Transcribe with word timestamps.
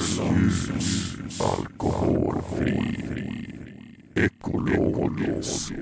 ljus, 0.00 0.68
Alkoholfri 1.40 2.80
Ekologisk 4.14 5.72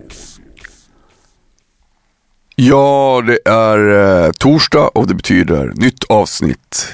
Ja, 2.56 3.22
det 3.26 3.50
är 3.50 3.78
eh, 4.24 4.30
torsdag 4.32 4.88
och 4.88 5.06
det 5.06 5.14
betyder 5.14 5.72
nytt 5.76 6.04
avsnitt 6.04 6.88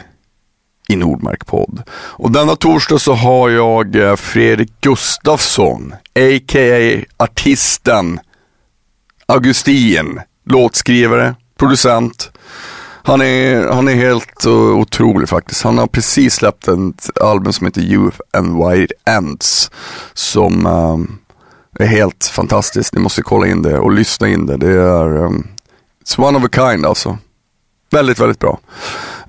i 0.89 0.97
Nordmark 0.97 1.47
podd. 1.47 1.83
Och 1.91 2.31
denna 2.31 2.57
torsdag 2.57 2.99
så 2.99 3.13
har 3.13 3.51
jag 3.51 3.97
eh, 3.97 4.17
Fredrik 4.17 4.73
Gustafsson, 4.81 5.93
a.k.a. 6.15 7.05
artisten 7.17 8.21
Augustin, 9.27 10.21
låtskrivare, 10.47 11.35
producent. 11.59 12.31
Han 13.07 13.21
är, 13.23 13.69
han 13.69 13.89
är 13.89 13.95
helt 13.95 14.45
eh, 14.45 14.53
otrolig 14.53 15.29
faktiskt. 15.29 15.63
Han 15.63 15.79
har 15.79 15.87
precis 15.87 16.35
släppt 16.35 16.69
ett 16.69 17.23
album 17.23 17.53
som 17.53 17.67
heter 17.67 17.81
Youth 17.81 18.19
and 18.31 18.65
White 18.65 18.95
Ends. 19.05 19.71
Som 20.15 20.67
um, 20.67 21.19
är 21.79 21.87
helt 21.87 22.25
fantastiskt. 22.25 22.95
Ni 22.95 23.01
måste 23.01 23.23
kolla 23.23 23.47
in 23.47 23.63
det 23.63 23.79
och 23.79 23.93
lyssna 23.93 24.29
in 24.29 24.47
det. 24.47 24.57
Det 24.57 24.71
är 24.71 25.17
um, 25.17 25.47
It's 26.05 26.21
one 26.21 26.39
of 26.39 26.45
a 26.45 26.49
kind 26.53 26.87
alltså. 26.87 27.19
Väldigt, 27.91 28.21
väldigt 28.21 28.39
bra. 28.39 28.59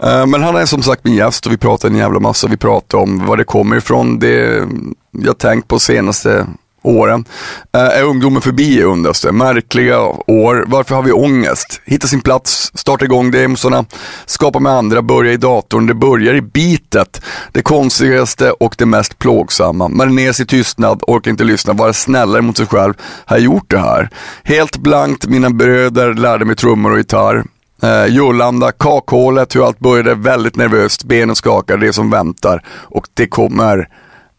Uh, 0.04 0.26
men 0.26 0.44
han 0.44 0.56
är 0.56 0.66
som 0.66 0.84
sagt 0.84 1.04
min 1.04 1.16
gäst 1.16 1.46
och 1.46 1.52
vi 1.52 1.58
pratar 1.58 1.90
en 1.90 1.96
jävla 1.96 2.20
massa. 2.20 2.48
Vi 2.48 2.58
pratar 2.58 2.98
om 2.98 3.26
var 3.26 3.38
det 3.38 3.44
kommer 3.44 3.76
ifrån. 3.76 4.20
Det 4.20 4.68
jag 5.12 5.38
tänkt 5.38 5.68
på 5.68 5.80
senaste 5.80 6.48
åren. 6.86 7.26
Eh, 7.74 7.82
är 7.82 8.04
ungdomen 8.04 8.42
förbi 8.42 8.84
undras 8.84 9.22
det. 9.22 9.32
Märkliga 9.32 10.02
år. 10.28 10.66
Varför 10.68 10.96
har 10.96 11.04
vi 11.04 11.12
ångest? 11.12 11.82
Hitta 11.86 12.08
sin 12.08 12.22
plats, 12.22 12.72
starta 12.74 13.06
igång 13.06 13.32
demosarna, 13.32 13.86
skapa 14.26 14.60
med 14.60 14.72
andra, 14.72 15.02
börja 15.02 15.32
i 15.34 15.38
datorn. 15.38 15.88
Det 15.88 15.94
börjar 15.94 16.34
i 16.34 16.42
bitet. 16.42 17.22
Det 17.52 17.62
konstigaste 17.62 18.52
och 18.52 18.76
det 18.78 18.86
mest 18.86 19.20
plågsamma. 19.20 19.88
Marineras 19.88 20.36
sig 20.36 20.44
i 20.44 20.48
tystnad, 20.48 21.02
Orkar 21.08 21.32
inte 21.32 21.44
lyssna, 21.44 21.74
vara 21.74 21.94
snällare 21.94 22.42
mot 22.42 22.58
sig 22.58 22.66
själv. 22.66 22.94
Har 23.26 23.38
gjort 23.38 23.72
det 23.72 23.80
här? 23.80 24.10
Helt 24.44 24.78
blankt, 24.78 25.28
mina 25.28 25.50
bröder 25.50 26.14
lärde 26.14 26.46
mig 26.46 26.56
trummor 26.56 26.92
och 26.92 26.98
gitarr. 26.98 27.44
Eh, 27.84 28.06
Jullanda, 28.06 28.72
kakhålet, 28.72 29.56
hur 29.56 29.66
allt 29.66 29.80
började 29.80 30.16
väldigt 30.16 30.56
nervöst, 30.56 31.04
benen 31.04 31.36
skakar, 31.36 31.78
det 31.78 31.94
som 31.94 32.10
väntar 32.10 32.64
och 32.68 33.08
det 33.14 33.28
kommer 33.28 33.90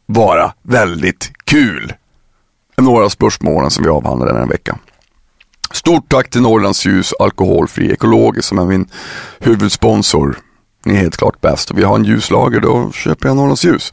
vara 0.07 0.53
väldigt 0.63 1.31
kul 1.45 1.93
några 2.83 3.05
av 3.05 3.09
spörsmålen 3.09 3.71
som 3.71 3.85
vi 3.85 3.91
avhandlar 3.91 4.27
den 4.27 4.37
här 4.37 4.47
veckan. 4.47 4.79
Stort 5.73 6.09
tack 6.09 6.31
till 6.31 6.41
Norrlandsljus 6.41 7.13
Alkoholfri 7.19 7.93
Ekologisk 7.93 8.49
som 8.49 8.59
är 8.59 8.65
min 8.65 8.89
huvudsponsor. 9.39 10.39
Ni 10.85 10.95
är 10.95 10.99
helt 10.99 11.17
klart 11.17 11.41
bäst 11.41 11.71
vi 11.75 11.83
har 11.83 11.97
en 11.97 12.05
ljuslager, 12.05 12.61
då 12.61 12.91
köper 12.93 13.29
jag 13.29 13.37
Norrlandsljus. 13.37 13.93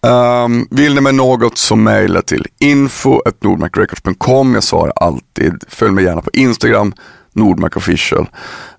Um, 0.00 0.12
ehm, 0.12 0.66
vill 0.70 0.94
ni 0.94 1.00
med 1.00 1.14
något 1.14 1.58
så 1.58 1.76
mejla 1.76 2.22
till 2.22 2.46
info.nordmarkrecords.com. 2.58 4.54
Jag 4.54 4.62
svarar 4.62 4.92
alltid. 4.96 5.64
Följ 5.68 5.92
mig 5.92 6.04
gärna 6.04 6.20
på 6.20 6.30
Instagram, 6.32 6.92
Nordmark 7.32 7.76
official. 7.76 8.28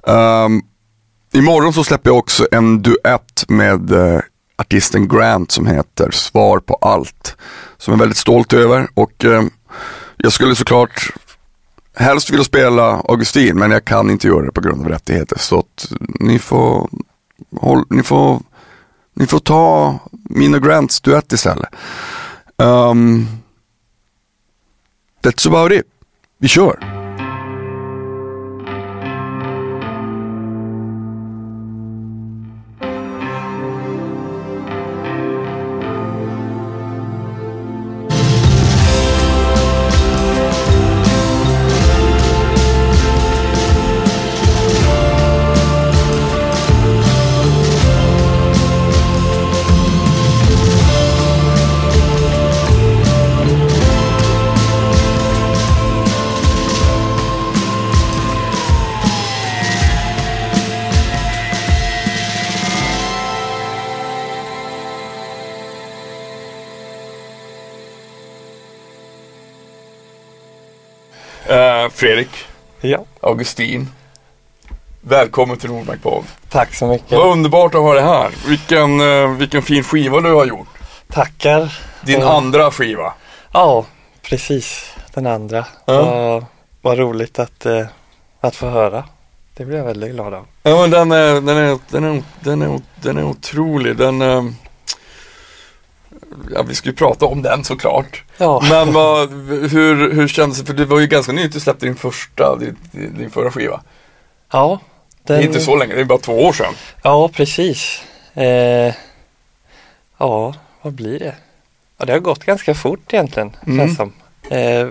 Um, 0.03 0.15
ehm, 0.15 0.61
imorgon 1.33 1.73
så 1.73 1.83
släpper 1.83 2.09
jag 2.09 2.17
också 2.17 2.47
en 2.51 2.81
duett 2.81 3.45
med 3.47 3.91
uh, 3.91 4.19
artisten 4.59 5.07
Grant 5.07 5.51
som 5.51 5.67
heter 5.67 6.11
Svar 6.11 6.59
på 6.59 6.73
allt. 6.81 7.37
Som 7.77 7.91
jag 7.91 7.97
är 7.97 7.99
väldigt 7.99 8.17
stolt 8.17 8.53
över 8.53 8.87
och 8.93 9.25
eh, 9.25 9.43
jag 10.17 10.33
skulle 10.33 10.55
såklart 10.55 11.11
helst 11.95 12.29
vilja 12.29 12.43
spela 12.43 12.83
Augustin 12.83 13.59
men 13.59 13.71
jag 13.71 13.85
kan 13.85 14.09
inte 14.09 14.27
göra 14.27 14.45
det 14.45 14.51
på 14.51 14.61
grund 14.61 14.81
av 14.81 14.87
rättigheter. 14.89 15.39
Så 15.39 15.59
att 15.59 15.91
ni 15.99 16.39
får, 16.39 16.89
håll, 17.55 17.85
ni 17.89 18.03
får, 18.03 18.41
ni 19.13 19.27
får 19.27 19.39
ta 19.39 19.99
mina 20.11 20.59
Grants 20.59 21.01
duett 21.01 21.33
istället. 21.33 21.69
Um, 22.57 23.27
that's 25.23 25.47
about 25.47 25.71
it. 25.71 25.85
Vi 26.37 26.47
kör! 26.47 26.98
Fredrik. 71.99 72.29
Ja. 72.81 73.05
Augustin. 73.21 73.87
Välkommen 75.01 75.57
till 75.57 75.69
Nordmark 75.69 76.03
Podd. 76.03 76.23
Tack 76.49 76.75
så 76.75 76.87
mycket. 76.87 77.11
Vad 77.11 77.31
underbart 77.31 77.75
att 77.75 77.81
ha 77.81 77.93
dig 77.93 78.03
här. 78.03 78.31
Vilken, 78.47 79.01
uh, 79.01 79.31
vilken 79.31 79.61
fin 79.61 79.83
skiva 79.83 80.21
du 80.21 80.33
har 80.33 80.45
gjort. 80.45 80.67
Tackar. 81.07 81.79
Din 82.05 82.23
och... 82.23 82.33
andra 82.33 82.71
skiva. 82.71 83.13
Ja, 83.51 83.85
precis. 84.21 84.93
Den 85.13 85.27
andra. 85.27 85.65
Ja. 85.85 86.03
Vad, 86.03 86.45
vad 86.81 86.97
roligt 86.97 87.39
att, 87.39 87.65
uh, 87.65 87.85
att 88.41 88.55
få 88.55 88.69
höra. 88.69 89.03
Det 89.57 89.65
blir 89.65 89.77
jag 89.77 89.85
väldigt 89.85 90.11
glad 90.11 90.33
av. 90.33 90.45
Ja 90.63 90.81
men 90.81 90.91
den 90.91 91.11
är, 91.11 91.41
den 91.41 91.57
är, 91.57 91.79
den 91.89 92.03
är, 92.03 92.23
den 92.39 92.61
är, 92.61 92.81
den 92.95 93.17
är 93.17 93.23
otrolig. 93.23 93.97
Den, 93.97 94.21
uh, 94.21 94.51
ja, 96.53 96.61
vi 96.61 96.75
ska 96.75 96.89
ju 96.89 96.95
prata 96.95 97.25
om 97.25 97.41
den 97.41 97.63
såklart. 97.63 98.23
Ja. 98.37 98.63
Men 98.69 98.93
vad, 98.93 99.29
hur, 99.49 100.13
hur 100.13 100.27
kändes 100.27 100.59
det? 100.59 100.65
För 100.65 100.73
det 100.73 100.85
var 100.85 100.99
ju 100.99 101.07
ganska 101.07 101.31
nytt 101.31 101.53
du 101.53 101.59
släppte 101.59 101.85
din 101.85 101.95
första, 101.95 102.55
din, 102.55 102.77
din 102.91 103.31
förra 103.31 103.51
skiva. 103.51 103.81
Ja. 104.51 104.79
Den... 105.23 105.37
Det 105.37 105.43
är 105.43 105.47
inte 105.47 105.59
så 105.59 105.75
länge, 105.75 105.95
det 105.95 106.01
är 106.01 106.05
bara 106.05 106.19
två 106.19 106.45
år 106.45 106.53
sedan. 106.53 106.73
Ja, 107.03 107.29
precis. 107.29 108.03
Eh, 108.33 108.93
ja, 110.17 110.53
vad 110.81 110.93
blir 110.93 111.19
det? 111.19 111.35
Ja, 111.97 112.05
det 112.05 112.13
har 112.13 112.19
gått 112.19 112.43
ganska 112.43 112.75
fort 112.75 113.13
egentligen, 113.13 113.55
mm. 113.67 113.77
känns 113.77 113.97
som. 113.97 114.13
Eh, 114.49 114.87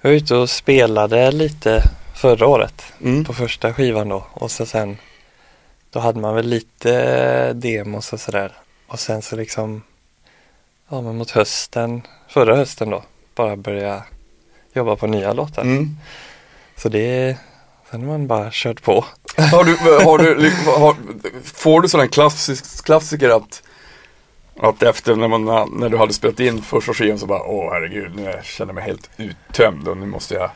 jag 0.00 0.10
var 0.10 0.10
ute 0.10 0.34
och 0.34 0.50
spelade 0.50 1.32
lite 1.32 1.82
förra 2.14 2.46
året 2.46 2.84
mm. 3.00 3.24
på 3.24 3.34
första 3.34 3.74
skivan 3.74 4.08
då 4.08 4.26
och 4.32 4.50
så 4.50 4.66
sen 4.66 4.98
då 5.90 6.00
hade 6.00 6.20
man 6.20 6.34
väl 6.34 6.46
lite 6.46 7.52
demos 7.52 8.12
och 8.12 8.20
sådär 8.20 8.52
och 8.86 9.00
sen 9.00 9.22
så 9.22 9.36
liksom 9.36 9.82
ja, 10.88 11.00
men 11.00 11.16
mot 11.16 11.30
hösten, 11.30 12.02
förra 12.28 12.56
hösten 12.56 12.90
då, 12.90 13.02
bara 13.34 13.56
börja 13.56 14.02
jobba 14.72 14.96
på 14.96 15.06
nya 15.06 15.32
låtar. 15.32 15.62
Mm. 15.62 15.96
Så 16.76 16.88
det, 16.88 17.38
sen 17.90 18.00
har 18.00 18.08
man 18.08 18.26
bara 18.26 18.48
kört 18.52 18.82
på. 18.82 19.04
Har 19.36 19.64
du, 19.64 19.76
har 20.04 20.18
du, 20.18 20.50
har, 20.66 20.96
får 21.44 21.80
du 21.80 21.88
sådana 21.88 22.08
klassisk, 22.08 22.84
klassiker 22.84 23.30
att, 23.30 23.62
att 24.60 24.82
efter 24.82 25.16
när, 25.16 25.28
man, 25.28 25.70
när 25.80 25.88
du 25.88 25.96
hade 25.96 26.12
spelat 26.12 26.40
in 26.40 26.62
första 26.62 26.94
skivan 26.94 27.18
så 27.18 27.26
bara, 27.26 27.42
åh 27.42 27.72
herregud, 27.72 28.16
nu 28.16 28.40
känner 28.42 28.68
jag 28.68 28.74
mig 28.74 28.84
helt 28.84 29.10
uttömd 29.16 29.88
och 29.88 29.96
nu 29.96 30.06
måste 30.06 30.34
jag 30.34 30.50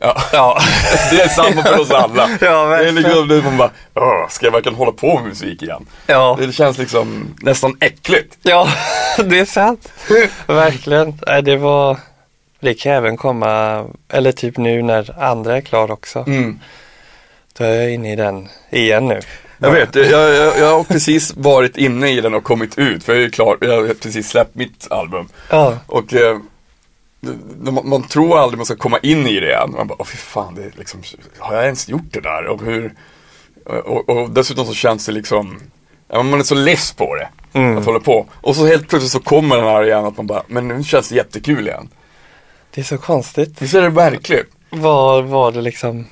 Ja. 0.00 0.22
ja. 0.32 0.58
det 1.10 1.20
är 1.20 1.28
samma 1.28 1.62
för 1.62 1.80
oss 1.80 1.90
alla. 1.90 2.30
Ja, 2.40 2.66
det 2.66 2.88
är 2.88 2.92
liksom 2.92 3.28
det 3.28 3.42
man 3.42 3.56
bara, 3.56 4.28
ska 4.28 4.46
jag 4.46 4.52
verkligen 4.52 4.78
hålla 4.78 4.92
på 4.92 5.14
med 5.18 5.28
musik 5.28 5.62
igen? 5.62 5.86
Ja. 6.06 6.38
Det 6.40 6.52
känns 6.52 6.78
liksom 6.78 7.34
nästan 7.42 7.76
äckligt. 7.80 8.38
Ja, 8.42 8.68
det 9.24 9.38
är 9.38 9.44
sant. 9.44 9.92
verkligen. 10.46 11.18
Det 11.42 11.56
var, 11.56 11.96
det 12.60 12.74
kan 12.74 12.92
även 12.92 13.16
komma, 13.16 13.84
eller 14.08 14.32
typ 14.32 14.56
nu 14.56 14.82
när 14.82 15.22
andra 15.22 15.56
är 15.56 15.60
klar 15.60 15.90
också. 15.90 16.24
Mm. 16.26 16.60
Då 17.58 17.64
är 17.64 17.74
jag 17.74 17.92
inne 17.92 18.12
i 18.12 18.16
den 18.16 18.48
igen 18.70 19.08
nu. 19.08 19.20
Jag 19.58 19.70
vet, 19.70 19.94
jag, 19.94 20.34
jag, 20.34 20.58
jag 20.58 20.76
har 20.76 20.84
precis 20.84 21.34
varit 21.36 21.76
inne 21.76 22.10
i 22.10 22.20
den 22.20 22.34
och 22.34 22.44
kommit 22.44 22.78
ut. 22.78 23.04
För 23.04 23.14
jag 23.14 23.22
är 23.22 23.30
klar, 23.30 23.58
jag 23.60 23.86
har 23.86 23.94
precis 23.94 24.28
släppt 24.28 24.54
mitt 24.54 24.86
album. 24.90 25.28
Ja. 25.50 25.78
Och 25.86 26.14
eh, 26.14 26.38
man, 27.60 27.88
man, 27.88 28.02
tror 28.02 28.38
aldrig 28.38 28.58
man 28.58 28.66
ska 28.66 28.76
komma 28.76 28.98
in 28.98 29.26
i 29.26 29.40
det 29.40 29.46
igen. 29.46 29.74
Man 29.76 29.86
bara, 29.86 29.96
åh 29.98 30.06
fy 30.06 30.16
fan, 30.16 30.54
det 30.54 30.78
liksom, 30.78 31.02
har 31.38 31.54
jag 31.54 31.64
ens 31.64 31.88
gjort 31.88 32.12
det 32.12 32.20
där? 32.20 32.46
Och, 32.46 32.62
hur, 32.62 32.94
och, 33.64 34.08
och 34.08 34.30
dessutom 34.30 34.66
så 34.66 34.74
känns 34.74 35.06
det 35.06 35.12
liksom, 35.12 35.60
ja, 36.08 36.22
man 36.22 36.40
är 36.40 36.44
så 36.44 36.54
less 36.54 36.92
på 36.92 37.14
det. 37.14 37.28
Mm. 37.52 37.78
Att 37.78 37.84
hålla 37.84 38.00
på. 38.00 38.26
Och 38.32 38.56
så 38.56 38.66
helt 38.66 38.88
plötsligt 38.88 39.12
så 39.12 39.20
kommer 39.20 39.56
den 39.56 39.64
här 39.64 39.84
igen 39.84 40.04
att 40.04 40.16
man 40.16 40.26
bara, 40.26 40.42
men 40.46 40.68
nu 40.68 40.84
känns 40.84 41.08
det 41.08 41.14
jättekul 41.14 41.68
igen. 41.68 41.88
Det 42.70 42.80
är 42.80 42.84
så 42.84 42.98
konstigt. 42.98 43.62
Visst 43.62 43.74
är 43.74 43.82
det 43.82 43.90
märkligt? 43.90 44.46
Var 44.70 45.22
var 45.22 45.52
det 45.52 45.60
liksom, 45.60 46.06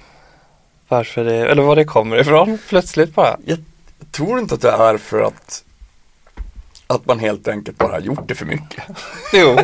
varför 0.89 1.25
det, 1.25 1.51
eller 1.51 1.63
var 1.63 1.77
det 1.77 1.85
kommer 1.85 2.21
ifrån 2.21 2.59
plötsligt 2.69 3.15
bara? 3.15 3.37
Jag 3.45 3.59
tror 4.11 4.39
inte 4.39 4.55
att 4.55 4.61
det 4.61 4.71
är 4.71 4.97
för 4.97 5.23
att 5.23 5.65
att 6.95 7.07
man 7.07 7.19
helt 7.19 7.49
enkelt 7.49 7.79
bara 7.79 7.93
har 7.93 8.01
gjort 8.01 8.29
det 8.29 8.35
för 8.35 8.47
mycket. 8.47 8.85
Jo, 9.33 9.59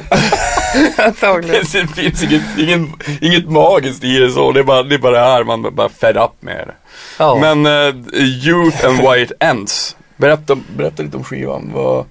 antagligen. 0.96 1.64
Det 1.72 1.86
finns 1.86 2.22
inget, 2.22 2.42
ingen, 2.58 2.92
inget 3.20 3.48
magiskt 3.50 4.04
i 4.04 4.18
det 4.18 4.30
så, 4.30 4.52
det 4.52 4.60
är 4.60 4.64
bara 4.64 4.82
det, 4.82 4.94
är 4.94 4.98
bara 4.98 5.12
det 5.12 5.26
här 5.32 5.44
man 5.44 5.74
bara 5.74 5.88
fed 5.88 6.16
up 6.16 6.30
med 6.40 6.66
det. 6.66 6.74
Ja. 7.18 7.38
Men 7.40 7.66
eh, 7.66 7.94
Youth 8.22 8.86
and 8.86 8.98
Why 9.00 9.22
It 9.22 9.32
Ends, 9.40 9.96
berätta, 10.16 10.56
berätta 10.76 11.02
lite 11.02 11.16
om 11.16 11.24
skivan, 11.24 11.70
vad, 11.74 12.04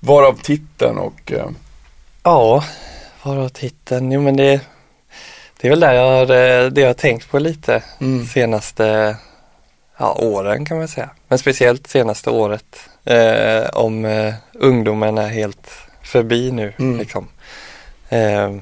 varav 0.00 0.38
titeln 0.42 0.98
och 0.98 1.32
eh, 1.32 1.46
Ja, 2.22 2.64
varav 3.22 3.48
titeln? 3.48 4.12
Jo 4.12 4.20
men 4.20 4.36
det, 4.36 4.60
det 5.60 5.68
är 5.68 5.70
väl 5.70 5.80
där 5.80 5.92
jag 5.92 6.06
har, 6.06 6.22
eh, 6.22 6.70
det 6.70 6.80
jag 6.80 6.88
har 6.88 6.94
tänkt 6.94 7.30
på 7.30 7.38
lite 7.38 7.82
Mm. 8.00 8.26
senaste 8.26 9.16
ja, 9.96 10.12
åren 10.12 10.64
kan 10.64 10.78
man 10.78 10.88
säga. 10.88 11.10
Men 11.28 11.38
speciellt 11.38 11.86
senaste 11.86 12.30
året. 12.30 12.88
Eh, 13.04 13.68
om 13.72 14.04
eh, 14.04 14.34
ungdomen 14.52 15.18
är 15.18 15.28
helt 15.28 15.70
förbi 16.02 16.50
nu. 16.52 16.72
Mm. 16.78 16.98
Liksom. 16.98 17.28
Eh, 18.08 18.56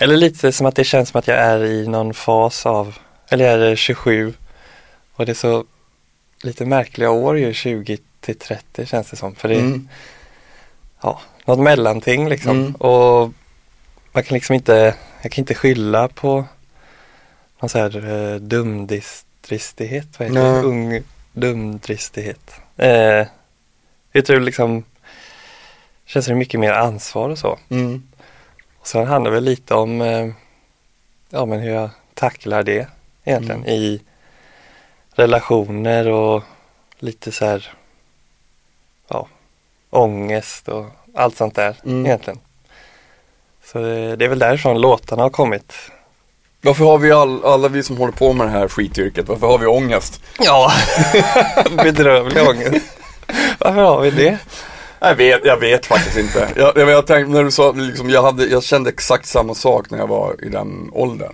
eller 0.00 0.16
lite 0.16 0.52
som 0.52 0.66
att 0.66 0.76
det 0.76 0.84
känns 0.84 1.08
som 1.08 1.18
att 1.18 1.28
jag 1.28 1.38
är 1.38 1.64
i 1.64 1.86
någon 1.88 2.14
fas 2.14 2.66
av, 2.66 2.98
eller 3.28 3.44
jag 3.44 3.70
är 3.70 3.76
27 3.76 4.34
och 5.14 5.26
det 5.26 5.32
är 5.32 5.34
så 5.34 5.64
lite 6.42 6.64
märkliga 6.64 7.10
år 7.10 7.38
ju 7.38 7.52
20 7.52 7.98
till 8.20 8.38
30 8.38 8.86
känns 8.86 9.10
det 9.10 9.16
som. 9.16 9.34
För 9.34 9.48
det 9.48 9.54
är 9.54 9.60
Mm. 9.60 9.88
ja, 11.00 11.20
något 11.44 11.58
mellanting 11.58 12.28
liksom. 12.28 12.58
Mm. 12.58 12.74
Och 12.74 13.32
man 14.12 14.22
kan 14.22 14.34
liksom 14.34 14.54
inte, 14.54 14.94
jag 15.22 15.32
kan 15.32 15.42
inte 15.42 15.54
skylla 15.54 16.08
på 16.08 16.44
någon 17.60 17.68
så 17.68 17.78
här 17.78 17.96
eh, 17.96 18.40
dumdristighet, 19.48 20.18
vad 20.18 20.28
heter 20.28 20.42
det? 20.52 20.62
Ung 20.62 21.02
dumdristighet. 21.32 22.60
Eh, 22.76 23.26
jag 24.12 24.24
tror 24.26 24.40
liksom 24.40 24.84
känns 26.06 26.26
det 26.26 26.34
mycket 26.34 26.60
mer 26.60 26.72
ansvar 26.72 27.28
och 27.28 27.38
så. 27.38 27.58
Mm. 27.70 28.02
Och 28.78 28.86
sen 28.86 29.06
handlar 29.06 29.30
det 29.30 29.34
väl 29.34 29.44
lite 29.44 29.74
om 29.74 30.00
eh, 30.00 30.28
ja, 31.30 31.46
men 31.46 31.60
hur 31.60 31.70
jag 31.70 31.90
tacklar 32.14 32.62
det 32.62 32.88
egentligen 33.24 33.60
Mm. 33.60 33.70
i 33.74 34.00
relationer 35.10 36.08
och 36.08 36.42
lite 36.98 37.32
så 37.32 37.44
här 37.44 37.72
ja, 39.08 39.28
ångest 39.90 40.68
och 40.68 40.86
allt 41.14 41.36
sånt 41.36 41.54
där 41.54 41.76
Mm. 41.84 42.06
egentligen. 42.06 42.38
Så 43.64 43.78
det, 43.78 44.16
det 44.16 44.24
är 44.24 44.28
väl 44.28 44.38
därifrån 44.38 44.80
låtarna 44.80 45.22
har 45.22 45.30
kommit. 45.30 45.72
Varför 46.68 46.84
har 46.84 46.98
vi 46.98 47.12
all, 47.12 47.44
alla 47.44 47.68
vi 47.68 47.82
som 47.82 47.96
håller 47.96 48.12
på 48.12 48.32
med 48.32 48.46
det 48.46 48.50
här 48.50 48.68
skityrket, 48.68 49.28
varför 49.28 49.46
har 49.46 49.58
vi 49.58 49.66
ångest? 49.66 50.22
Ja, 50.38 50.72
bedrövlig 51.84 52.48
ångest. 52.48 52.86
Varför 53.58 53.80
har 53.82 54.00
vi 54.00 54.10
det? 54.10 54.38
Jag 55.00 55.14
vet, 55.14 55.44
jag 55.44 55.56
vet 55.60 55.86
faktiskt 55.86 56.16
inte. 56.18 56.48
Jag, 56.56 56.76
jag, 56.76 56.90
jag 56.90 57.06
tänkte 57.06 57.32
när 57.32 57.44
du 57.44 57.50
sa, 57.50 57.72
liksom, 57.72 58.10
jag, 58.10 58.22
hade, 58.22 58.46
jag 58.46 58.62
kände 58.62 58.90
exakt 58.90 59.26
samma 59.26 59.54
sak 59.54 59.90
när 59.90 59.98
jag 59.98 60.06
var 60.06 60.44
i 60.44 60.48
den 60.48 60.90
åldern. 60.92 61.32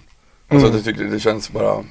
Alltså 0.48 0.66
Mm. 0.66 0.78
det, 0.78 0.84
tyckte, 0.84 1.04
det 1.04 1.20
känns 1.20 1.50
bara 1.50 1.84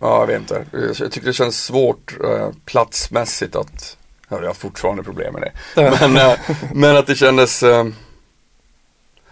Ja, 0.00 0.20
jag 0.20 0.26
vet 0.26 0.38
inte. 0.40 0.64
Jag, 0.72 0.82
jag 0.98 1.12
tycker 1.12 1.26
det 1.26 1.32
känns 1.32 1.64
svårt 1.64 2.16
eh, 2.24 2.48
platsmässigt 2.64 3.56
att 3.56 3.96
ja, 4.28 4.38
Jag 4.40 4.46
har 4.46 4.54
fortfarande 4.54 5.02
problem 5.02 5.32
med 5.34 5.42
det. 5.42 5.90
Men, 6.00 6.16
eh, 6.16 6.32
men 6.74 6.96
att 6.96 7.06
det 7.06 7.14
kändes 7.14 7.62
eh, 7.62 7.84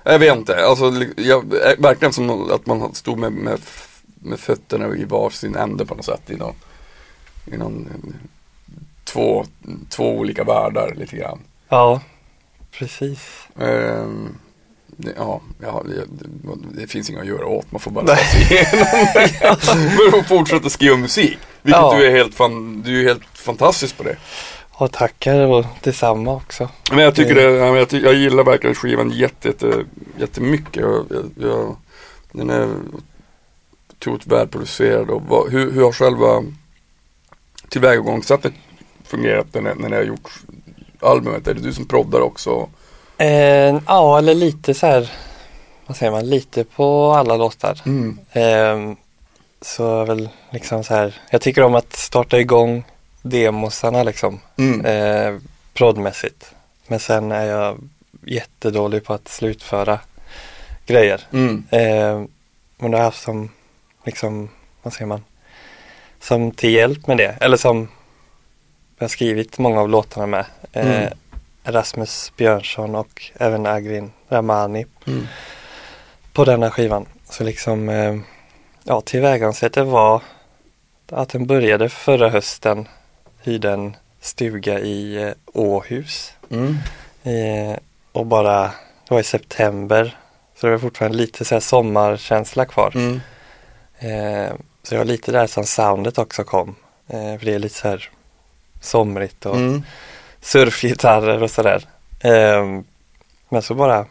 Jag 0.09 0.19
vet 0.19 0.37
inte, 0.37 0.67
alltså 0.67 0.93
jag, 1.17 1.45
verkligen 1.79 2.13
som 2.13 2.51
att 2.51 2.67
man 2.67 2.95
stod 2.95 3.19
med, 3.19 3.33
med, 3.33 3.61
med 4.15 4.41
fötterna 4.41 4.97
i 4.97 5.05
varsin 5.05 5.57
ände 5.57 5.87
på 5.87 5.95
något 5.95 6.05
sätt 6.05 6.31
i 6.31 6.37
någon, 6.37 6.55
i 7.47 7.57
någon 7.57 7.89
två, 9.05 9.47
två 9.91 10.13
olika 10.13 10.45
världar 10.45 10.95
lite 10.97 11.17
grann. 11.17 11.39
Ja, 11.69 12.01
precis. 12.71 13.21
Det, 14.87 15.15
ja, 15.17 15.41
ja 15.63 15.83
det, 15.87 16.05
det, 16.81 16.87
finns 16.87 17.11
inget 17.11 17.23
att 17.23 17.29
göra 17.29 17.47
åt, 17.47 17.73
man 17.73 17.81
får 17.81 17.91
bara 17.91 18.07
ta 18.07 18.17
sig 18.17 18.43
igenom 18.43 18.87
det. 19.15 20.11
Men 20.13 20.25
fortsätta 20.25 20.71
skriva 20.71 20.97
musik. 20.97 21.39
Vilket 21.63 21.81
Ja. 21.81 21.97
du 21.97 22.07
är 22.07 22.11
helt, 22.11 22.35
fan, 22.35 22.83
du 22.83 23.01
är 23.01 23.05
helt 23.05 23.39
fantastisk 23.39 23.97
på 23.97 24.03
det. 24.03 24.17
Och 24.79 24.93
tackar 24.93 25.41
och 25.41 25.65
detsamma 25.83 26.35
också. 26.35 26.69
Men 26.91 26.99
jag 26.99 27.15
tycker 27.15 27.35
det, 27.35 27.43
jag, 27.43 27.93
jag 27.93 28.15
gillar 28.15 28.45
verkligen 28.45 28.75
skivan 28.75 29.11
jätte, 29.11 29.49
jätte, 29.49 29.85
jättemycket. 30.19 30.77
Jag, 30.77 31.07
jag, 31.11 31.49
jag, 31.51 31.77
den 32.33 32.51
är 32.51 32.69
otroligt 33.93 34.27
välproducerad 34.27 35.11
och 35.11 35.23
vad, 35.23 35.53
hur, 35.53 35.73
hur 35.73 35.83
har 35.83 35.93
själva 35.93 36.45
tillvägagångssättet 37.69 38.53
fungerat 39.05 39.47
när, 39.55 39.75
när 39.75 39.89
ni 39.89 39.97
har 39.97 40.03
gjort 40.03 40.31
albumet? 41.01 41.49
Är 41.49 41.55
det 41.55 41.61
du 41.61 41.73
som 41.73 41.87
proddar 41.87 42.21
också? 42.21 42.69
Eh, 43.19 43.81
ja, 43.87 44.19
eller 44.19 44.35
lite 44.35 44.75
så 44.75 44.87
här, 44.87 45.11
vad 45.87 45.97
säger 45.97 46.13
man, 46.13 46.29
lite 46.29 46.65
på 46.65 47.13
alla 47.13 47.37
låtar. 47.37 47.83
Mm. 47.87 48.19
Ehm, 48.33 48.97
så 49.61 50.05
väl 50.05 50.29
liksom 50.51 50.85
så 50.85 50.95
här, 50.95 51.15
jag 51.31 51.41
tycker 51.41 51.63
om 51.63 51.75
att 51.75 51.93
starta 51.93 52.39
igång 52.39 52.85
demosarna 53.27 54.03
liksom, 54.03 54.41
Mm. 54.59 54.85
eh, 54.87 55.41
proddmässigt. 55.75 56.55
Men 56.87 57.01
sen 57.01 57.33
är 57.33 57.45
jag 57.45 57.79
jättedålig 58.27 59.05
på 59.05 59.13
att 59.15 59.29
slutföra 59.29 59.99
grejer. 60.87 61.21
Mm. 61.33 61.65
Ehm, 61.71 62.29
men 62.79 62.91
det 62.91 62.97
har 62.97 63.03
jag 63.03 63.11
haft 63.11 63.23
som, 63.23 63.51
liksom, 64.05 64.49
vad 64.83 64.93
säger 64.93 65.07
man, 65.07 65.25
som 66.21 66.51
till 66.51 66.71
hjälp 66.71 67.07
med 67.07 67.17
det. 67.17 67.37
Eller 67.41 67.57
som 67.57 67.89
jag 68.99 69.05
har 69.05 69.09
skrivit 69.09 69.59
många 69.59 69.81
av 69.81 69.89
låtarna 69.89 70.27
med. 70.27 70.45
Eh, 70.73 70.87
Mm. 70.97 71.13
Rasmus 71.65 72.33
Björnsson 72.37 72.95
och 72.95 73.31
även 73.35 73.67
Agrin 73.67 74.13
Ramani 74.29 74.87
Mm. 75.07 75.27
på 76.33 76.45
denna 76.45 76.71
skivan. 76.71 77.07
Så 77.25 77.45
liksom, 77.45 77.89
eh, 77.89 78.17
ja 78.85 79.01
tillvägagångssättet 79.01 79.87
var 79.87 80.23
att 81.13 81.29
den 81.29 81.47
började 81.47 81.89
förra 81.89 82.29
hösten 82.29 82.89
hyrde 83.47 83.71
en 83.73 83.97
stuga 84.21 84.79
i 84.79 85.23
eh, 85.23 85.33
Åhus. 85.53 86.33
Mm. 86.51 86.77
Eh, 87.25 87.77
och 88.13 88.27
bara, 88.27 88.63
det 89.09 89.15
var 89.15 89.21
i 89.21 89.25
september, 89.25 90.17
så 90.57 90.67
det 90.67 90.73
var 90.73 90.79
fortfarande 90.79 91.19
lite 91.19 91.45
så 91.45 91.55
här 91.55 91.61
sommarkänsla 91.61 92.65
kvar. 92.65 92.93
Mm. 92.95 93.21
Eh, 93.99 94.53
så 94.83 94.95
det 94.95 94.99
var 94.99 95.05
lite 95.05 95.33
där 95.33 95.47
som 95.47 95.65
soundet 95.65 96.19
också 96.19 96.45
kom. 96.45 96.75
Eh, 97.09 97.39
för 97.39 97.45
det 97.47 97.55
är 97.55 97.59
lite 97.59 97.75
så 97.75 97.89
här 97.89 98.11
somrigt 98.81 99.47
och 99.47 99.57
Mm. 99.57 99.83
surfgitarrer 100.41 101.43
och 101.43 101.51
sådär. 101.51 101.85
Eh, 102.21 102.81
men 103.49 103.63
så 103.63 103.75
bara 103.75 104.07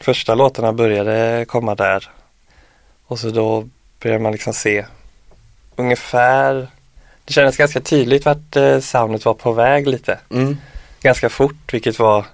första 0.00 0.34
låtarna 0.34 0.72
började 0.72 1.44
komma 1.48 1.74
där. 1.74 2.10
Och 3.06 3.18
så 3.18 3.30
då 3.30 3.68
började 4.02 4.22
man 4.22 4.32
liksom 4.32 4.52
se 4.54 4.86
ungefär 5.76 6.68
Det 7.24 7.32
kändes 7.32 7.56
ganska 7.56 7.80
tydligt 7.80 8.24
vart 8.24 8.56
eh, 8.56 8.80
soundet 8.80 9.24
var 9.24 9.34
på 9.34 9.52
väg 9.52 9.86
lite. 9.88 10.18
Mm. 10.30 10.56
Ganska 11.02 11.28
fort 11.28 11.72
vilket 11.72 11.98
var 11.98 12.26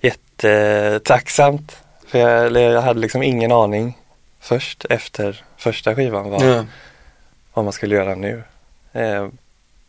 jättetacksamt. 0.00 1.76
För 2.06 2.18
jag, 2.18 2.56
jag 2.74 2.82
hade 2.82 3.00
liksom 3.00 3.22
ingen 3.22 3.52
aning 3.52 3.98
först 4.40 4.84
efter 4.84 5.44
första 5.56 5.94
skivan 5.94 6.30
vad, 6.30 6.42
Ja. 6.42 6.64
vad 7.54 7.64
man 7.64 7.72
skulle 7.72 7.94
göra 7.94 8.14
nu. 8.14 8.42
Eh, 8.92 9.28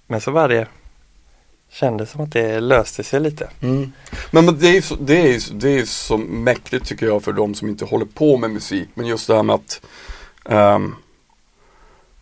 men 0.08 0.22
så 0.22 0.32
var 0.32 0.50
det 0.50 0.68
kändes 1.72 2.12
som 2.12 2.22
att 2.22 2.32
det 2.32 2.60
löste 2.60 3.04
sig 3.04 3.20
lite. 3.20 3.50
Mm. 3.62 3.92
Men, 4.32 4.46
men 4.46 4.60
det 4.60 4.68
är 4.68 4.74
ju 4.74 4.82
så, 4.82 4.96
det 4.96 5.16
är 5.36 5.42
det 5.54 5.70
är 5.80 5.86
så 5.86 6.18
mäktigt 6.18 6.86
tycker 6.86 7.06
jag 7.06 7.24
för 7.24 7.34
de 7.34 7.56
som 7.56 7.70
inte 7.70 7.86
håller 7.86 8.06
på 8.06 8.38
med 8.38 8.50
musik. 8.50 8.90
Men 8.94 9.06
just 9.06 9.28
det 9.28 9.36
här 9.36 9.44
med 9.44 9.56
att 9.56 9.82
ehm, 10.46 10.96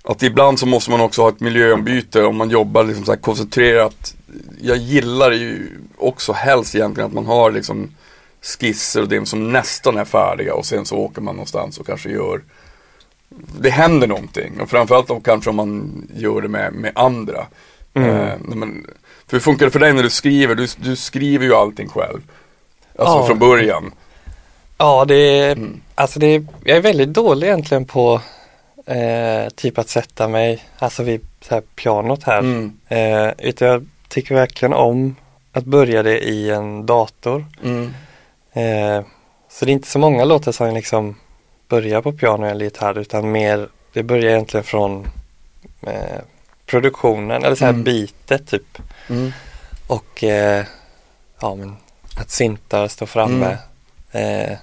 att 0.03 0.23
ibland 0.23 0.59
så 0.59 0.65
måste 0.65 0.91
man 0.91 1.01
också 1.01 1.21
ha 1.21 1.29
ett 1.29 1.39
miljöombyte 1.39 2.23
om 2.23 2.37
man 2.37 2.49
jobbar 2.49 2.83
liksom 2.83 3.05
så 3.05 3.17
koncentrerat. 3.17 4.15
Jag 4.61 4.77
gillar 4.77 5.31
ju 5.31 5.67
också 5.97 6.33
helst 6.33 6.75
egentligen 6.75 7.07
att 7.07 7.13
man 7.13 7.25
har 7.25 7.51
liksom 7.51 7.95
skisser 8.41 9.01
och 9.01 9.07
det 9.09 9.25
som 9.25 9.51
nästan 9.51 9.97
är 9.97 10.05
färdiga 10.05 10.53
och 10.53 10.65
sen 10.65 10.85
så 10.85 10.95
åker 10.97 11.21
man 11.21 11.35
någonstans 11.35 11.77
och 11.77 11.85
kanske 11.85 12.09
gör 12.09 12.41
Det 13.59 13.69
händer 13.69 14.07
någonting 14.07 14.61
och 14.61 14.69
framförallt 14.69 15.09
om, 15.09 15.21
kanske 15.21 15.49
om 15.49 15.55
man 15.55 16.03
gör 16.15 16.41
det 16.41 16.47
med, 16.47 16.73
med 16.73 16.91
andra. 16.95 17.45
Mm. 17.93 18.09
Eh, 18.09 18.33
men, 18.39 18.85
för 19.27 19.37
hur 19.37 19.39
funkar 19.39 19.65
det 19.65 19.71
för 19.71 19.79
dig 19.79 19.93
när 19.93 20.03
du 20.03 20.09
skriver? 20.09 20.55
Du, 20.55 20.67
du 20.77 20.95
skriver 20.95 21.45
ju 21.45 21.53
allting 21.53 21.87
själv. 21.89 22.21
Alltså 22.97 23.15
Ja. 23.17 23.27
från 23.27 23.39
början. 23.39 23.91
Ja, 24.77 25.05
det 25.05 25.15
är, 25.39 25.51
Mm. 25.55 25.81
alltså 25.95 26.19
det 26.19 26.45
jag 26.63 26.77
är 26.77 26.81
väldigt 26.81 27.13
dålig 27.13 27.47
egentligen 27.47 27.85
på 27.85 28.21
eh, 28.85 29.49
typ 29.55 29.77
att 29.77 29.89
sätta 29.89 30.27
mig, 30.27 30.63
alltså 30.79 31.03
vid 31.03 31.21
så 31.41 31.53
här 31.53 31.61
pianot 31.61 32.23
här. 32.23 32.39
Mm. 32.39 32.77
Eh, 32.87 33.31
utan 33.37 33.67
jag 33.67 33.87
tycker 34.07 34.35
verkligen 34.35 34.73
om 34.73 35.15
att 35.51 35.65
börja 35.65 36.03
det 36.03 36.19
i 36.19 36.49
en 36.49 36.85
dator. 36.85 37.45
Mm. 37.63 37.93
Eh, 38.53 39.05
så 39.49 39.65
det 39.65 39.71
är 39.71 39.73
inte 39.73 39.87
så 39.87 39.99
många 39.99 40.25
låtar 40.25 40.51
som 40.51 40.73
liksom 40.73 41.15
börjar 41.67 42.01
på 42.01 42.11
piano 42.11 42.45
eller 42.45 42.65
gitarr 42.65 42.97
utan 42.97 43.31
mer, 43.31 43.67
det 43.93 44.03
börjar 44.03 44.31
egentligen 44.31 44.63
från 44.63 45.07
eh, 45.81 46.19
produktionen 46.65 47.43
eller 47.43 47.55
så 47.55 47.65
här 47.65 47.71
Mm. 47.73 47.83
bitet 47.83 48.47
typ. 48.47 48.77
Mm. 49.09 49.31
och 49.87 50.23
eh, 50.23 50.65
ja, 51.41 51.55
men 51.55 51.75
att 52.17 52.29
syntar 52.29 52.87
står 52.87 53.05
framme. 53.05 53.57
Mm. 54.11 54.49
Eh, 54.51 54.57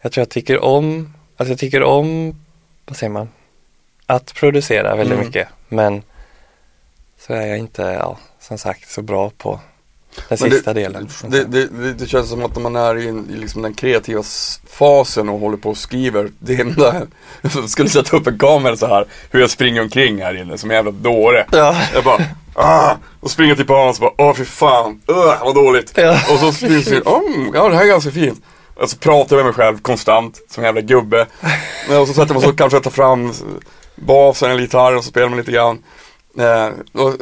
jag 0.00 0.12
tror 0.12 0.22
jag 0.22 0.28
tycker 0.30 0.64
om, 0.64 1.14
alltså 1.36 1.52
jag 1.52 1.58
tycker 1.58 1.82
om, 1.82 2.40
vad 2.86 2.96
säger 2.96 3.10
man, 3.12 3.28
att 4.06 4.34
producera 4.34 4.96
väldigt 4.96 5.14
Mm. 5.14 5.26
mycket. 5.26 5.48
Men 5.68 6.02
så 7.26 7.32
är 7.32 7.46
jag 7.46 7.58
inte, 7.58 7.82
ja, 7.82 8.18
som 8.40 8.58
sagt, 8.58 8.90
så 8.90 9.02
bra 9.02 9.30
på 9.38 9.60
den 10.28 10.38
Men 10.40 10.50
sista 10.50 10.72
delen. 10.74 11.08
Det, 11.28 11.44
det, 11.44 11.66
det, 11.66 11.92
det 11.92 12.06
känns 12.06 12.28
som 12.28 12.44
att 12.44 12.54
när 12.54 12.62
man 12.62 12.76
är 12.76 12.96
i, 12.98 13.08
en, 13.08 13.30
i 13.30 13.36
liksom 13.36 13.62
den 13.62 13.74
kreativa 13.74 14.22
fasen 14.70 15.28
och 15.28 15.38
håller 15.40 15.56
på 15.56 15.70
och 15.70 15.76
skriver, 15.76 16.30
det 16.38 16.60
enda, 16.60 17.02
jag 17.42 17.70
skulle 17.70 17.88
sätta 17.88 18.16
upp 18.16 18.26
en 18.26 18.38
kamera 18.38 18.76
så 18.76 18.86
här, 18.86 19.06
hur 19.30 19.40
jag 19.40 19.50
springer 19.50 19.80
omkring 19.80 20.22
här 20.22 20.36
inne 20.36 20.58
som 20.58 20.70
en 20.70 20.76
jävla 20.76 20.90
dåre. 20.90 21.46
Ja, 21.52 21.76
Jag 21.94 22.04
bara, 22.04 22.24
ah, 22.54 22.94
och 23.20 23.30
springer 23.30 23.54
till 23.54 23.66
på 23.66 23.74
Hans 23.74 24.00
och 24.00 24.12
bara, 24.16 24.28
åh 24.28 24.34
fy 24.34 24.44
fan, 24.44 25.00
uh, 25.10 25.44
vad 25.44 25.54
dåligt. 25.54 25.92
Ja. 25.96 26.12
Och 26.32 26.38
så 26.38 26.52
springer 26.52 26.94
jag, 26.94 27.06
oh, 27.06 27.50
ja 27.54 27.68
det 27.68 27.76
här 27.76 27.82
är 27.82 27.88
ganska 27.88 28.10
fint. 28.10 28.42
Och 28.76 28.90
så 28.90 28.96
pratar 28.96 29.36
jag 29.36 29.44
med 29.44 29.54
mig 29.56 29.64
själv 29.64 29.78
konstant, 29.78 30.40
som 30.50 30.62
en 30.64 30.68
jävla 30.68 30.80
gubbe. 30.80 31.26
Och 32.00 32.08
så 32.08 32.14
sätter 32.14 32.34
man 32.34 32.42
så 32.42 32.52
kanske 32.52 32.76
jag 32.76 32.82
tar 32.84 32.90
fram 32.90 33.32
basen 33.96 34.50
eller 34.50 34.60
gitarren 34.62 34.98
och 34.98 35.04
så 35.04 35.10
spelar 35.10 35.28
man 35.28 35.38
lite 35.38 35.52
grann. 35.52 35.78
Eh, 36.38 36.68
och, 36.92 37.08
eh, 37.08 37.16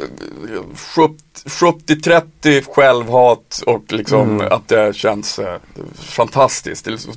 70 0.75 1.15
70-30 1.45 2.61
självhat 2.75 3.63
och 3.65 3.83
liksom 3.89 4.21
Mm. 4.39 4.51
att 4.51 4.67
det 4.67 4.95
känns 4.95 5.39
eh, 5.39 5.55
fantastiskt. 5.99 6.85
Det 6.85 6.89
är 6.89 6.91
liksom, 6.91 7.13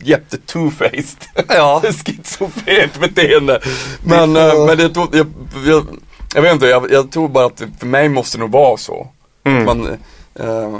jätte 0.00 0.36
two-faced. 0.36 1.44
ja, 1.48 1.82
Schizofrent 2.06 3.00
beteende. 3.00 3.60
Men, 4.04 4.36
eh, 4.36 4.66
men 4.66 4.78
det 4.78 4.88
tog, 4.88 5.14
jag, 5.14 5.26
jag, 5.66 5.86
jag 6.34 6.42
vet 6.42 6.52
inte, 6.52 6.66
jag, 6.66 6.90
jag 6.92 7.10
tror 7.10 7.28
bara 7.28 7.46
att 7.46 7.56
det, 7.56 7.68
för 7.78 7.86
mig 7.86 8.08
måste 8.08 8.36
det 8.36 8.40
nog 8.40 8.50
vara 8.50 8.76
så. 8.76 9.08
Mm. 9.44 9.64
Man, 9.64 9.96
eh, 10.38 10.78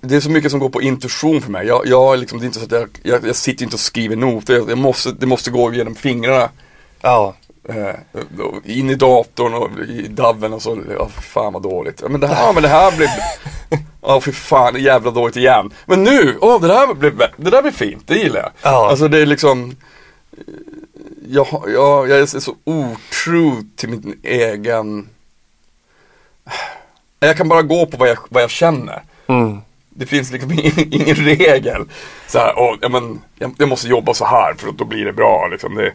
det 0.00 0.16
är 0.16 0.20
så 0.20 0.30
mycket 0.30 0.50
som 0.50 0.60
går 0.60 0.68
på 0.68 0.82
intuition 0.82 1.42
för 1.42 1.50
mig. 1.50 1.66
Jag, 1.66 1.86
jag, 1.86 2.12
är 2.12 2.16
liksom, 2.16 2.38
det 2.38 2.44
är 2.44 2.46
inte 2.46 2.58
så 2.58 2.64
att 2.64 2.72
jag, 2.72 2.88
jag, 3.02 3.26
jag 3.26 3.36
sitter 3.36 3.64
inte 3.64 3.76
och 3.76 3.80
skriver 3.80 4.16
noter. 4.16 4.54
Jag, 4.54 4.70
jag 4.70 4.78
måste, 4.78 5.12
det 5.12 5.26
måste 5.26 5.50
gå 5.50 5.72
genom 5.72 5.94
fingrarna. 5.94 6.48
ja, 7.02 7.34
och 8.38 8.66
in 8.66 8.90
i 8.90 8.94
datorn 8.94 9.54
och 9.54 9.70
i 9.88 10.08
daven 10.08 10.52
och 10.52 10.62
så, 10.62 10.78
ja 10.96 11.08
fan 11.08 11.52
vad 11.52 11.62
dåligt. 11.62 12.02
Men 12.08 12.20
det 12.20 12.26
här, 12.26 12.52
men 12.52 12.62
det 12.62 12.68
här 12.68 12.96
blev, 12.96 13.08
ja 14.02 14.20
för 14.20 14.32
fan 14.32 14.82
jävla 14.82 15.10
dåligt 15.10 15.36
igen. 15.36 15.70
Men 15.86 16.02
nu, 16.02 16.38
åh 16.40 16.60
det 16.60 16.68
där 16.68 16.94
blev, 16.94 17.18
det 17.36 17.50
där 17.50 17.62
blev 17.62 17.72
fint, 17.72 18.02
det 18.06 18.14
gillar 18.14 18.40
jag. 18.40 18.50
Ja. 18.62 18.90
Alltså 18.90 19.08
det 19.08 19.18
är 19.18 19.26
liksom, 19.26 19.76
jag, 21.28 21.46
jag, 21.66 22.10
jag 22.10 22.18
är 22.20 22.26
så 22.26 22.56
otrue 22.64 23.64
till 23.76 23.88
min 23.88 24.20
egen, 24.22 25.08
jag 27.28 27.36
kan 27.36 27.48
bara 27.48 27.62
gå 27.62 27.86
på 27.86 27.96
vad 27.96 28.08
jag, 28.08 28.18
vad 28.28 28.42
jag 28.42 28.50
känner. 28.50 29.02
mm. 29.26 29.60
Det 29.94 30.06
finns 30.06 30.32
liksom 30.32 30.52
ingen, 30.58 30.94
ingen 30.94 31.16
regel. 31.16 31.84
Så 32.26 32.38
här, 32.38 32.52
åh, 32.58 32.76
ja, 32.80 32.88
men, 32.88 33.20
jag, 33.38 33.54
jag 33.58 33.68
måste 33.68 33.88
jobba 33.88 34.14
så 34.14 34.24
här 34.24 34.54
för 34.58 34.68
att 34.68 34.78
då 34.78 34.84
blir 34.84 35.04
det 35.04 35.12
bra. 35.12 35.48
Liksom. 35.52 35.74
Det 35.74 35.92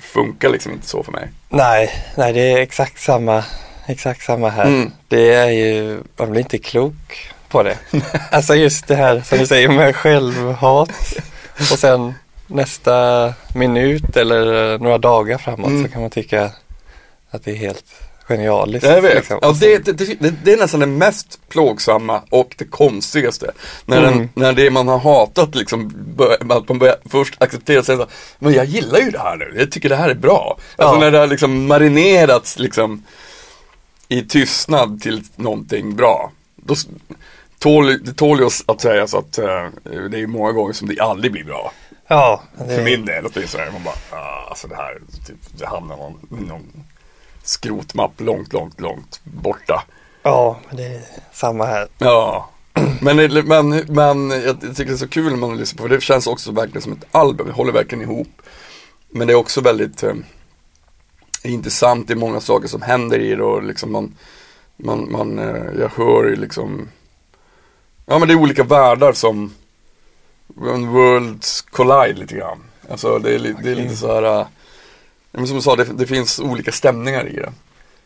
funkar 0.00 0.48
liksom 0.48 0.72
inte 0.72 0.86
så 0.86 1.02
för 1.02 1.12
mig. 1.12 1.28
Nej, 1.48 1.90
nej 2.16 2.32
det 2.32 2.40
är 2.52 2.58
exakt 2.58 3.00
samma, 3.00 3.44
exakt 3.86 4.22
samma 4.22 4.48
här. 4.48 4.64
Mm. 4.64 4.90
Det 5.08 5.32
är 5.34 5.50
ju, 5.50 6.00
man 6.16 6.30
blir 6.30 6.40
inte 6.40 6.58
klok 6.58 7.30
på 7.48 7.62
det. 7.62 7.78
alltså 8.30 8.54
just 8.54 8.86
det 8.86 8.94
här 8.96 9.20
som 9.20 9.38
du 9.38 9.46
säger 9.46 9.68
med 9.68 9.96
självhat 9.96 11.14
och 11.58 11.78
sen 11.78 12.14
nästa 12.46 13.34
minut 13.54 14.16
eller 14.16 14.78
några 14.78 14.98
dagar 14.98 15.38
framåt 15.38 15.66
Mm. 15.68 15.84
så 15.84 15.88
kan 15.92 16.00
man 16.02 16.10
tycka 16.10 16.50
att 17.30 17.44
det 17.44 17.50
är 17.50 17.56
helt 17.56 17.84
genialiskt. 18.28 18.86
Jag 18.86 19.02
vet. 19.02 19.14
liksom. 19.14 19.38
Ja, 19.42 19.56
det, 19.60 19.78
det, 19.78 19.92
det, 19.92 20.34
det 20.44 20.52
är 20.52 20.56
nästan 20.56 20.80
det 20.80 20.86
mest 20.86 21.40
plågsamma 21.48 22.22
och 22.30 22.54
det 22.58 22.64
konstigaste. 22.64 23.50
När, 23.86 23.98
Mm. 24.02 24.18
den, 24.18 24.28
när 24.34 24.52
det 24.52 24.70
man 24.70 24.88
har 24.88 24.98
hatat 24.98 25.54
liksom, 25.54 25.92
bör, 26.16 26.36
att 26.52 26.68
man 26.68 26.78
börjar 26.78 26.96
först 27.10 27.42
acceptera 27.42 27.82
så, 27.82 28.06
men 28.38 28.52
jag 28.52 28.64
gillar 28.64 28.98
ju 28.98 29.10
det 29.10 29.18
här 29.18 29.36
nu, 29.36 29.54
jag 29.58 29.70
tycker 29.72 29.88
det 29.88 29.96
här 29.96 30.08
är 30.10 30.14
bra. 30.14 30.58
Alltså 30.76 30.94
Ja. 30.94 31.00
när 31.00 31.10
det 31.10 31.18
har 31.18 31.26
liksom 31.26 31.66
marinerats 31.66 32.58
liksom 32.58 33.02
i 34.08 34.22
tystnad 34.22 35.00
till 35.02 35.22
någonting 35.36 35.96
bra. 35.96 36.32
Då, 36.56 36.74
tål, 37.58 38.04
det 38.04 38.12
tål 38.14 38.38
ju 38.40 38.48
att- 38.66 38.80
säga 38.80 39.06
så 39.06 39.18
att 39.18 39.38
eh, 39.38 39.66
det 40.10 40.20
är 40.20 40.26
många 40.26 40.52
gånger 40.52 40.72
som 40.72 40.88
det 40.88 41.00
aldrig 41.00 41.32
blir 41.32 41.44
bra. 41.44 41.72
Ja, 42.08 42.42
det, 42.58 42.76
För 42.76 42.82
min 42.84 43.04
del 43.04 43.26
åtminstone. 43.34 43.70
Man 43.72 43.82
bara, 43.84 44.18
ah, 44.20 44.46
alltså 44.48 44.68
det 44.68 44.76
här, 44.76 44.98
typ, 45.26 45.36
det 45.58 45.66
hamnar 45.66 45.96
någon, 45.96 46.18
någon 46.48 46.84
skrotmapp 47.42 48.20
långt, 48.20 48.52
långt, 48.52 48.80
långt 48.80 49.20
borta. 49.24 49.84
ja, 50.22 50.60
det 50.70 50.84
är 50.86 51.00
samma 51.32 51.66
här. 51.66 51.88
Ja. 51.98 52.48
Men, 53.00 53.16
men, 53.46 53.68
men 53.88 54.30
jag 54.30 54.60
tycker 54.60 54.84
det 54.84 54.92
är 54.92 54.96
så 54.96 55.08
kul 55.08 55.30
när 55.32 55.36
man 55.38 55.56
lyssnar 55.56 55.82
på 55.82 55.88
det. 55.88 55.94
Det 55.96 56.00
känns 56.00 56.26
också 56.26 56.52
verkligen 56.52 56.82
som 56.82 56.92
ett 56.92 57.04
album. 57.10 57.46
Det 57.46 57.52
håller 57.52 57.72
verkligen 57.72 58.02
ihop. 58.02 58.42
Men 59.10 59.26
det 59.26 59.32
är 59.32 59.36
också 59.36 59.60
väldigt 59.60 60.02
eh, 60.02 60.14
intressant. 61.44 62.08
Det 62.08 62.14
är 62.14 62.18
många 62.18 62.40
saker 62.40 62.68
som 62.68 62.82
händer 62.82 63.18
i 63.18 63.34
det 63.34 63.42
och 63.42 63.62
liksom 63.62 63.92
man, 63.92 64.14
man, 64.76 65.12
man 65.12 65.38
eh, 65.38 65.64
jag 65.80 65.88
hör 65.96 66.24
ju 66.24 66.36
liksom 66.36 66.88
Ja 68.06 68.18
men 68.18 68.28
det 68.28 68.34
är 68.34 68.38
olika 68.38 68.62
världar 68.64 69.12
som 69.12 69.54
when 70.46 70.88
worlds 70.88 71.60
collide 71.62 72.20
lite 72.20 72.34
grann. 72.34 72.64
Alltså 72.90 73.18
det 73.18 73.34
är, 73.34 73.38
li- 73.38 73.56
det 73.62 73.70
är 73.70 73.74
lite 73.74 73.96
så 73.96 74.14
här 74.14 74.40
eh, 74.40 74.46
men 75.32 75.46
som 75.46 75.56
du 75.56 75.62
sa, 75.62 75.76
det, 75.76 75.84
det 75.84 76.06
finns 76.06 76.38
olika 76.40 76.72
stämningar 76.72 77.28
i 77.28 77.36
det. 77.36 77.52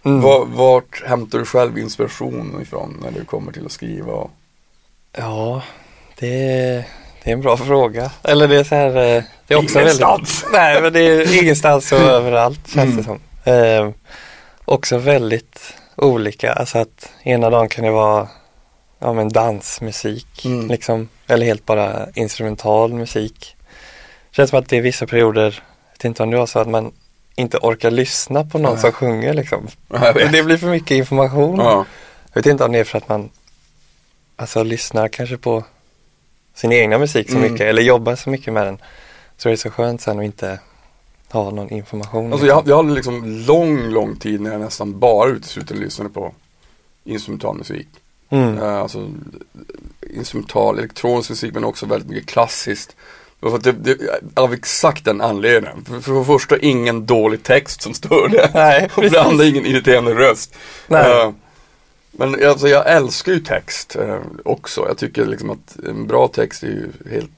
Mm. 0.04 0.20
Var, 0.20 0.44
vart 0.46 1.02
hämtar 1.06 1.38
du 1.38 1.44
själv 1.44 1.78
inspiration 1.78 2.58
ifrån 2.62 2.98
när 3.02 3.10
du 3.10 3.24
kommer 3.24 3.52
till 3.52 3.66
att 3.66 3.72
skriva? 3.72 4.12
Och... 4.12 4.30
Ja, 5.16 5.62
det 6.18 6.50
är, 6.50 6.84
det 7.24 7.30
är 7.30 7.34
en 7.34 7.40
bra 7.40 7.56
fråga. 7.56 8.10
Eller 8.22 8.48
det 8.48 8.56
är 8.56 8.64
så 8.64 8.74
här, 8.74 8.88
eh, 8.88 9.22
det 9.46 9.54
är 9.54 9.58
också 9.58 9.80
Ingenstans. 9.80 10.42
väldigt... 10.44 10.52
Nej, 10.52 10.82
men 10.82 10.92
det 10.92 11.00
är 11.00 11.42
ingenstans 11.42 11.92
och 11.92 11.98
överallt 12.00 12.68
känns 12.74 12.96
det 12.96 13.02
som. 13.04 13.20
Eh, 13.44 13.90
också 14.64 14.98
väldigt 14.98 15.74
olika, 15.96 16.52
alltså 16.52 16.78
att 16.78 17.10
ena 17.22 17.50
dagen 17.50 17.68
kan 17.68 17.84
det 17.84 17.90
vara 17.90 18.28
ja, 18.98 19.12
men 19.12 19.28
dansmusik, 19.28 20.44
Mm. 20.44 20.68
liksom, 20.68 21.08
eller 21.26 21.46
helt 21.46 21.66
bara 21.66 22.06
instrumental 22.14 22.94
musik. 22.94 23.56
Känns 24.30 24.50
som 24.50 24.58
att 24.58 24.68
det 24.68 24.76
är 24.76 24.82
vissa 24.82 25.06
perioder, 25.06 25.42
jag 25.86 25.92
vet 25.98 26.04
inte 26.04 26.22
om 26.22 26.30
det 26.30 26.36
var 26.36 26.46
så 26.46 26.58
att 26.58 26.68
man 26.68 26.92
inte 27.36 27.58
orkar 27.58 27.90
lyssna 27.90 28.44
på 28.44 28.58
någon 28.58 28.72
Nej. 28.72 28.80
som 28.80 28.92
sjunger 28.92 29.34
liksom. 29.34 29.66
Det 30.14 30.44
blir 30.44 30.56
för 30.56 30.66
mycket 30.66 30.90
information. 30.90 31.58
Ja. 31.58 31.84
Jag 32.32 32.42
vet 32.42 32.46
inte 32.46 32.64
om 32.64 32.72
det 32.72 32.78
är 32.78 32.84
för 32.84 32.98
att 32.98 33.08
man 33.08 33.30
alltså 34.36 34.62
lyssnar 34.62 35.08
kanske 35.08 35.36
på 35.36 35.64
sin 36.54 36.72
egna 36.72 36.98
musik 36.98 37.30
så 37.30 37.36
Mm. 37.36 37.52
mycket 37.52 37.66
eller 37.66 37.82
jobbar 37.82 38.16
så 38.16 38.30
mycket 38.30 38.52
med 38.52 38.66
den. 38.66 38.78
Så 39.36 39.48
det 39.48 39.54
är 39.54 39.56
så 39.56 39.70
skönt 39.70 40.00
sen 40.00 40.18
att 40.18 40.24
inte 40.24 40.58
ha 41.30 41.50
någon 41.50 41.70
information. 41.70 42.32
Alltså 42.32 42.46
jag, 42.46 42.62
jag 42.68 42.76
hade 42.76 42.94
liksom 42.94 43.24
lång, 43.46 43.78
lång 43.88 44.16
tid 44.16 44.40
när 44.40 44.52
jag 44.52 44.60
nästan 44.60 44.98
bara 44.98 45.28
uteslutande 45.30 45.82
lyssnade 45.84 46.10
på 46.10 46.32
instrumental 47.04 47.56
musik. 47.56 47.88
mm. 48.30 48.58
Eh, 48.58 48.74
alltså 48.74 49.10
instrumental, 50.10 50.78
elektronisk 50.78 51.30
musik 51.30 51.54
men 51.54 51.64
också 51.64 51.86
väldigt 51.86 52.08
mycket 52.10 52.28
klassiskt. 52.28 52.96
Det, 53.40 53.72
det, 53.72 54.20
av 54.34 54.52
exakt 54.52 55.04
den 55.04 55.20
anledningen. 55.20 55.84
För, 55.84 56.00
för 56.00 56.18
det 56.18 56.24
första 56.24 56.58
ingen 56.58 57.06
dålig 57.06 57.42
text 57.42 57.82
som 57.82 57.94
stör 57.94 58.28
det. 58.28 58.50
Nej, 58.54 58.84
och 58.84 59.02
för 59.02 59.10
det 59.10 59.22
andra 59.22 59.44
ingen 59.44 59.66
irriterande 59.66 60.14
röst. 60.14 60.54
Nej. 60.86 61.22
Eh, 61.22 61.32
men 62.12 62.46
alltså, 62.46 62.68
jag 62.68 62.90
älskar 62.90 63.32
ju 63.32 63.40
text 63.40 63.96
eh, 63.96 64.18
också. 64.44 64.84
Jag 64.88 64.98
tycker 64.98 65.26
liksom 65.26 65.50
att 65.50 65.76
en 65.86 66.06
bra 66.06 66.28
text 66.28 66.62
är 66.62 66.66
ju 66.66 66.88
helt, 67.10 67.30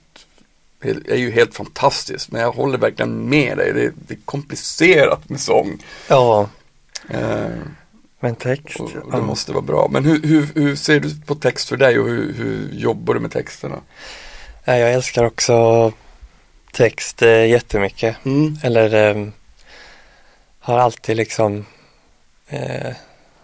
helt, 0.82 1.08
är 1.08 1.16
ju 1.16 1.30
helt 1.30 1.54
fantastiskt. 1.54 2.32
Men 2.32 2.40
jag 2.40 2.52
håller 2.52 2.78
verkligen 2.78 3.28
med 3.28 3.56
dig. 3.56 3.72
Det, 3.72 3.92
det 4.08 4.14
är 4.14 4.18
komplicerat 4.24 5.28
med 5.28 5.40
sång. 5.40 5.78
Ja, 6.08 6.48
Eh, 7.08 7.58
men 8.20 8.34
text. 8.34 8.80
och, 8.80 8.86
och 8.86 8.92
ja. 9.12 9.16
det 9.16 9.22
måste 9.22 9.52
vara 9.52 9.62
bra. 9.62 9.88
Men 9.90 10.04
hur, 10.04 10.22
hur, 10.22 10.48
hur 10.54 10.76
ser 10.76 11.00
du 11.00 11.20
på 11.26 11.34
text 11.34 11.68
för 11.68 11.76
dig 11.76 11.98
och 11.98 12.08
hur, 12.08 12.32
hur 12.32 12.68
jobbar 12.72 13.14
du 13.14 13.20
med 13.20 13.32
texterna? 13.32 13.80
Jag 14.76 14.92
älskar 14.92 15.24
också 15.24 15.92
text 16.72 17.22
eh, 17.22 17.46
jättemycket. 17.46 18.16
Eller 18.62 19.10
eh, 19.16 19.26
har 20.60 20.78
alltid 20.78 21.16
liksom, 21.16 21.66
eh, 22.48 22.92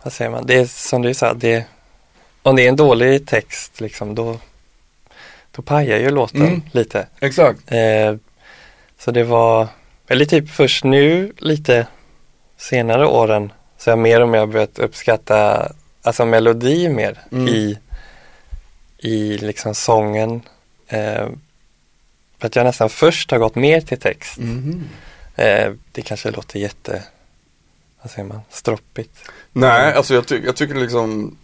vad 0.03 0.13
säger 0.13 0.31
man, 0.31 0.47
det 0.47 0.55
är 0.55 0.65
som 0.67 1.03
du 1.03 1.15
sa, 1.15 1.35
det, 1.35 1.65
om 2.43 2.57
det 2.57 2.65
är 2.65 2.69
en 2.69 2.77
dålig 2.77 3.27
text 3.27 3.81
liksom 3.81 4.15
då, 4.15 4.39
då 5.51 5.63
pajar 5.63 5.99
ju 5.99 6.11
låten 6.11 6.43
Mm. 6.43 6.63
lite. 6.73 7.07
Exakt. 7.21 7.73
Eh, 7.73 8.15
så 8.99 9.11
det 9.11 9.25
var, 9.25 9.69
eller 10.09 10.25
typ 10.25 10.51
först 10.51 10.85
nu 10.85 11.33
lite 11.39 11.87
senare 12.57 13.07
åren 13.07 13.53
så 13.79 13.91
jag 13.91 13.99
mer 13.99 14.21
och 14.21 14.29
mer 14.29 14.47
börjat 14.47 14.79
uppskatta 14.79 15.69
alltså 16.03 16.25
melodi 16.25 16.89
mer 16.89 17.19
Mm. 17.33 17.49
i, 17.49 17.79
i 18.99 19.39
liksom 19.39 19.75
sången. 19.75 20.43
Eh, 20.95 21.29
för 22.39 22.47
att 22.47 22.57
jag 22.57 22.65
nästan 22.65 22.91
först 22.91 23.31
har 23.31 23.39
gått 23.39 23.55
mer 23.55 23.81
till 23.81 23.99
text. 23.99 24.39
Mhm. 24.39 24.89
Eh, 25.37 25.73
det 25.93 26.03
kanske 26.03 26.31
låter 26.31 26.59
jätte, 26.59 27.03
vad 28.03 28.11
säger 28.11 28.29
man, 28.29 28.41
stroppigt. 28.51 29.31
Nej, 29.53 29.95
alltså 29.95 30.15
jag, 30.15 30.27
ty 30.27 30.43
jag 30.45 30.57
tycker 30.57 30.75
liksom 30.75 31.37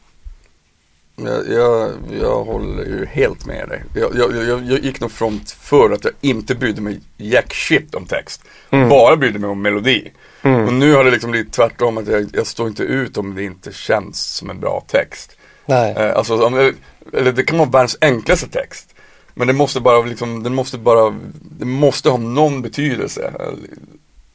Jag, 1.16 1.49
jag, 1.49 1.92
jag 2.21 2.45
håller 2.45 2.85
ju 2.85 3.07
helt 3.07 3.47
med 3.47 3.69
dig. 3.69 3.83
Jag, 3.95 4.16
jag, 4.16 4.37
jag, 4.47 4.85
gick 4.85 5.00
nog 5.00 5.12
från 5.12 5.40
förr 5.47 5.92
att 5.92 6.04
jag 6.04 6.12
inte 6.21 6.54
brydde 6.54 6.80
mig 6.80 7.00
jack 7.16 7.54
shit 7.54 7.95
om 7.95 8.07
text. 8.07 8.42
Bara 8.71 9.16
brydde 9.16 9.38
mig 9.38 9.50
om 9.50 9.62
melodi. 9.62 10.12
Och 10.42 10.73
nu 10.73 10.95
har 10.95 11.04
det 11.04 11.11
liksom 11.11 11.30
blivit 11.30 11.52
tvärtom 11.52 11.99
att 11.99 12.09
jag, 12.09 12.30
jag 12.33 12.47
står 12.47 12.69
inte 12.69 12.83
ut 12.83 13.16
om 13.16 13.35
det 13.35 13.42
inte 13.42 13.73
känns 13.73 14.35
som 14.37 14.50
en 14.50 14.61
bra 14.61 14.85
text. 14.88 15.37
Nej. 15.66 15.95
Eh, 15.97 16.16
alltså, 16.16 16.47
om, 16.47 16.73
eller 17.12 17.33
det 17.33 17.42
kan 17.42 17.59
vara 17.59 17.69
världens 17.69 17.99
enklaste 18.00 18.49
text. 18.49 18.95
Men 19.34 19.46
det 19.46 19.52
måste 19.52 19.80
bara 19.80 20.00
liksom, 20.02 20.42
den 20.42 20.54
måste 20.54 20.78
bara, 20.78 21.18
det 21.58 21.64
måste 21.64 22.10
ha 22.10 22.16
någon 22.16 22.62
betydelse. 22.62 23.32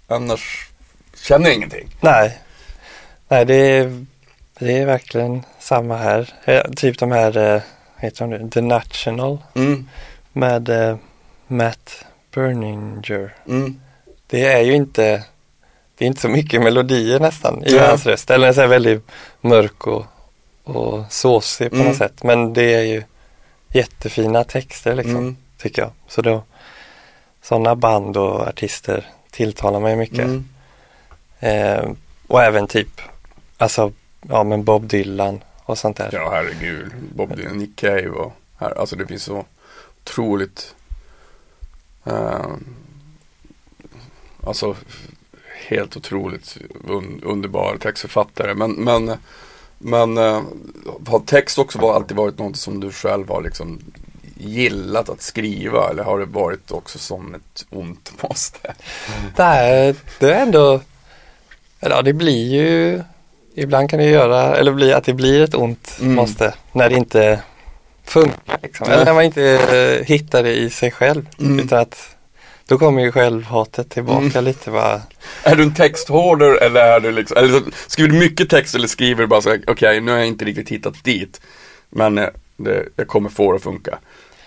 Annars 0.08 0.68
känner 1.24 1.46
jag 1.46 1.56
ingenting. 1.56 1.88
Nej. 2.02 2.40
Nej, 3.28 3.46
det 3.46 3.56
är, 3.56 4.06
det 4.60 4.78
är 4.78 4.86
verkligen 4.86 5.44
samma 5.60 5.98
här. 5.98 6.34
Eh, 6.46 6.62
Typ 6.76 7.00
de 7.00 7.12
här, 7.12 7.38
eh, 7.56 7.62
heter 7.98 8.28
de 8.28 8.30
nu, 8.30 8.50
The 8.50 8.62
National 8.62 9.38
Mm, 9.56 9.90
med 10.34 10.70
eh, 10.70 10.98
Matt 11.48 12.06
Berninger. 12.34 13.34
mm, 13.48 13.80
Det 14.28 14.46
är 14.46 14.62
ju 14.62 14.74
inte, 14.74 15.24
det 15.98 16.06
är 16.06 16.08
inte 16.08 16.22
så 16.22 16.30
mycket 16.30 16.62
melodier 16.62 17.20
nästan 17.20 17.64
i 17.66 17.78
hans 17.78 18.06
röst. 18.06 18.30
Eller 18.32 18.48
är 18.48 18.54
så 18.54 18.62
här 18.62 18.68
väldigt 18.68 19.08
mörk 19.42 19.88
och, 19.88 20.06
och 20.64 21.04
såsig 21.10 21.70
på 21.70 21.76
Mm. 21.76 21.88
något 21.88 21.98
sätt. 21.98 22.24
Men 22.24 22.54
det 22.54 22.74
är 22.74 22.82
ju 22.84 23.04
jättefina 23.76 24.44
texter 24.44 24.96
liksom, 24.96 25.16
Mm. 25.18 25.38
tycker 25.58 25.82
jag. 25.82 25.92
Så 26.08 26.22
då, 26.22 26.44
sådana 27.42 27.76
band 27.76 28.18
och 28.18 28.48
artister 28.48 29.06
tilltalar 29.32 29.80
mig 29.80 29.96
mycket. 29.96 30.20
mm. 30.20 30.46
Eh, 31.40 31.92
och 32.28 32.44
även 32.44 32.68
typ, 32.68 33.02
alltså, 33.58 33.92
ja 34.22 34.44
men 34.44 34.64
Bob 34.64 34.88
Dylan 34.88 35.44
och 35.64 35.78
sånt 35.78 35.98
där. 35.98 36.10
Ja 36.14 36.30
herregud, 36.34 36.92
Bob 37.16 37.36
Dylan, 37.36 37.58
Nick 37.58 37.76
Cave 37.76 38.10
och 38.10 38.34
här, 38.58 38.80
alltså 38.80 38.96
det 38.96 39.08
finns 39.08 39.24
så 39.24 39.46
otroligt 40.04 40.76
eh, 42.06 42.46
Alltså 44.44 44.76
helt 45.68 45.98
otroligt 45.98 46.58
un, 46.88 47.22
underbar 47.24 47.78
textförfattare 47.78 48.54
men 48.54 48.72
men 48.72 49.18
men 49.86 50.18
eh, 50.18 50.42
har 51.08 51.20
text 51.20 51.58
också 51.58 51.80
var, 51.80 51.96
alltid 51.96 52.18
varit 52.18 52.40
något 52.40 52.58
som 52.58 52.80
du 52.80 52.92
själv 52.92 53.30
har 53.30 53.42
liksom 53.42 53.80
gillat 54.38 55.10
att 55.10 55.22
skriva 55.22 55.90
eller 55.90 56.04
har 56.04 56.20
det 56.20 56.26
varit 56.26 56.72
också 56.72 57.00
som 57.00 57.36
ett 57.36 57.66
ont 57.70 58.14
måste? 58.22 58.74
Nej, 59.38 59.96
det 60.20 60.34
är 60.34 60.42
ändå, 60.42 60.82
ja 61.80 62.02
det 62.02 62.14
blir 62.14 62.54
ju, 62.54 63.04
ibland 63.56 63.90
kan 63.90 64.00
det 64.00 64.06
göra, 64.06 64.56
eller 64.56 64.72
bli 64.72 64.94
att 64.94 65.04
det 65.04 65.14
blir 65.14 65.42
ett 65.42 65.56
ont 65.56 65.98
Mm. 66.00 66.16
måste, 66.16 66.54
när 66.72 66.90
det 66.90 66.96
inte 66.96 67.40
funkar 68.04 68.60
liksom. 68.62 68.88
Eller 68.92 69.06
när 69.06 69.14
man 69.14 69.24
inte 69.24 69.44
eh, 69.44 70.06
hittar 70.06 70.44
det 70.44 70.54
i 70.54 70.70
sig 70.70 70.92
själv. 70.92 71.30
Mm. 71.40 71.60
Utan 71.60 71.80
att 71.80 72.15
då 72.68 72.78
kommer 72.78 73.02
ju 73.02 73.12
självhatet 73.12 73.90
tillbaka 73.90 74.26
Mm. 74.40 74.44
lite 74.46 74.72
bara. 74.72 75.02
Är 75.44 75.56
du 75.56 75.64
en 75.64 75.74
texthoarder 75.74 76.64
eller 76.64 76.82
är 76.82 77.00
du 77.00 77.12
liksom, 77.12 77.38
eller 77.38 77.62
skriver 77.88 78.10
du 78.10 78.20
mycket 78.20 78.50
text 78.50 78.76
eller 78.76 78.88
skriver 78.88 79.22
du 79.22 79.28
bara 79.28 79.42
så 79.42 79.58
okej 79.68 80.02
nu 80.02 80.12
har 80.12 80.18
jag 80.18 80.28
inte 80.28 80.46
riktigt 80.46 80.70
hittat 80.70 81.04
dit. 81.04 81.42
Men 81.90 82.18
eh, 82.18 82.28
det, 82.58 82.86
jag 82.96 83.08
kommer 83.08 83.30
få 83.30 83.52
det 83.52 83.56
att 83.56 83.64
funka. 83.64 83.98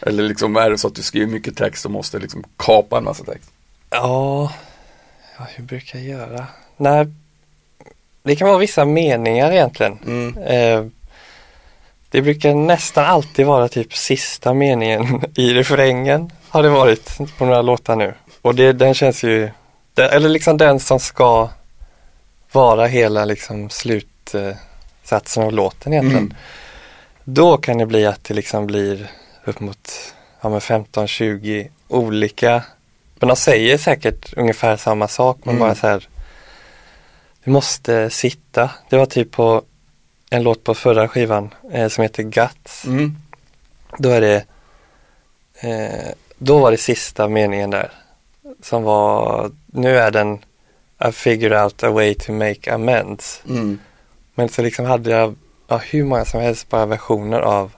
Eller 0.01 0.23
liksom 0.23 0.57
är 0.57 0.71
det 0.71 0.79
så 0.79 0.89
att 0.89 0.95
du 0.95 1.03
skriver 1.03 1.27
mycket 1.27 1.57
text 1.57 1.85
och 1.85 1.91
måste 1.91 2.19
liksom 2.19 2.45
kapa 2.57 2.99
en 2.99 3.05
massa 3.05 3.25
text? 3.25 3.51
Ja, 3.91 4.53
ja 5.39 5.47
hur 5.57 5.65
brukar 5.65 5.99
jag 5.99 6.09
göra? 6.09 6.47
Nej, 6.77 7.07
det 8.23 8.37
kan 8.37 8.49
vara 8.49 8.59
vissa 8.59 8.85
meningar 8.85 9.53
egentligen. 9.53 9.99
Mm. 10.07 10.39
Eh, 10.39 10.91
det 12.11 12.23
brukar 12.23 12.55
nästan 12.55 13.05
alltid 13.05 13.47
vara 13.47 13.69
typ 13.69 13.95
sista 13.95 14.55
meningen 14.55 15.25
i 15.37 15.55
refrängen 15.55 16.31
har 16.49 16.63
det 16.63 16.69
varit 16.69 17.19
på 17.39 17.45
några 17.45 17.63
låtar 17.63 17.97
nu. 17.97 18.15
Och 18.43 18.55
det, 18.55 18.73
den 18.73 18.95
känns 18.95 19.25
ju, 19.25 19.51
eller 19.97 20.29
liksom 20.29 20.57
den 20.57 20.81
som 20.81 21.01
ska 21.01 21.49
vara 22.53 22.87
hela 22.87 23.25
liksom 23.25 23.71
slutsatsen 23.71 25.43
av 25.43 25.53
låten 25.53 25.93
egentligen. 25.93 26.25
Mm. 26.25 26.35
Då 27.25 27.57
kan 27.57 27.79
det 27.79 27.87
bli 27.87 28.07
att 28.07 28.25
det 28.25 28.35
liksom 28.35 28.67
blir 28.67 29.11
upp 29.45 29.61
mot 29.61 29.91
ja, 30.41 30.49
men 30.49 30.61
15-20 30.61 31.69
olika, 31.89 32.63
men 33.19 33.29
de 33.29 33.37
säger 33.37 33.79
säkert 33.79 34.35
ungefär 34.37 34.77
samma 34.77 35.09
sak 35.09 35.39
men 35.43 35.55
Mm. 35.55 35.69
bara 35.69 35.75
så 35.75 35.87
här 35.87 36.09
Det 37.45 37.51
måste 37.51 38.11
sitta. 38.11 38.71
Det 38.89 38.97
var 38.97 39.07
typ 39.07 39.31
på 39.31 39.63
en 40.31 40.43
låt 40.43 40.65
på 40.65 40.75
förra 40.75 41.09
skivan 41.09 41.55
eh, 41.73 41.89
som 41.89 42.03
heter 42.03 42.23
Guts. 42.23 42.85
Mm. 42.85 43.17
Då 43.99 44.11
är 44.11 44.21
det 44.21 44.45
eh, 45.61 46.13
Då 46.39 46.59
var 46.59 46.71
det 46.71 46.77
sista 46.77 47.29
meningen 47.29 47.71
där 47.71 47.91
som 48.63 48.83
var 48.83 49.51
Nu 49.67 49.99
är 49.99 50.11
den 50.11 50.39
I 51.09 51.13
figured 51.13 51.63
out 51.63 51.83
a 51.83 51.91
way 51.91 52.15
to 52.15 52.33
make 52.33 52.75
amends. 52.75 53.43
Mm. 53.49 53.79
Men 54.35 54.49
så 54.49 54.63
liksom 54.63 54.85
hade 54.85 55.11
jag 55.11 55.35
ja, 55.69 55.77
hur 55.77 56.05
många 56.05 56.25
som 56.25 56.41
helst 56.41 56.69
bara 56.69 56.87
versioner 56.87 57.41
av 57.41 57.73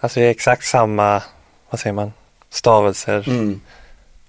Alltså 0.00 0.20
det 0.20 0.26
är 0.26 0.30
exakt 0.30 0.64
samma, 0.64 1.22
vad 1.70 1.80
säger 1.80 1.94
man, 1.94 2.12
stavelser. 2.50 3.28
Mm. 3.28 3.60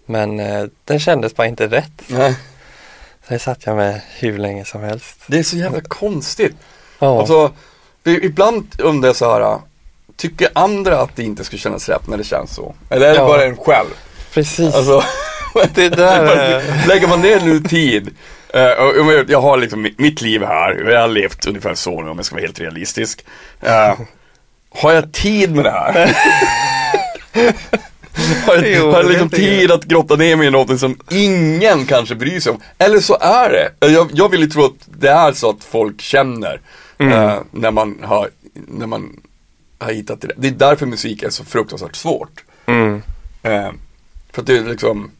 Men 0.06 0.40
eh, 0.40 0.66
den 0.84 1.00
kändes 1.00 1.36
bara 1.36 1.48
inte 1.48 1.68
rätt. 1.68 2.02
Nej, 2.08 2.36
Så 3.28 3.34
det 3.34 3.40
satt 3.40 3.66
jag 3.66 3.76
med 3.76 4.02
hur 4.20 4.38
länge 4.38 4.66
som 4.66 4.84
helst. 4.84 5.20
det 5.28 5.40
är 5.40 5.44
så 5.44 5.58
jävla 5.58 5.82
konstigt. 5.82 6.56
Ja, 7.00 7.20
Alltså, 7.20 7.52
ibland 8.04 8.68
undrar 8.80 9.10
jag 9.10 9.16
så 9.16 9.32
här, 9.34 9.58
tycker 10.18 10.50
andra 10.56 11.00
att 11.02 11.16
det 11.16 11.24
inte 11.24 11.44
skulle 11.44 11.60
kännas 11.60 11.90
rätt 11.90 12.08
när 12.08 12.18
det 12.18 12.24
känns 12.24 12.56
så? 12.56 12.76
Eller 12.90 13.06
är 13.08 13.12
det 13.12 13.16
Ja. 13.20 13.26
bara 13.28 13.44
en 13.44 13.58
själv? 13.58 13.88
precis. 14.34 14.76
Alltså, 14.76 15.04
Det 15.74 15.90
där 15.90 16.26
är- 16.26 16.88
Lägger 16.88 17.08
man 17.08 17.22
ner 17.22 17.40
nu 17.40 17.60
tid 17.60 18.10
eh, 18.54 18.62
jag 19.28 19.42
har 19.42 19.58
liksom 19.58 19.88
mitt, 19.98 20.22
liv 20.22 20.44
här, 20.44 20.90
jag 20.92 21.02
har 21.02 21.08
levt 21.08 21.46
ungefär 21.48 21.76
så 21.76 22.02
nu 22.02 22.10
om 22.10 22.18
jag 22.18 22.26
ska 22.26 22.36
vara 22.36 22.46
helt 22.46 22.60
realistisk. 22.60 23.26
Eh, 23.62 23.94
har 24.76 24.92
jag 24.92 25.12
tid 25.14 25.56
med 25.56 25.66
det 25.66 25.72
här? 25.72 25.94
har 28.48 28.56
jag, 28.56 28.68
Jo, 28.72 28.92
har 28.92 29.02
jag 29.02 29.10
liksom 29.10 29.30
tid 29.30 29.72
att 29.72 29.84
grotta 29.84 30.16
ner 30.16 30.36
mig 30.36 30.48
i 30.48 30.52
något 30.52 30.80
som 30.80 30.98
ingen 31.12 31.86
kanske 31.86 32.16
bryr 32.16 32.40
sig 32.40 32.52
om? 32.52 32.62
Eller 32.78 33.00
så 33.00 33.18
är 33.22 33.50
det. 33.80 33.88
Jag, 33.88 34.10
jag 34.14 34.30
vill 34.32 34.42
ju 34.42 34.48
tro 34.48 34.66
att 34.66 34.72
det 34.86 35.10
är 35.10 35.32
så 35.34 35.50
att 35.50 35.64
folk 35.64 36.02
känner 36.02 36.62
eh, 36.98 37.40
när 37.52 37.72
man 37.72 38.00
har, 38.04 38.30
när 38.54 38.88
man 38.88 39.22
har 39.80 39.92
hittat 39.92 40.22
det. 40.22 40.32
Det 40.38 40.48
är 40.48 40.52
därför 40.52 40.86
musik 40.86 41.24
är 41.24 41.30
så 41.30 41.44
fruktansvärt 41.46 41.96
svårt. 41.96 42.44
mm. 42.66 43.02
Eh, 43.44 43.72
för 44.32 44.42
att 44.42 44.48
det 44.48 44.58
är 44.58 44.64
liksom 44.64 45.12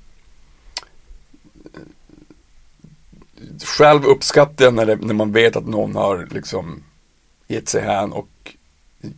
Själv 3.64 4.06
uppskattar 4.06 4.66
jag 4.66 4.74
när, 4.74 4.86
det, 4.86 4.96
när 4.96 5.14
man 5.14 5.32
vet 5.32 5.56
att 5.56 5.68
någon 5.68 5.96
har 5.96 6.28
liksom 6.32 6.84
gett 7.48 7.70
sig 7.70 7.82
hän 7.82 8.12
och, 8.12 8.56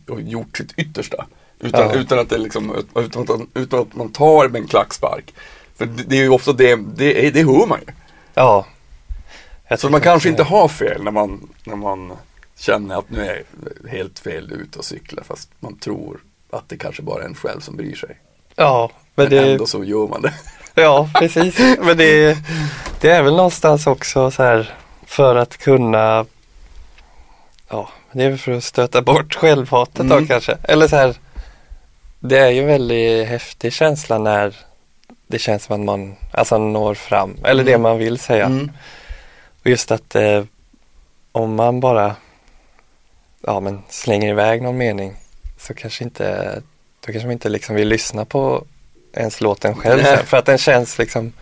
och 0.08 0.20
gjort 0.20 0.56
sitt 0.56 0.72
yttersta. 0.78 1.26
Utan, 1.60 1.80
Ja. 1.80 1.94
utan, 1.94 2.18
att 2.18 2.30
det 2.30 2.38
liksom, 2.38 2.84
utan, 2.96 3.22
att, 3.22 3.40
utan 3.54 3.80
att 3.80 3.94
man 3.94 4.12
tar 4.12 4.48
med 4.48 4.60
en 4.62 4.68
klackspark. 4.68 5.34
För 5.76 5.86
det, 5.86 6.02
det 6.02 6.16
är 6.16 6.22
ju 6.22 6.28
ofta 6.28 6.52
det, 6.52 6.76
det, 6.76 7.30
det 7.30 7.42
hör 7.42 7.66
man 7.66 7.80
ju. 7.86 7.92
Ja. 8.34 8.66
Så 9.78 9.90
man 9.90 10.00
kanske 10.00 10.28
inte 10.28 10.42
har 10.42 10.68
fel 10.68 11.04
när 11.04 11.10
man, 11.10 11.48
när 11.64 11.76
man 11.76 12.12
känner 12.58 12.98
att 12.98 13.10
nu 13.10 13.20
är 13.26 13.42
jag 13.82 13.90
helt 13.90 14.18
fel 14.18 14.52
ute 14.52 14.78
och 14.78 14.84
cyklar 14.84 15.22
fast 15.24 15.50
man 15.60 15.78
tror 15.78 16.20
att 16.50 16.68
det 16.68 16.76
kanske 16.76 17.02
bara 17.02 17.22
är 17.22 17.26
en 17.26 17.34
själv 17.34 17.60
som 17.60 17.76
bryr 17.76 17.94
sig. 17.96 18.16
Ja, 18.56 18.90
men 19.14 19.24
Men 19.24 19.30
det, 19.30 19.52
ändå 19.52 19.66
så 19.66 19.84
gör 19.84 20.06
man 20.08 20.22
det. 20.22 20.32
ja 20.82 21.10
precis. 21.14 21.58
Men 21.80 21.96
det, 21.96 22.38
det 23.00 23.10
är 23.10 23.22
väl 23.22 23.36
någonstans 23.36 23.86
också 23.86 24.30
så 24.30 24.42
här 24.42 24.74
för 25.06 25.36
att 25.36 25.56
kunna 25.56 26.26
Ja, 27.68 27.88
det 28.12 28.24
är 28.24 28.28
väl 28.30 28.38
för 28.38 28.52
att 28.52 28.64
stöta 28.64 29.02
bort 29.02 29.34
självhatet 29.34 30.00
Mm. 30.00 30.20
då 30.20 30.26
kanske. 30.26 30.58
Eller 30.62 30.88
så 30.88 30.96
här 30.96 31.14
Det 32.20 32.38
är 32.38 32.50
ju 32.50 32.60
en 32.60 32.66
väldigt 32.66 33.28
häftig 33.28 33.72
känsla 33.72 34.18
när 34.18 34.56
det 35.26 35.38
känns 35.38 35.64
som 35.64 35.74
att 35.80 35.86
man 35.86 36.16
alltså 36.32 36.58
når 36.58 36.94
fram, 36.94 37.36
eller 37.44 37.64
det 37.64 37.70
Mm. 37.72 37.82
man 37.82 37.98
vill 37.98 38.18
säga. 38.18 38.44
Mm. 38.46 38.70
Och 39.60 39.66
just 39.66 39.90
att 39.90 40.14
eh, 40.14 40.44
om 41.32 41.54
man 41.54 41.80
bara 41.80 42.16
ja, 43.40 43.60
men 43.60 43.82
slänger 43.88 44.28
iväg 44.28 44.62
någon 44.62 44.76
mening 44.76 45.16
så 45.58 45.74
kanske 45.74 46.04
inte, 46.04 46.54
då 47.06 47.12
kanske 47.12 47.26
man 47.26 47.32
inte 47.32 47.48
liksom 47.48 47.74
vill 47.74 47.88
lyssna 47.88 48.24
på 48.24 48.64
ens 49.12 49.40
låten 49.40 49.74
själv 49.74 50.02
Nej. 50.02 50.24
för 50.26 50.36
att 50.36 50.46
den 50.46 50.58
känns 50.58 50.98
liksom 50.98 51.32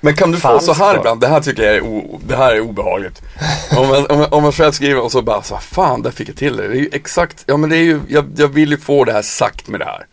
Men 0.00 0.16
kan 0.16 0.30
du 0.30 0.38
få 0.38 0.60
så 0.60 0.72
här 0.72 0.96
ibland, 0.96 1.20
det 1.20 1.28
här 1.28 1.40
tycker 1.40 1.62
jag 1.62 1.74
är, 1.76 1.80
o, 1.84 2.20
det 2.26 2.36
här 2.36 2.54
är 2.54 2.60
obehagligt. 2.60 3.22
om, 3.76 3.88
man, 3.88 4.06
om, 4.06 4.18
man, 4.18 4.32
om 4.32 4.42
man 4.42 4.52
själv 4.52 4.72
skriver 4.72 5.00
och 5.00 5.12
så 5.12 5.22
bara, 5.22 5.42
så, 5.42 5.56
fan 5.56 6.02
där 6.02 6.10
fick 6.10 6.28
jag 6.28 6.36
till 6.36 6.56
det. 6.56 6.68
Det 6.68 6.74
är 6.74 6.80
ju 6.80 6.88
exakt, 6.92 7.44
ja 7.46 7.56
men 7.56 7.70
det 7.70 7.76
är 7.76 7.82
ju, 7.82 8.00
jag, 8.08 8.26
jag 8.36 8.48
vill 8.48 8.70
ju 8.70 8.78
få 8.78 9.04
det 9.04 9.12
här 9.12 9.22
sagt 9.22 9.68
med 9.68 9.80
det 9.80 9.84
här. 9.86 10.06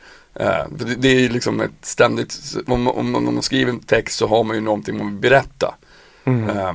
För 0.77 0.86
det, 0.86 0.95
det 0.95 1.08
är 1.08 1.19
ju 1.19 1.30
liksom 1.30 1.62
ett 1.62 1.71
ständigt, 1.82 2.34
om, 2.67 2.88
om, 2.88 3.15
om 3.15 3.34
man 3.34 3.41
skriver 3.41 3.71
en 3.71 3.80
text 3.80 4.17
så 4.17 4.27
har 4.27 4.43
man 4.43 4.56
ju 4.56 4.62
någonting 4.62 4.97
man 4.97 5.08
vill 5.08 5.32
berätta. 5.32 5.75
mm, 6.25 6.49
Eh, 6.49 6.73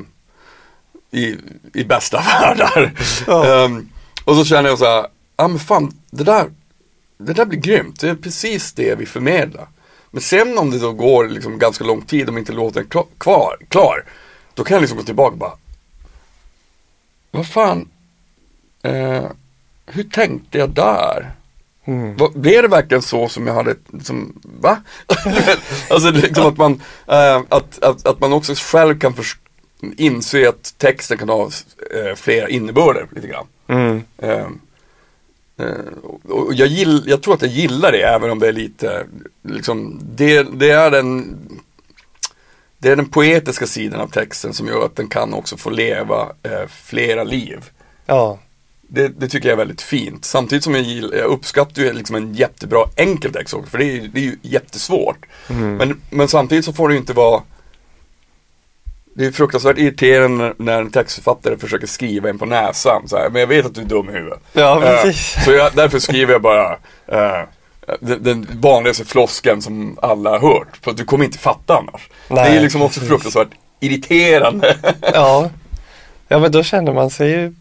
i, 1.11 1.37
I 1.75 1.85
bästa 1.85 2.23
världar. 2.41 2.93
Ja. 3.27 3.65
Ehm, 3.65 3.89
och 4.27 4.37
så 4.37 4.45
känner 4.45 4.69
jag 4.69 4.79
så 4.79 4.85
här, 4.85 5.07
ja 5.37 5.49
men 5.49 5.59
fan, 5.59 5.93
det 6.11 6.25
där, 6.25 6.51
det 7.19 7.33
där 7.33 7.45
blir 7.45 7.61
grymt. 7.61 8.01
Det 8.01 8.09
är 8.09 8.15
precis 8.15 8.73
det 8.73 8.95
vi 8.95 9.07
förmedlar. 9.07 9.69
Men 10.11 10.23
sen 10.23 10.59
om 10.59 10.71
det 10.71 10.79
då 10.79 10.93
går 10.93 11.29
liksom 11.29 11.59
ganska 11.59 11.85
lång 11.85 12.03
tid 12.03 12.29
om 12.29 12.39
inte 12.39 12.53
låten 12.53 12.83
är 12.83 13.05
kvar, 13.19 13.57
klar 13.69 14.05
då 14.55 14.65
kan 14.65 14.75
jag 14.75 14.81
liksom 14.81 14.99
gå 14.99 15.05
tillbaka 15.05 15.33
och 15.33 15.39
bara, 15.39 15.57
vad 17.31 17.49
fan, 17.49 17.89
eh, 18.83 19.25
hur 19.87 20.03
tänkte 20.03 20.59
jag 20.59 20.71
där? 20.71 21.35
Mm. 21.85 22.17
Va, 22.17 22.31
blev 22.35 22.63
det 22.63 22.69
verkligen 22.69 23.03
så 23.03 23.29
som 23.29 23.47
jag 23.47 23.55
hade, 23.55 23.75
som, 24.03 24.41
va? 24.43 24.83
alltså 25.91 26.11
liksom 26.11 26.47
att 26.47 26.57
man, 26.57 26.83
eh, 27.07 27.43
att, 27.49 27.83
att, 27.83 28.07
att 28.07 28.21
man 28.21 28.33
också 28.33 28.55
själv 28.57 28.99
kan 28.99 29.15
förs- 29.15 29.39
inse 29.97 30.49
att 30.49 30.75
texten 30.79 31.19
kan 31.19 31.29
ha 31.29 31.51
eh, 31.95 32.15
flera 32.17 32.49
innebörder 32.49 33.09
lite 33.11 33.29
grann. 33.29 33.47
Mm. 33.67 34.03
Eh, 34.19 34.47
eh, 35.59 36.29
och 36.29 36.55
jag, 36.55 36.69
gill, 36.69 37.05
jag 37.07 37.23
tror 37.23 37.35
att 37.35 37.43
jag 37.43 37.51
gillar 37.51 37.93
det 37.93 38.03
även 38.03 38.31
om 38.31 38.39
det 38.39 38.49
är 38.49 38.53
lite, 38.53 39.07
liksom, 39.43 40.01
det, 40.03 40.43
det 40.43 40.71
är 40.71 40.91
den 40.91 41.39
det 42.79 42.89
är 42.89 42.97
den 42.97 43.09
poetiska 43.09 43.67
sidan 43.67 44.01
av 44.01 44.09
texten 44.09 44.55
som 44.55 44.67
gör 44.67 44.85
att 44.85 44.97
den 44.97 45.09
kan 45.09 45.35
också 45.35 45.57
få 45.57 45.71
leva 45.71 46.29
eh, 46.43 46.69
flera 46.69 47.25
liv. 47.25 47.65
Ja. 48.07 48.39
Det, 48.89 49.09
det 49.09 49.29
tycker 49.29 49.49
jag 49.49 49.53
är 49.53 49.59
väldigt 49.59 49.83
fint. 49.83 50.25
Samtidigt 50.25 50.65
som 50.65 50.75
jag, 50.75 50.83
gill, 50.83 51.15
jag 51.17 51.27
uppskattar 51.27 51.83
ju 51.83 51.93
liksom 51.93 52.17
en 52.17 52.35
jättebra 52.35 52.85
enkel 52.97 53.33
text 53.33 53.55
också, 53.55 53.71
för 53.71 53.79
det 53.79 53.85
är, 53.85 54.11
det 54.15 54.21
är 54.21 54.25
ju 54.25 54.37
jättesvårt. 54.43 55.27
Mm. 55.49 55.77
Men, 55.77 56.01
men 56.11 56.29
samtidigt 56.29 56.65
så 56.65 56.73
får 56.73 56.89
det 56.89 56.95
ju 56.95 57.01
inte 57.01 57.13
vara 57.13 57.43
Det 59.19 59.27
är 59.27 59.31
fruktansvärt 59.31 59.79
irriterande 59.79 60.55
när, 60.59 60.81
en 60.81 60.91
textförfattare 60.91 61.57
försöker 61.57 61.87
skriva 61.87 62.29
en 62.29 62.39
på 62.39 62.47
näsan. 62.47 63.09
Så 63.09 63.17
här, 63.17 63.31
men 63.31 63.41
jag 63.41 63.47
vet 63.47 63.67
att 63.67 63.75
du 63.75 63.81
är 63.81 63.85
dum 63.85 64.09
i 64.09 64.13
huvudet. 64.13 64.41
Ja, 64.53 64.83
Eh, 64.85 65.03
precis. 65.03 65.45
så 65.45 65.53
jag, 65.53 65.73
därför 65.75 65.99
skriver 65.99 66.33
jag 66.33 66.43
bara 66.43 66.73
eh, 67.07 67.41
den, 68.01 68.23
den 68.23 68.47
vanligaste 68.53 69.05
flosken 69.05 69.63
som 69.63 69.99
alla 70.03 70.31
har 70.31 70.39
hört. 70.39 70.77
För 70.83 70.91
att 70.91 70.97
du 70.97 71.05
kommer 71.05 71.25
inte 71.25 71.39
fatta 71.39 71.77
annars. 71.77 72.09
Nej, 72.29 72.51
det 72.51 72.57
är 72.59 72.63
liksom 72.63 72.83
också 72.83 73.01
precis. 73.01 73.09
fruktansvärt 73.09 73.49
irriterande. 73.81 74.77
Ja. 75.15 75.51
ja, 76.29 76.39
men 76.39 76.53
då 76.53 76.63
känner 76.63 76.93
man 76.93 77.11
sig 77.11 77.31
ju 77.31 77.55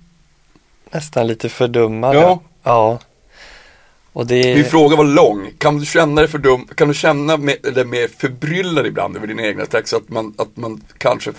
nästan 0.92 1.28
lite 1.28 1.50
fördummad. 1.50 2.16
Ja. 2.16 2.40
ja. 2.64 3.00
Och 4.16 4.28
det... 4.28 4.56
Min 4.56 4.66
fråga 4.66 4.96
var 4.96 5.04
lång. 5.04 5.52
Kan 5.58 5.78
du 5.78 5.86
känna 5.86 6.22
dig 6.22 6.30
för 6.30 6.38
dum, 6.38 6.68
kan 6.76 6.88
du 6.88 6.94
känna 6.94 7.38
med, 7.38 7.66
eller 7.66 7.86
mer 7.86 8.08
förbryllad 8.08 8.86
ibland 8.86 9.18
över 9.18 9.28
dina 9.28 9.44
egna 9.44 9.66
texter? 9.66 9.98
Att 9.98 10.10
man, 10.10 10.34
att 10.38 10.58
man 10.58 10.82
kanske, 10.98 11.32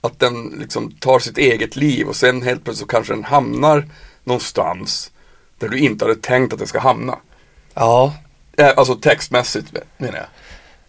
att 0.00 0.18
den 0.18 0.54
liksom 0.58 0.90
tar 0.92 1.18
sitt 1.18 1.38
eget 1.38 1.76
liv 1.76 2.06
och 2.08 2.16
sen 2.16 2.42
helt 2.42 2.64
plötsligt 2.64 2.88
så 2.88 2.94
kanske 2.94 3.12
den 3.12 3.24
hamnar 3.24 3.84
någonstans 4.24 5.10
där 5.58 5.68
du 5.68 5.78
inte 5.78 6.04
hade 6.04 6.16
tänkt 6.20 6.52
att 6.52 6.58
den 6.58 6.68
ska 6.68 6.78
hamna. 6.80 7.18
Ja, 7.74 8.14
Eh, 8.58 8.72
Alltså 8.76 8.94
textmässigt 8.94 9.72
menar 9.98 10.16
jag. 10.16 10.26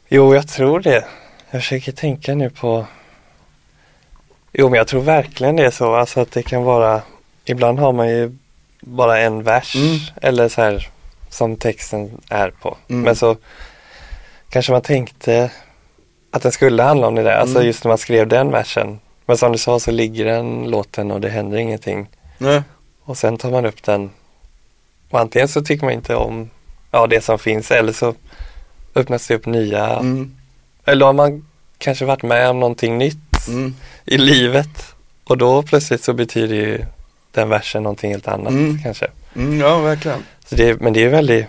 jo 0.08 0.36
jag 0.36 0.48
tror 0.48 0.80
det. 0.80 1.06
Jag 1.52 1.62
försöker 1.62 1.92
tänka 1.92 2.36
nu 2.36 2.50
på 2.50 2.86
Jo 4.54 4.70
men 4.70 4.78
jag 4.78 4.88
tror 4.88 5.02
verkligen 5.02 5.56
det 5.56 5.66
är 5.66 5.72
så. 5.72 5.96
Alltså 5.96 6.20
att 6.20 6.32
det 6.32 6.44
kan 6.44 6.64
vara 6.64 7.02
Ibland 7.46 7.80
har 7.80 7.94
man 7.94 8.10
ju 8.10 8.38
bara 8.96 9.20
en 9.20 9.44
vers 9.44 9.76
Mm. 9.76 9.98
eller 10.22 10.50
så 10.50 10.62
här 10.62 10.90
som 11.30 11.56
texten 11.56 12.22
är 12.30 12.50
på. 12.50 12.78
Mm. 12.90 13.02
Men 13.02 13.16
så 13.16 13.36
kanske 14.50 14.72
man 14.72 14.82
tänkte 14.82 15.52
att 16.32 16.42
den 16.42 16.52
skulle 16.52 16.84
handla 16.84 17.08
om 17.08 17.16
det 17.16 17.24
där. 17.24 17.36
Alltså 17.38 17.56
Mm. 17.56 17.68
just 17.68 17.84
när 17.84 17.90
man 17.90 17.98
skrev 17.98 18.28
den 18.28 18.52
versen. 18.52 19.00
Men 19.26 19.38
som 19.38 19.52
du 19.52 19.58
sa 19.58 19.80
så 19.80 19.92
ligger 19.92 20.26
den 20.26 20.64
låten 20.70 21.12
och 21.12 21.22
det 21.22 21.30
händer 21.30 21.58
ingenting. 21.58 22.08
Nej. 22.38 22.62
Och 23.04 23.18
sen 23.18 23.38
tar 23.38 23.52
man 23.52 23.66
upp 23.66 23.84
den 23.84 24.10
och 25.10 25.20
antingen 25.20 25.48
så 25.48 25.62
tycker 25.62 25.86
man 25.86 25.94
inte 25.94 26.16
om 26.16 26.50
ja, 26.92 27.08
det 27.08 27.24
som 27.24 27.40
finns 27.40 27.72
eller 27.72 27.94
så 27.94 28.14
öppnas 28.96 29.28
det 29.28 29.36
upp 29.36 29.46
nya. 29.46 29.88
Mm. 29.90 30.36
Eller 30.86 31.06
har 31.06 31.14
man 31.14 31.46
kanske 31.78 32.06
varit 32.06 32.24
med 32.24 32.50
om 32.50 32.60
någonting 32.60 32.98
nytt 32.98 33.48
Mm. 33.48 33.76
i 34.06 34.18
livet 34.18 34.94
och 35.24 35.38
då 35.38 35.64
plötsligt 35.64 36.04
så 36.04 36.14
betyder 36.14 36.56
ju 36.56 36.86
den 37.42 37.50
versen 37.50 37.84
någonting 37.84 38.12
helt 38.12 38.28
annat 38.28 38.52
Mm. 38.54 38.80
kanske. 38.84 39.08
Mm, 39.36 39.60
ja, 39.60 39.80
verkligen. 39.80 40.24
Så 40.46 40.56
det, 40.56 40.82
men 40.82 40.94
det 40.94 41.04
är 41.04 41.10
väldigt, 41.10 41.46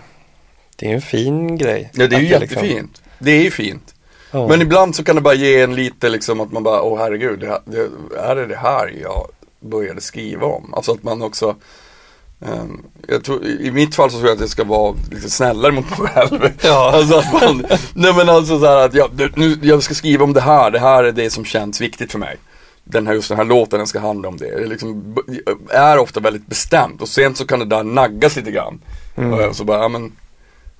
det 0.75 0.89
är 0.89 0.93
en 0.93 1.01
fin 1.01 1.57
grej. 1.57 1.89
Ja, 1.93 2.07
det 2.07 2.15
är 2.15 2.19
ju 2.19 2.33
Att 2.35 2.41
liksom- 2.41 2.63
jättefint. 2.65 3.01
Det 3.19 3.31
är 3.31 3.41
ju 3.43 3.51
fint. 3.51 3.95
ja. 4.31 4.47
Men 4.47 4.61
ibland 4.61 4.95
så 4.95 5.03
kan 5.03 5.15
det 5.15 5.21
bara 5.21 5.33
ge 5.33 5.61
en 5.61 5.75
lite 5.75 6.09
liksom 6.09 6.41
att 6.41 6.51
man 6.51 6.63
bara, 6.63 6.81
åh 6.81 6.99
herregud, 6.99 7.39
det, 7.39 7.47
här- 7.47 7.61
det, 7.65 7.89
är 8.19 8.35
det 8.35 8.45
det 8.45 8.55
här 8.57 8.93
jag 9.03 9.27
började 9.59 10.01
skriva 10.01 10.45
om? 10.47 10.73
Alltså 10.73 10.91
att 10.91 11.03
man 11.03 11.21
också 11.21 11.55
ehm, 12.45 12.81
jag 13.07 13.23
tror, 13.23 13.45
I 13.45 13.71
mitt 13.71 13.95
fall 13.95 14.11
så 14.11 14.17
tror 14.17 14.27
jag 14.29 14.33
att 14.35 14.41
det 14.41 14.47
ska 14.47 14.63
vara 14.63 14.95
lite 15.11 15.29
snällare 15.29 15.71
mot 15.71 15.99
mig 15.99 16.07
själv. 16.09 16.39
Ja. 16.63 16.91
Alltså 16.95 17.15
att 17.17 17.33
man, 17.41 17.65
nej 17.93 18.13
men 18.13 18.29
alltså 18.29 18.59
så 18.59 18.65
här 18.65 18.77
att 18.77 18.93
jag, 18.93 19.09
det- 19.13 19.35
nu, 19.37 19.57
jag 19.61 19.83
ska 19.83 19.93
skriva 19.93 20.23
om 20.23 20.33
det 20.33 20.41
här, 20.41 20.71
det 20.71 20.79
här 20.79 21.03
är 21.03 21.11
det 21.11 21.29
som 21.29 21.45
känns 21.45 21.81
viktigt 21.81 22.11
för 22.11 22.19
mig. 22.19 22.37
Den 22.91 23.07
här, 23.07 23.13
just 23.13 23.29
den 23.29 23.37
här 23.37 23.45
låten 23.45 23.77
den 23.79 23.87
ska 23.87 23.99
handla 23.99 24.27
om 24.27 24.37
det. 24.37 24.55
Det 24.55 24.63
är 24.63 24.67
liksom, 24.67 25.17
är 25.69 25.97
ofta 25.97 26.19
väldigt 26.19 26.47
bestämt 26.47 27.01
och 27.01 27.07
sen 27.09 27.35
så 27.35 27.47
kan 27.47 27.59
det 27.59 27.65
där 27.65 27.83
naggas 27.83 28.35
lite 28.35 28.51
grann. 28.51 28.81
Mm. 29.17 29.33
Och 29.49 29.55
så 29.55 29.63
bara, 29.63 29.81
ja 29.81 29.87
men, 29.87 30.11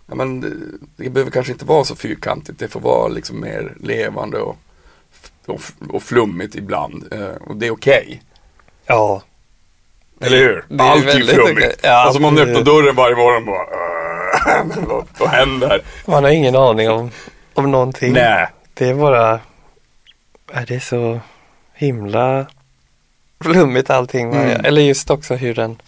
ja, 0.08 0.16
men 0.16 0.42
det, 0.42 0.50
det 1.04 1.10
behöver 1.10 1.32
kanske 1.32 1.52
inte 1.52 1.66
vara 1.66 1.84
så 1.84 1.96
fyrkantigt. 1.96 2.60
Det 2.60 2.68
får 2.68 2.80
vara 2.80 3.08
liksom 3.08 3.40
mer 3.42 3.74
levande 3.80 4.38
och, 4.40 4.58
och, 5.46 5.62
och 5.90 6.04
flummigt 6.04 6.56
ibland. 6.56 7.14
Eh, 7.14 7.48
och 7.48 7.56
det 7.56 7.68
är 7.68 7.72
okej. 7.72 8.22
ja. 8.86 9.22
Eller 10.22 10.38
hur? 10.38 10.66
Det 10.70 10.84
är 10.84 10.88
Allt 10.90 11.06
är 11.06 11.12
flummigt. 11.12 11.58
okej. 11.58 11.76
Ja, 11.84 11.90
alltså 12.06 12.22
man 12.22 12.38
öppnar 12.38 12.62
dörren 12.62 12.96
varje 12.96 13.16
morgon 13.16 13.42
och 13.42 13.48
bara, 13.48 13.66
"Åh, 14.46 14.88
vad, 14.88 15.08
vad 15.20 15.30
händer? 15.30 15.82
Man 16.06 16.24
har 16.24 16.32
ingen 16.32 16.56
aning 16.56 16.90
om, 16.90 17.12
om 17.54 17.72
någonting. 17.72 18.14
Nej. 18.14 18.48
Det 18.74 18.90
är 18.90 18.94
bara, 18.96 19.40
är 20.54 20.66
det 20.66 20.76
är 20.76 20.80
så 20.80 21.20
himla 21.80 22.46
flummigt 23.44 23.90
allting. 23.90 24.34
Mm. 24.34 24.66
Eller 24.66 24.82
just 24.82 25.10
också 25.10 25.36
hur 25.36 25.56
den, 25.56 25.82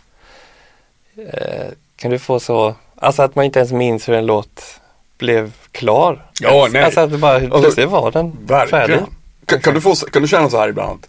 eh, 1.16 1.68
kan 1.96 2.12
du 2.12 2.20
få 2.20 2.40
så, 2.40 2.76
alltså 2.96 3.22
att 3.22 3.36
man 3.36 3.46
inte 3.46 3.60
ens 3.60 3.72
minns 3.72 4.10
hur 4.10 4.14
en 4.14 4.26
låt 4.26 4.80
blev 5.18 5.54
klar. 5.72 6.26
Ja, 6.40 6.68
nej. 6.72 6.84
Alltså 6.84 7.00
att 7.00 7.12
det 7.12 7.18
bara, 7.18 7.40
plötsligt 7.40 7.90
var 7.90 8.12
den 8.12 8.32
färdig. 8.48 8.72
Verkligen. 8.72 9.06
Kan, 9.46 9.62
kan, 9.62 9.74
du 9.74 9.82
få, 9.82 9.96
kan 9.96 10.22
du 10.22 10.28
känna 10.28 10.50
så 10.50 10.58
här 10.58 10.70
ibland? 10.70 11.08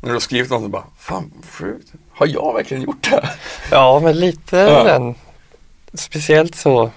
När 0.00 0.08
du 0.08 0.14
har 0.14 0.20
skrivit 0.20 0.50
något 0.50 0.62
och 0.62 0.70
bara, 0.70 0.84
fan 0.98 1.32
sjukt. 1.50 1.92
Har 2.12 2.26
jag 2.26 2.54
verkligen 2.54 2.82
gjort 2.82 3.10
det? 3.10 3.30
Ja, 3.70 4.00
men 4.00 4.20
lite 4.20 4.56
Ja. 4.56 4.84
den, 4.84 5.14
speciellt 5.94 6.54
så, 6.54 6.90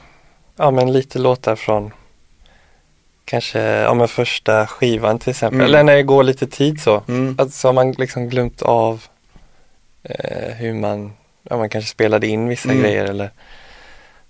ja 0.55 0.71
men 0.71 0.93
lite 0.93 1.19
låtar 1.19 1.55
från 1.55 1.91
kanske, 3.29 3.59
ja 3.59 3.93
men 3.93 4.07
första 4.07 4.67
skivan 4.67 5.19
till 5.19 5.29
exempel, 5.29 5.55
Mm. 5.59 5.65
eller 5.65 5.83
när 5.83 5.95
det 5.95 6.03
går 6.03 6.23
lite 6.23 6.47
tid 6.47 6.81
så. 6.81 7.03
Mm. 7.07 7.37
Så 7.51 7.67
har 7.67 7.73
man 7.73 7.91
liksom 7.91 8.29
glömt 8.29 8.61
av 8.61 9.03
eh, 10.03 10.53
hur 10.55 10.73
man, 10.73 11.13
ja 11.43 11.57
man 11.57 11.69
kanske 11.69 11.89
spelade 11.91 12.27
in 12.27 12.47
vissa 12.49 12.69
Mm. 12.69 12.81
grejer 12.83 13.05
eller 13.05 13.31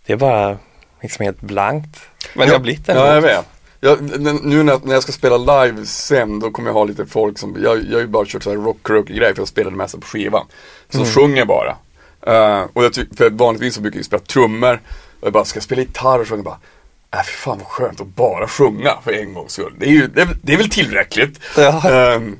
det 0.06 0.14
är 0.14 0.18
bara 0.18 0.58
liksom 1.02 1.26
helt 1.26 1.42
blankt. 1.42 2.00
Men 2.34 2.48
det 2.48 2.52
Ja, 2.54 2.58
har 2.58 2.64
blivit 2.64 2.90
en 2.90 2.98
Ja, 2.98 3.14
jag 3.14 3.22
vet. 3.22 3.46
Jag, 3.82 4.02
nu 4.46 4.64
när 4.64 4.74
jag, 4.74 4.86
när 4.86 4.94
jag 4.94 5.04
ska 5.04 5.12
spela 5.12 5.38
live 5.38 5.86
sen, 5.86 6.40
då 6.40 6.52
kommer 6.52 6.70
jag 6.70 6.74
ha 6.74 6.84
lite 6.84 7.06
folk 7.06 7.40
som, 7.40 7.58
jag, 7.64 7.78
jag 7.86 7.94
har 7.94 8.02
ju 8.02 8.08
bara 8.08 8.26
kört 8.26 8.44
så 8.44 8.50
här 8.50 8.58
rock 8.58 8.88
grej 9.08 9.34
för 9.34 9.42
jag 9.42 9.48
spelade 9.48 9.76
mest 9.76 9.96
på 10.02 10.08
skivan. 10.08 10.46
Så 10.90 10.98
Mm. 10.98 11.10
sjunger 11.10 11.46
bara. 11.46 11.76
Eh, 12.28 12.66
och 12.74 12.84
jag 12.84 12.94
ty- 12.94 13.06
för 13.18 13.30
vanligtvis 13.30 13.76
så 13.76 13.82
brukar 13.82 13.98
jag 14.00 14.06
spela 14.06 14.20
trummor, 14.20 14.80
och 15.20 15.26
jag 15.28 15.34
bara, 15.34 15.46
ska 15.46 15.58
jag 15.58 15.64
spela 15.64 15.82
gitarr 15.82 16.20
och 16.20 16.28
sjunga 16.28 16.44
bara, 16.44 16.58
äh 17.16 17.24
fy 17.26 17.32
fan 17.32 17.58
vad 17.58 17.68
skönt 17.68 18.02
att 18.02 18.08
bara 18.08 18.48
sjunga 18.48 18.98
för 19.04 19.12
en 19.12 19.34
gångs 19.34 19.52
skull. 19.52 19.76
Det 19.80 19.86
är 19.86 19.92
ju, 19.92 20.08
det 20.08 20.28
det 20.42 20.54
är 20.54 20.58
väl 20.58 20.70
tillräckligt. 20.70 21.40
Ja. 21.58 21.90
Ehm, 21.90 22.38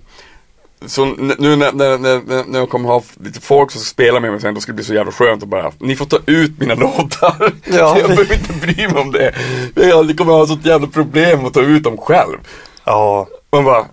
så 0.86 1.06
nu 1.06 1.56
när, 1.56 1.72
när, 1.72 1.98
när, 1.98 2.46
när 2.46 2.60
jag 2.60 2.70
kommer 2.70 2.90
ha 2.90 3.04
lite 3.24 3.42
folk 3.42 3.72
som 3.72 3.82
ska 3.82 3.90
spela 3.90 4.20
med 4.20 4.32
mig 4.32 4.42
sen, 4.42 4.54
då 4.54 4.62
ska 4.62 4.72
det 4.72 4.76
bli 4.76 4.86
så 4.86 4.94
jävla 4.94 5.12
skönt 5.12 5.44
att 5.44 5.50
bara, 5.50 5.72
ni 5.80 5.96
får 5.96 6.06
ta 6.06 6.20
ut 6.26 6.60
mina 6.60 6.76
låtar. 6.86 7.54
Ja, 7.64 7.98
jag 8.00 8.10
behöver 8.10 8.34
inte 8.34 8.54
bry 8.54 8.88
mig 8.88 9.02
om 9.02 9.12
det. 9.12 9.36
Jag 9.76 10.18
kommer 10.18 10.34
ha 10.34 10.48
sånt 10.48 10.66
jävla 10.66 10.88
problem 10.88 11.46
att 11.46 11.54
ta 11.54 11.62
ut 11.62 11.84
dem 11.84 11.98
själv. 11.98 12.38
Ja, 12.84 13.28
Man 13.52 13.64
bara, 13.64 13.86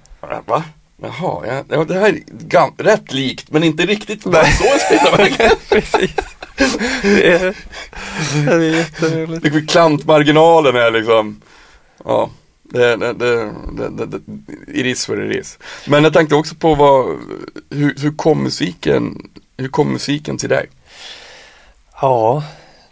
va? 0.47 0.65
Jaha, 1.03 1.65
ja, 1.69 1.85
det 1.85 1.95
här 1.95 2.09
är 2.09 2.83
rätt 2.83 3.13
likt 3.13 3.51
men 3.51 3.65
inte 3.65 3.87
riktigt 3.87 4.23
så 4.23 4.31
jag 4.33 4.81
spelar 4.81 5.17
verkligen. 5.17 5.53
precis. 5.69 6.11
Det 7.03 7.33
är, 7.33 7.57
det 8.47 8.53
är 8.53 8.61
jätteroligt. 8.61 9.71
Klantmarginalen 9.71 10.77
är 10.77 10.91
liksom, 10.91 11.41
ja. 12.05 12.31
Det, 12.63 12.97
det, 12.97 13.13
det, 13.13 13.53
det, 13.91 14.07
det, 14.07 14.21
it 14.69 14.87
is 14.87 15.09
what 15.09 15.19
it 15.19 15.37
is. 15.37 15.59
Men 15.87 16.05
jag 16.05 16.13
tänkte 16.13 16.35
också 16.35 16.55
på 16.55 16.75
vad, 16.75 17.07
hur, 17.71 17.95
hur 18.01 18.17
kom 18.17 18.43
musiken, 18.43 19.31
hur 19.57 19.69
kom 19.69 19.93
musiken 19.93 20.39
till 20.39 20.49
dig? 20.49 20.67
Ja, 22.01 22.43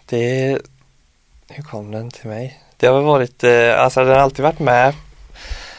det, 0.07 0.59
hur 1.49 1.63
kom 1.63 1.91
den 1.91 2.11
till 2.11 2.29
mig? 2.29 2.61
Det 2.77 2.87
har 2.87 3.03
varit, 3.03 3.45
eh, 3.45 3.81
alltså 3.81 4.01
den 4.01 4.09
har 4.09 4.17
alltid 4.17 4.43
varit 4.43 4.59
med 4.59 4.95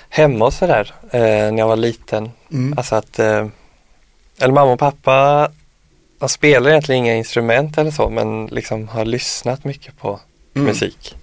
hemma 0.10 0.45
och 0.45 0.54
sådär 0.54 0.93
eh, 1.12 1.19
när 1.21 1.58
jag 1.58 1.67
var 1.67 1.76
liten. 1.76 2.32
Mm. 2.52 2.78
Alltså 2.78 2.95
att, 2.95 3.19
eh, 3.19 3.48
eller 4.39 4.54
mamma 4.54 4.71
och 4.71 4.80
pappa 4.80 5.50
jag 6.19 6.30
spelar 6.30 6.69
egentligen 6.69 7.04
inga 7.06 7.15
instrument 7.15 7.78
eller 7.78 7.91
så 7.91 8.10
men 8.10 8.45
liksom 8.47 8.88
har 8.88 9.06
lyssnat 9.06 9.63
mycket 9.63 9.97
på 9.97 10.19
Mm. 10.56 10.67
musik. 10.67 11.15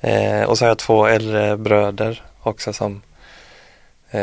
Eh, 0.00 0.42
och 0.42 0.58
så 0.58 0.64
har 0.64 0.68
jag 0.70 0.78
två 0.78 1.06
äldre 1.06 1.56
bröder 1.56 2.22
också 2.42 2.72
som 2.72 3.02
eh, 4.10 4.20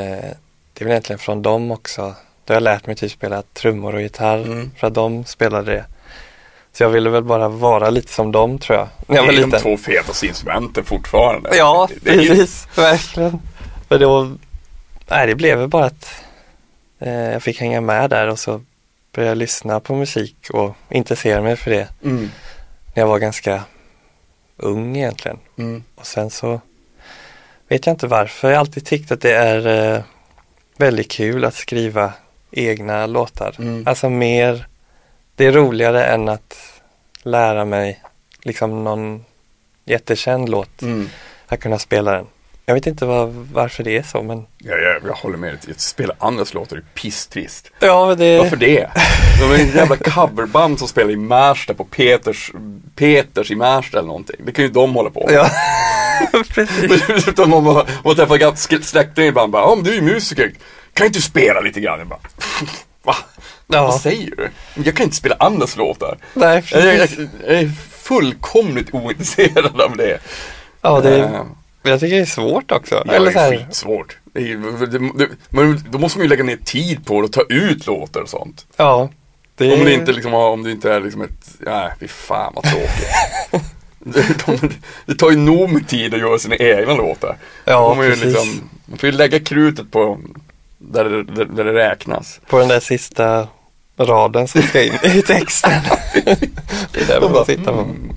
det 0.73 0.79
är 0.81 0.83
väl 0.85 0.87
egentligen 0.91 1.19
från 1.19 1.41
dem 1.41 1.71
också. 1.71 2.01
Då 2.45 2.53
har 2.53 2.55
jag 2.55 2.63
lärt 2.63 2.85
mig 2.87 2.95
typ 2.95 3.11
spela 3.11 3.41
trummor 3.53 3.95
och 3.95 4.01
gitarr 4.01 4.37
Mm. 4.37 4.71
för 4.77 4.87
att 4.87 4.93
de 4.93 5.25
spelade 5.25 5.71
det. 5.71 5.85
Så 6.73 6.83
jag 6.83 6.89
ville 6.89 7.09
väl 7.09 7.23
bara 7.23 7.49
vara 7.49 7.89
lite 7.89 8.11
som 8.13 8.31
dem 8.31 8.59
tror 8.59 8.77
jag. 8.77 8.87
När 9.07 9.15
jag 9.15 9.25
var 9.25 9.31
det 9.33 9.37
är 9.41 9.47
de 9.47 9.59
två 9.59 9.77
fetaste 9.77 10.27
instrumenten 10.27 10.83
fortfarande. 10.85 11.49
Ja, 11.57 11.89
det 12.01 12.13
ju- 12.13 12.27
precis. 12.29 12.67
Verkligen. 12.75 13.39
Men 13.89 13.99
då, 13.99 14.31
nej, 15.09 15.27
det 15.27 15.35
blev 15.35 15.57
väl 15.57 15.67
bara 15.67 15.85
att 15.85 16.23
eh, 16.99 17.13
jag 17.13 17.43
fick 17.43 17.59
hänga 17.59 17.81
med 17.81 18.09
där 18.09 18.27
och 18.27 18.39
så 18.39 18.61
började 19.17 19.31
jag 19.31 19.37
lyssna 19.37 19.79
på 19.79 19.95
musik 19.95 20.35
och 20.53 20.75
intressera 20.89 21.41
mig 21.41 21.55
för 21.55 21.71
det 21.71 21.87
Mm. 22.03 22.29
när 22.95 23.03
jag 23.03 23.07
var 23.07 23.19
ganska 23.19 23.63
ung 24.57 24.97
egentligen. 24.97 25.39
Mm. 25.57 25.83
Och 25.95 26.05
sen 26.07 26.29
så 26.29 26.61
vet 27.67 27.85
jag 27.85 27.93
inte 27.93 28.07
varför. 28.07 28.47
Jag 28.49 28.55
har 28.55 28.59
alltid 28.59 28.85
tyckt 28.85 29.11
att 29.11 29.21
det 29.21 29.31
är 29.33 29.93
eh, 29.95 30.01
väldigt 30.77 31.11
kul 31.11 31.45
att 31.45 31.53
skriva 31.53 32.13
egna 32.51 33.05
låtar. 33.05 33.55
Mm. 33.59 33.83
Alltså 33.87 34.09
mer, 34.09 34.67
det 35.35 35.45
är 35.45 35.51
roligare 35.51 36.05
än 36.05 36.29
att 36.29 36.57
lära 37.23 37.65
mig 37.65 38.03
liksom 38.41 38.83
någon 38.83 39.25
jättekänd 39.85 40.49
låt, 40.49 40.81
Mm. 40.81 41.09
att 41.47 41.59
kunna 41.59 41.79
spela 41.79 42.11
den. 42.11 42.27
Jag 42.65 42.73
vet 42.73 42.87
inte 42.87 43.05
vad, 43.05 43.29
varför 43.33 43.83
det 43.83 43.97
är 43.97 44.03
så 44.03 44.23
men 44.23 44.45
Ja, 44.57 44.75
jag, 45.01 45.09
jag 45.09 45.15
håller 45.15 45.37
med 45.37 45.49
dig. 45.49 45.71
Att 45.71 45.79
spela 45.81 46.13
andras 46.19 46.53
låtar 46.53 46.77
är 46.77 46.83
pisstrist. 46.93 47.71
Ja, 47.79 48.15
det... 48.15 48.37
Varför 48.37 48.55
det? 48.57 48.89
De 49.39 49.51
är 49.51 49.59
en 49.59 49.75
jävla 49.75 49.95
coverband 49.97 50.79
som 50.79 50.87
spelar 50.87 51.11
i 51.11 51.15
Märsta 51.15 51.73
på 51.73 51.83
Peters, 51.83 52.51
Peters 52.95 53.51
i 53.51 53.55
Märsta 53.55 53.97
eller 53.97 54.07
någonting. 54.07 54.35
Det 54.45 54.51
kan 54.51 54.65
ju 54.65 54.71
de 54.71 54.95
hålla 54.95 55.09
på 55.09 55.25
med. 55.27 55.35
Ja, 55.35 55.49
precis. 56.49 57.27
Utan 57.27 57.49
man, 57.49 57.63
bara- 57.63 57.85
man 58.03 58.15
träffar 58.15 58.81
släktingar 58.83 59.27
ibland 59.29 59.51
bara, 59.51 59.63
om 59.63 59.83
du 59.83 59.97
är 59.97 60.01
musiker, 60.01 60.51
kan 60.93 61.05
inte 61.07 61.19
du 61.19 61.23
spela 61.23 61.59
lite 61.61 61.79
grann? 61.81 61.99
Jag 61.99 62.07
bara, 62.07 62.19
va? 63.03 63.15
Vad 63.67 63.79
Ja, 63.79 63.99
säger 63.99 64.35
du? 64.35 64.49
Jag 64.83 64.95
kan 64.95 65.03
inte 65.03 65.15
spela 65.15 65.35
andras 65.39 65.75
låtar. 65.77 66.17
nej 66.33 66.63
Jag, 66.71 66.85
jag, 66.85 66.99
precis. 66.99 67.29
jag 67.47 67.55
är 67.59 67.71
fullkomligt 67.91 68.93
ointresserad 68.93 69.81
av 69.81 69.97
det. 69.97 70.19
Ja, 70.81 71.01
det, 71.01 71.19
Eh, 71.19 71.41
jag 71.91 71.99
tycker 71.99 72.15
det 72.15 72.21
är 72.21 72.25
svårt 72.25 72.71
också. 72.71 73.03
Ja, 73.05 73.13
Eller 73.13 73.31
så 73.31 73.39
är 73.39 73.43
här, 73.51 73.57
skitsvårt. 73.57 74.07
Det 74.07 74.13
är, 74.13 74.26
det, 74.26 74.26
men 75.49 75.83
då 75.89 75.99
måste 75.99 76.17
man 76.19 76.25
ju 76.25 76.29
lägga 76.29 76.43
ner 76.43 76.57
tid 76.57 77.05
på 77.05 77.21
det 77.21 77.25
och 77.25 77.31
ta 77.31 77.41
ut 77.49 77.87
låtar 77.87 78.21
och 78.21 78.29
sånt. 78.29 78.65
ja. 78.77 79.09
Det, 79.55 79.73
Om 79.73 79.85
det 79.85 79.93
inte 79.93 80.11
liksom, 80.11 80.33
om 80.33 80.63
det 80.63 80.71
inte 80.71 80.93
är 80.93 81.01
liksom 81.01 81.21
ett, 81.21 81.47
nej 81.59 81.93
fy 81.99 82.07
fan 82.07 82.53
vad 82.55 82.63
tråkigt. 82.63 83.07
det, 83.99 84.45
de, 84.45 84.69
det 85.05 85.15
tar 85.15 85.31
ju 85.31 85.37
nog 85.37 85.69
med 85.69 85.87
tid 85.87 86.13
att 86.13 86.19
göra 86.19 86.39
sina 86.39 86.55
egna 86.55 86.93
låtar. 86.93 87.37
Ja, 87.65 87.93
man, 87.93 88.05
precis. 88.05 88.23
liksom, 88.25 88.69
man 88.85 88.97
får 88.97 89.09
ju 89.09 89.15
lägga 89.15 89.39
krutet 89.39 89.91
på 89.91 90.19
där 90.77 91.03
det, 91.03 91.23
där, 91.23 91.45
där 91.45 91.63
det 91.63 91.73
räknas. 91.73 92.39
På 92.47 92.59
den 92.59 92.67
där 92.67 92.79
sista 92.79 93.47
raden 93.97 94.47
som 94.47 94.61
ska 94.61 94.83
in 94.83 94.93
i 95.03 95.21
texten. 95.27 95.71
det 96.93 97.01
är 97.01 97.07
där 97.07 97.21
man 97.21 97.33
får 97.33 97.45
sitta 97.45 97.73
på. 97.73 97.79
mm, 97.79 98.11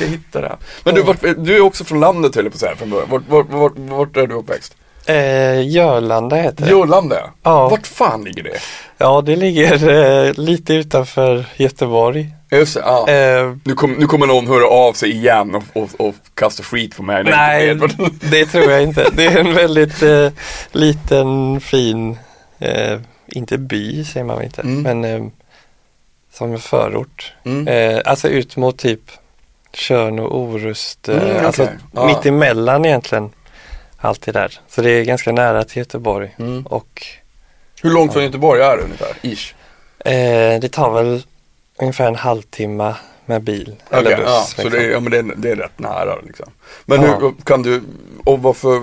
jag 0.00 0.06
hitta 0.06 0.40
det. 0.40 0.56
Men 0.84 0.94
du, 0.94 1.02
vart, 1.02 1.20
du 1.20 1.56
är 1.56 1.60
också 1.60 1.84
från 1.84 2.00
landet 2.00 2.34
höll 2.34 2.44
jag 2.44 2.52
på 2.52 2.56
att 2.56 2.60
säga 2.60 2.76
från 2.76 2.90
början. 2.90 3.08
Vart, 3.10 3.22
vart, 3.28 3.50
vart, 3.50 3.72
vart 3.76 4.16
är 4.16 4.26
du 4.26 4.34
uppväxt? 4.34 4.76
Eh, 5.10 5.68
Görlanda 5.68 6.36
heter 6.36 6.64
det. 6.64 6.70
Jörlanda? 6.70 7.16
Ja. 7.42 7.68
Vart 7.68 7.86
fan 7.86 8.24
ligger 8.24 8.42
det? 8.42 8.58
Ja, 8.98 9.20
det 9.20 9.36
ligger 9.36 9.88
eh, 10.28 10.32
lite 10.34 10.74
utanför 10.74 11.44
Göteborg. 11.56 12.26
Just 12.52 12.74
det, 12.74 12.80
ja. 12.84 13.08
Eh, 13.08 13.56
Nu, 13.64 13.74
kom, 13.74 13.92
nu 13.92 14.06
kommer 14.06 14.26
någon 14.26 14.46
höra 14.46 14.66
av 14.68 14.92
sig 14.92 15.10
igen 15.10 15.54
och, 15.54 15.82
och, 15.82 15.88
och 16.08 16.14
kasta 16.34 16.62
skit 16.62 16.96
på 16.96 17.02
mig. 17.02 17.24
nej, 17.24 17.74
det 18.30 18.46
tror 18.46 18.70
jag 18.70 18.82
inte. 18.82 19.06
Det 19.12 19.26
är 19.26 19.38
en 19.38 19.54
väldigt 19.62 20.02
eh, 20.02 20.28
liten, 20.72 21.60
fin, 21.60 22.18
eh, 22.58 22.98
inte 23.26 23.58
by 23.58 24.04
säger 24.04 24.24
man 24.26 24.36
väl 24.36 24.44
inte, 24.44 24.62
Mm. 24.62 24.82
men 24.82 25.04
eh, 25.04 25.26
som 26.32 26.52
en 26.52 26.58
förort. 26.58 27.32
Mm. 27.44 27.68
Eh, 27.68 28.00
alltså 28.04 28.28
ut 28.28 28.56
mot 28.56 28.78
typ 28.78 29.00
Tjörn 29.72 30.18
och 30.18 30.38
Orust, 30.38 31.08
Mm, 31.08 31.46
alltså 31.46 31.62
okej. 31.62 31.74
Ja. 31.94 32.06
mitt 32.06 32.26
emellan 32.26 32.84
egentligen. 32.84 33.30
Allt 34.00 34.22
det 34.22 34.32
där. 34.32 34.60
Så 34.68 34.82
det 34.82 34.90
är 34.90 35.04
ganska 35.04 35.32
nära 35.32 35.64
till 35.64 35.78
Göteborg 35.78 36.34
Mm. 36.38 36.66
och 36.66 37.06
Hur 37.82 37.90
långt 37.90 38.12
från 38.12 38.22
Göteborg 38.24 38.62
är 38.62 38.76
det 38.76 38.82
ungefär? 38.82 39.12
Ish. 39.22 39.54
eh, 40.04 40.60
det 40.60 40.68
tar 40.72 40.90
väl 40.90 41.22
ungefär 41.78 42.06
en 42.06 42.14
halvtimme 42.16 42.94
med 43.26 43.42
bil 43.42 43.76
eller 43.90 44.02
Okej, 44.04 44.16
buss. 44.16 44.24
ja, 44.26 44.42
så 44.48 44.62
liksom. 44.62 44.78
det 44.80 44.86
är, 44.86 44.90
ja, 44.90 45.00
men 45.00 45.10
det, 45.12 45.18
är, 45.18 45.34
det 45.36 45.50
är 45.50 45.56
rätt 45.56 45.78
nära 45.78 46.16
liksom. 46.26 46.50
Men 46.84 47.02
Ja. 47.02 47.18
hur 47.20 47.32
kan 47.44 47.62
du, 47.62 47.82
och 48.24 48.42
varför, 48.42 48.82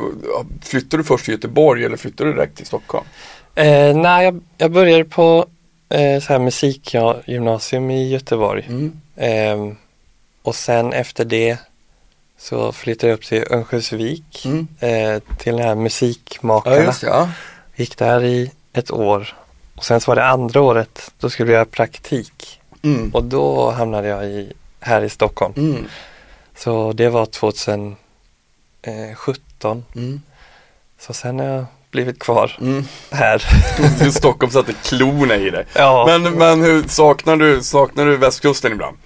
flyttade 0.65 1.03
du 1.03 1.07
först 1.07 1.25
till 1.25 1.33
Göteborg 1.33 1.85
eller 1.85 1.97
flyttade 1.97 2.29
du 2.29 2.35
direkt 2.35 2.57
till 2.57 2.65
Stockholm? 2.65 3.05
Eh, 3.55 3.95
nej, 3.97 4.25
jag, 4.25 4.41
jag 4.57 4.71
började 4.71 5.03
på 5.05 5.45
eh, 5.89 6.21
så 6.21 6.33
här 6.33 6.39
musikgymnasium 6.39 7.91
i 7.91 8.09
Göteborg. 8.09 8.65
Mm. 8.69 8.99
Ehm, 9.17 9.75
och 10.43 10.55
sen 10.55 10.93
efter 10.93 11.25
det 11.25 11.57
så 12.37 12.71
flyttade 12.71 13.07
jag 13.07 13.17
upp 13.17 13.25
till 13.25 13.43
Örnsköldsvik 13.51 14.45
Mm. 14.45 14.67
eh, 14.79 15.19
till 15.37 15.55
den 15.57 15.65
här 15.67 15.75
musikmakarna. 15.75 16.75
Ja, 16.75 16.83
just. 16.83 17.03
Ja. 17.03 17.29
Gick 17.75 17.97
där 17.97 18.23
i 18.23 18.51
ett 18.73 18.91
år. 18.91 19.35
Och 19.75 19.85
sen 19.85 20.01
så 20.01 20.11
var 20.11 20.15
det 20.15 20.25
andra 20.25 20.61
året, 20.61 21.11
då 21.19 21.29
skulle 21.29 21.51
jag 21.51 21.55
göra 21.57 21.65
praktik. 21.65 22.59
Mm. 22.83 23.09
Och 23.13 23.23
då 23.23 23.71
hamnade 23.71 24.07
jag 24.07 24.25
i, 24.25 24.53
här 24.79 25.01
i 25.01 25.09
Stockholm. 25.09 25.53
Mm. 25.57 25.85
Så 26.55 26.93
det 26.93 27.09
var 27.09 27.25
2017. 27.25 27.97
Mm. 29.95 30.21
Så 30.99 31.13
sen 31.13 31.39
har 31.39 31.45
jag 31.45 31.65
blivit 31.91 32.19
kvar 32.19 32.57
Mm. 32.61 32.85
här. 33.11 33.41
Stockholm 34.11 34.51
satte 34.51 34.73
klorna 34.73 35.35
i 35.35 35.49
dig. 35.49 35.65
ja, 35.75 36.05
Men, 36.07 36.33
men 36.33 36.61
hur, 36.61 36.83
saknar 36.87 37.35
du, 37.37 37.63
saknar 37.63 38.05
du 38.05 38.17
västkusten 38.17 38.71
ibland? 38.71 38.97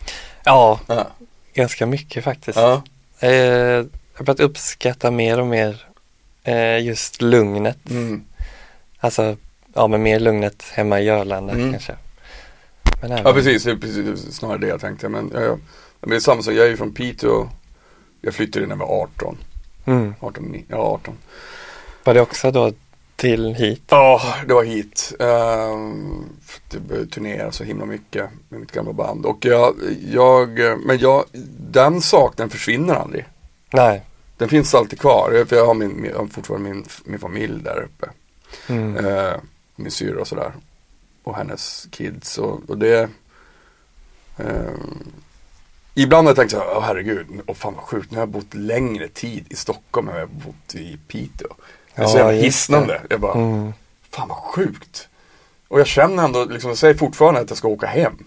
ja, 0.43 0.79
Ja. 0.87 1.07
ganska 1.53 1.85
mycket 1.85 2.23
faktiskt. 2.23 2.57
Ja. 2.57 2.81
Eh, 3.21 3.31
jag 3.31 3.87
har 4.13 4.25
börjat 4.25 4.39
uppskatta 4.39 5.11
mer 5.11 5.39
och 5.39 5.47
mer 5.47 5.85
eh, 6.43 6.79
just 6.85 7.21
lugnet. 7.21 7.89
Mm. 7.89 8.23
Alltså, 8.99 9.35
ja 9.73 9.87
men 9.87 10.03
mer 10.03 10.19
lugnet 10.19 10.63
hemma 10.73 10.99
i 10.99 11.03
Görlanda 11.03 11.53
Mm. 11.53 11.71
kanske. 11.71 11.95
Men 13.01 13.11
även, 13.11 13.25
ja, 13.25 13.33
precis. 13.33 13.63
Det 13.63 13.71
är 13.71 13.75
precis 13.75 14.35
snarare 14.35 14.57
det 14.57 14.67
jag 14.67 14.81
tänkte. 14.81 15.09
Men, 15.09 15.31
ja, 15.33 15.41
ja. 15.41 15.57
men 15.99 16.09
det 16.09 16.15
är 16.15 16.19
samma 16.19 16.41
sak. 16.41 16.53
Jag 16.53 16.65
är 16.65 16.69
ju 16.69 16.77
från 16.77 16.93
Piteå. 16.93 17.49
Jag 18.21 18.33
flyttade 18.33 18.65
när 18.65 18.75
jag 18.75 18.79
var 18.79 19.01
18. 19.03 19.37
Mm. 19.85 20.13
18, 20.19 20.43
ni- 20.43 20.65
ja 20.67 20.77
18. 20.77 21.13
Var 22.03 22.13
det 22.13 22.21
också 22.21 22.51
då 22.51 22.73
till 23.21 23.53
hit? 23.53 23.83
Ja, 23.89 24.21
det 24.47 24.53
var 24.53 24.63
hit. 24.63 25.13
Um, 25.19 26.29
det 26.69 26.79
började 26.79 27.07
turnera 27.07 27.51
så 27.51 27.63
himla 27.63 27.85
mycket 27.85 28.29
med 28.49 28.59
mitt 28.59 28.71
gamla 28.71 28.93
band. 28.93 29.25
Och 29.25 29.45
jag, 29.45 29.75
jag 30.11 30.49
men 30.85 30.97
jag, 30.97 31.25
den 31.59 32.01
saknaden 32.01 32.49
försvinner 32.49 32.93
aldrig. 32.93 33.25
Nej. 33.73 34.05
Den 34.37 34.49
finns 34.49 34.75
alltid 34.75 34.99
kvar. 34.99 35.45
För 35.45 35.55
jag 35.55 35.65
har, 35.65 35.73
min, 35.73 36.05
jag 36.11 36.17
har 36.17 36.27
fortfarande 36.27 36.69
min, 36.69 36.85
min 37.05 37.19
familj 37.19 37.63
där 37.63 37.83
uppe. 37.83 38.09
Mm. 38.67 39.05
Eh, 39.05 39.33
min 39.75 39.91
syrra 39.91 40.21
och 40.21 40.27
sådär. 40.27 40.51
Och 41.23 41.35
hennes 41.35 41.87
kids 41.91 42.37
och, 42.37 42.69
och 42.69 42.77
det 42.77 43.09
eh, 44.37 44.73
Ibland 45.93 46.27
har 46.27 46.29
jag 46.29 46.37
tänkt 46.37 46.51
så 46.51 46.57
här, 46.57 46.77
åh 46.77 46.83
herregud, 46.83 47.27
åh 47.47 47.55
fan 47.55 47.73
vad 47.73 47.83
sjukt, 47.83 48.11
nu 48.11 48.17
har 48.17 48.21
jag 48.21 48.29
bott 48.29 48.53
längre 48.53 49.07
tid 49.07 49.45
i 49.49 49.55
Stockholm 49.55 50.09
än 50.09 50.15
jag 50.15 50.21
har 50.21 50.27
bott 50.27 50.75
i 50.75 50.99
Piteå. 51.07 51.47
Det 51.95 52.01
är 52.01 52.05
så 52.07 52.17
Ja, 52.17 52.25
jävla 52.31 52.41
hisnande. 52.43 53.01
Jag 53.09 53.19
bara, 53.19 53.33
Mm. 53.33 53.73
fan 54.11 54.27
vad 54.27 54.37
sjukt. 54.37 55.07
Och 55.67 55.79
jag 55.79 55.87
känner 55.87 56.23
ändå, 56.23 56.45
liksom, 56.45 56.69
jag 56.69 56.77
säger 56.77 56.93
fortfarande 56.93 57.39
att 57.39 57.49
jag 57.49 57.57
ska 57.57 57.67
åka 57.67 57.87
hem. 57.87 58.23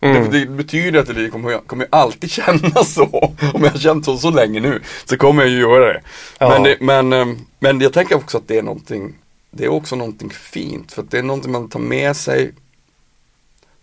Mm. 0.00 0.30
Det, 0.30 0.38
det 0.38 0.46
betyder 0.46 1.00
att 1.00 1.06
det 1.14 1.28
kommer, 1.30 1.58
kommer 1.58 1.86
alltid 1.90 2.30
känna 2.40 2.84
så. 2.84 3.34
Om 3.54 3.64
jag 3.64 3.70
har 3.70 3.78
känt 3.78 4.04
så 4.04 4.18
så 4.18 4.30
länge 4.30 4.60
nu 4.60 4.82
så 5.04 5.16
kommer 5.16 5.42
jag 5.42 5.50
ju 5.52 5.58
göra 5.58 5.92
det. 5.92 6.02
Ja. 6.38 6.48
Men, 6.48 6.62
det 6.62 6.76
men, 6.80 7.12
eh, 7.12 7.26
men 7.58 7.80
jag 7.80 7.92
tänker 7.92 8.14
också 8.14 8.38
att 8.38 8.48
det 8.48 8.58
är 8.58 8.62
någonting, 8.62 9.14
det 9.50 9.64
är 9.64 9.68
också 9.68 9.96
någonting 9.96 10.30
fint. 10.30 10.92
För 10.92 11.02
det 11.02 11.18
är 11.18 11.22
någonting 11.22 11.52
man 11.52 11.68
tar 11.68 11.80
med 11.80 12.16
sig. 12.16 12.52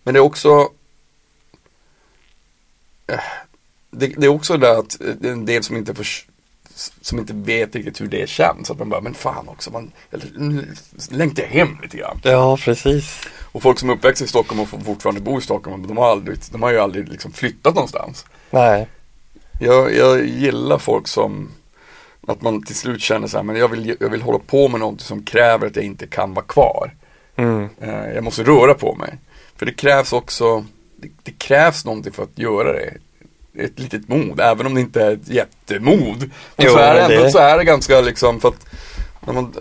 Men 0.02 0.14
det 0.14 0.18
är 0.20 0.24
också 0.24 0.68
eh, 3.06 3.20
det, 3.90 4.06
det 4.06 4.26
är 4.26 4.30
också 4.30 4.56
det 4.56 4.78
att 4.78 4.96
det 5.20 5.28
är 5.28 5.32
en 5.32 5.46
del 5.46 5.62
som 5.62 5.76
inte 5.76 5.94
får, 5.94 6.06
som 7.00 7.18
inte 7.18 7.32
vet 7.32 7.74
riktigt 7.74 8.00
hur 8.00 8.06
det 8.06 8.28
känns. 8.28 8.70
Att 8.70 8.78
man 8.78 8.88
bara, 8.88 9.00
men 9.00 9.14
fan 9.14 9.48
också, 9.48 9.70
man 9.70 9.92
längtar 11.10 11.42
hem 11.42 11.78
lite 11.82 11.96
grann. 11.96 12.20
Ja, 12.22 12.56
precis. 12.56 13.20
Och 13.52 13.62
folk 13.62 13.78
som 13.78 13.90
är 13.90 13.94
uppväxta 13.94 14.24
i 14.24 14.28
Stockholm 14.28 14.60
och 14.60 14.68
fortfarande 14.68 15.20
bor 15.20 15.38
i 15.38 15.42
Stockholm, 15.42 15.86
de 15.86 15.96
har, 15.96 16.10
aldrig, 16.10 16.38
de 16.52 16.62
har 16.62 16.70
ju 16.70 16.78
aldrig 16.78 17.08
liksom 17.08 17.32
flyttat 17.32 17.74
någonstans. 17.74 18.26
Nej. 18.50 18.88
Jag, 19.60 19.94
jag 19.94 20.26
gillar 20.26 20.78
folk 20.78 21.08
som, 21.08 21.50
att 22.26 22.42
man 22.42 22.62
till 22.62 22.76
slut 22.76 23.00
känner 23.00 23.26
så 23.28 23.36
här, 23.36 23.44
men 23.44 23.56
jag 23.56 23.68
vill, 23.68 23.96
jag 24.00 24.08
vill 24.08 24.22
hålla 24.22 24.38
på 24.38 24.68
med 24.68 24.80
någonting 24.80 25.04
som 25.04 25.22
kräver 25.22 25.66
att 25.66 25.76
jag 25.76 25.84
inte 25.84 26.06
kan 26.06 26.34
vara 26.34 26.44
kvar. 26.44 26.94
Mm. 27.36 27.68
Eh, 27.80 28.12
jag 28.14 28.24
måste 28.24 28.42
röra 28.42 28.74
på 28.74 28.94
mig. 28.94 29.18
För 29.56 29.66
det 29.66 29.72
krävs 29.72 30.12
också, 30.12 30.64
det, 30.96 31.08
det 31.22 31.32
krävs 31.32 31.84
någonting 31.84 32.12
för 32.12 32.22
att 32.22 32.38
göra 32.38 32.72
det. 32.72 32.94
Ett 33.58 33.78
litet 33.78 34.08
mod, 34.08 34.40
även 34.40 34.66
om 34.66 34.74
det 34.74 34.80
inte 34.80 35.02
är 35.04 35.12
ett 35.12 35.28
jättemod. 35.28 36.18
Men 36.56 36.66
Jo, 36.66 36.72
så, 36.72 36.78
är 36.78 36.94
det, 37.08 37.14
ändå, 37.14 37.30
så 37.30 37.38
är 37.38 37.58
det 37.58 37.64
ganska 37.64 38.00
liksom 38.00 38.40
för 38.40 38.48
att 38.48 38.66
när 39.20 39.32
man, 39.32 39.54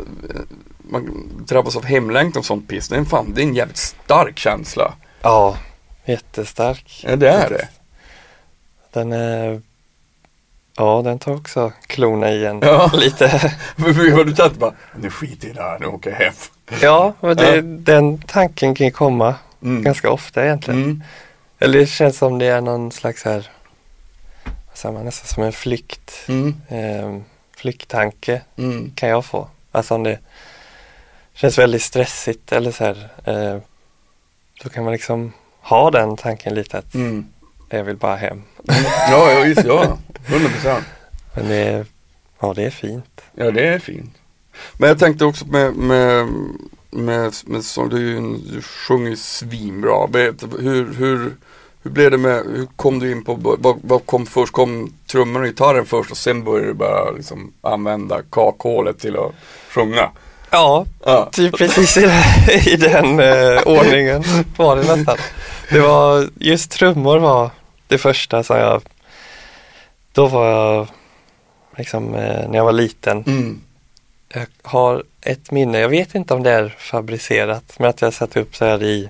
man 0.78 1.30
drabbas 1.48 1.76
av 1.76 1.86
hemlängtan 1.86 2.40
och 2.40 2.46
sånt 2.46 2.68
piss, 2.68 2.88
det 2.88 2.96
är 2.96 3.00
en 3.00 3.06
fan, 3.06 3.32
det 3.36 3.42
är 3.42 3.44
en 3.44 3.56
jävligt 3.56 3.78
stark 3.78 4.40
känsla. 4.40 4.94
Ja, 5.22 5.58
jättestark. 6.06 7.04
Ja 7.08 7.16
det 7.16 7.30
är 7.30 7.50
det. 7.50 7.68
Den 8.94 9.12
är, 9.12 9.62
ja 10.78 11.02
den 11.06 11.20
tar 11.20 11.34
också 11.36 11.72
klorna 11.88 12.32
i 12.32 12.46
en 12.46 12.60
Ja. 12.62 12.92
lite. 12.98 13.28
Har 13.78 14.24
du 14.24 14.34
tänkt 14.36 14.58
bara, 14.58 14.74
nu 15.00 15.10
skiter 15.10 15.48
jag 15.48 15.54
i 15.56 15.58
det 15.58 15.64
här, 15.64 15.80
nu 15.80 15.86
åker 15.86 16.10
jag 16.10 16.18
hem. 16.18 16.34
Ja, 16.82 17.14
men 17.20 17.38
det, 17.38 17.56
Ja. 17.56 17.62
den 17.62 18.18
tanken 18.28 18.76
kan 18.76 18.86
ju 18.88 18.92
komma 18.92 19.36
Mm. 19.64 19.84
ganska 19.84 20.12
ofta 20.12 20.46
egentligen. 20.46 20.84
Mm. 20.84 21.04
Eller 21.60 21.80
det 21.80 21.86
känns 21.86 22.18
som 22.18 22.40
det 22.40 22.46
är 22.46 22.62
någon 22.62 22.92
slags 22.92 23.24
här, 23.24 23.50
säger 24.74 24.94
man, 24.94 25.06
nästan 25.06 25.28
som 25.28 25.44
en 25.44 25.54
flykt, 25.54 26.14
Mm. 26.28 26.56
eh, 26.68 27.22
flykttanke 27.58 28.42
Mm. 28.58 28.92
kan 28.96 29.10
jag 29.10 29.26
få. 29.26 29.48
Alltså 29.72 29.96
om 29.96 30.04
det 30.04 30.20
känns 31.34 31.58
väldigt 31.58 31.82
stressigt 31.82 32.52
eller 32.52 32.72
så 32.72 32.84
här, 32.84 33.10
eh, 33.26 33.62
då 34.64 34.70
kan 34.70 34.84
man 34.84 34.94
liksom 34.94 35.34
ha 35.62 35.92
den 35.92 36.18
tanken 36.18 36.54
lite 36.56 36.78
att 36.78 36.94
Mm. 36.96 37.26
jag 37.70 37.84
vill 37.84 37.98
bara 37.98 38.16
hem. 38.16 38.44
Ja, 39.10 39.32
ja, 39.32 39.42
visst, 39.44 39.64
ja. 39.66 39.98
100 40.26 40.50
procent. 40.50 40.86
Men 41.36 41.48
det 41.48 41.56
är, 41.56 41.86
ja 42.40 42.54
det 42.54 42.64
är 42.66 42.70
fint. 42.70 43.22
Ja, 43.36 43.52
det 43.52 43.68
är 43.68 43.80
fint. 43.80 44.14
Men 44.78 44.90
jag 44.90 45.00
tänkte 45.00 45.26
också 45.26 45.46
med, 45.46 45.74
med, 45.76 46.28
med, 46.90 47.34
med 47.46 47.64
du, 47.90 47.96
är 47.98 48.02
ju 48.02 48.18
en- 48.18 48.48
du 48.54 48.62
sjunger 48.62 49.10
ju 49.10 49.16
svinbra. 49.18 50.08
Hur, 50.60 50.94
hur, 50.94 51.36
hur 51.84 51.92
blev 51.92 52.12
det 52.12 52.18
med, 52.18 52.36
hur 52.46 52.68
kom 52.76 53.00
du 53.00 53.12
in 53.12 53.24
på, 53.24 53.34
vad, 53.60 53.80
vad 53.84 54.06
kom 54.06 54.26
först? 54.26 54.54
Kom 54.54 54.94
trummorna 55.12 55.40
och 55.40 55.46
gitarren 55.46 55.86
först 55.86 56.12
och 56.12 56.18
sen 56.18 56.44
började 56.44 56.68
du 56.68 56.74
bara 56.74 57.12
liksom 57.12 57.54
använda 57.62 58.22
kakhålet 58.30 59.00
till 59.00 59.18
att 59.18 59.32
sjunga? 59.70 60.10
Ja, 60.50 60.86
Ja. 61.06 61.30
typ 61.32 61.58
precis 61.58 61.98
i, 61.98 62.10
i 62.66 62.76
den 62.76 63.20
eh, 63.20 63.62
ordningen 63.66 64.24
var 64.58 64.76
det 64.76 64.96
nästan. 64.96 65.18
Det 65.70 65.80
var, 65.80 66.28
just 66.36 66.72
trummor 66.72 67.18
var 67.18 67.50
det 67.88 67.98
första 67.98 68.44
som 68.44 68.58
jag, 68.58 68.82
då 70.14 70.28
var 70.28 70.48
jag 70.48 70.88
liksom 71.78 72.16
eh, 72.16 72.50
när 72.50 72.56
jag 72.58 72.66
var 72.66 72.72
liten. 72.72 73.24
Mm. 73.28 73.62
Jag 74.34 74.46
har 74.64 75.04
ett 75.22 75.52
minne, 75.52 75.80
jag 75.80 75.90
vet 75.90 76.16
inte 76.16 76.34
om 76.34 76.44
det 76.44 76.52
är 76.52 76.76
fabricerat, 76.80 77.74
men 77.80 77.90
att 77.90 78.02
jag 78.02 78.14
satt 78.14 78.38
upp 78.38 78.56
så 78.56 78.66
här 78.66 78.84
i 78.84 79.10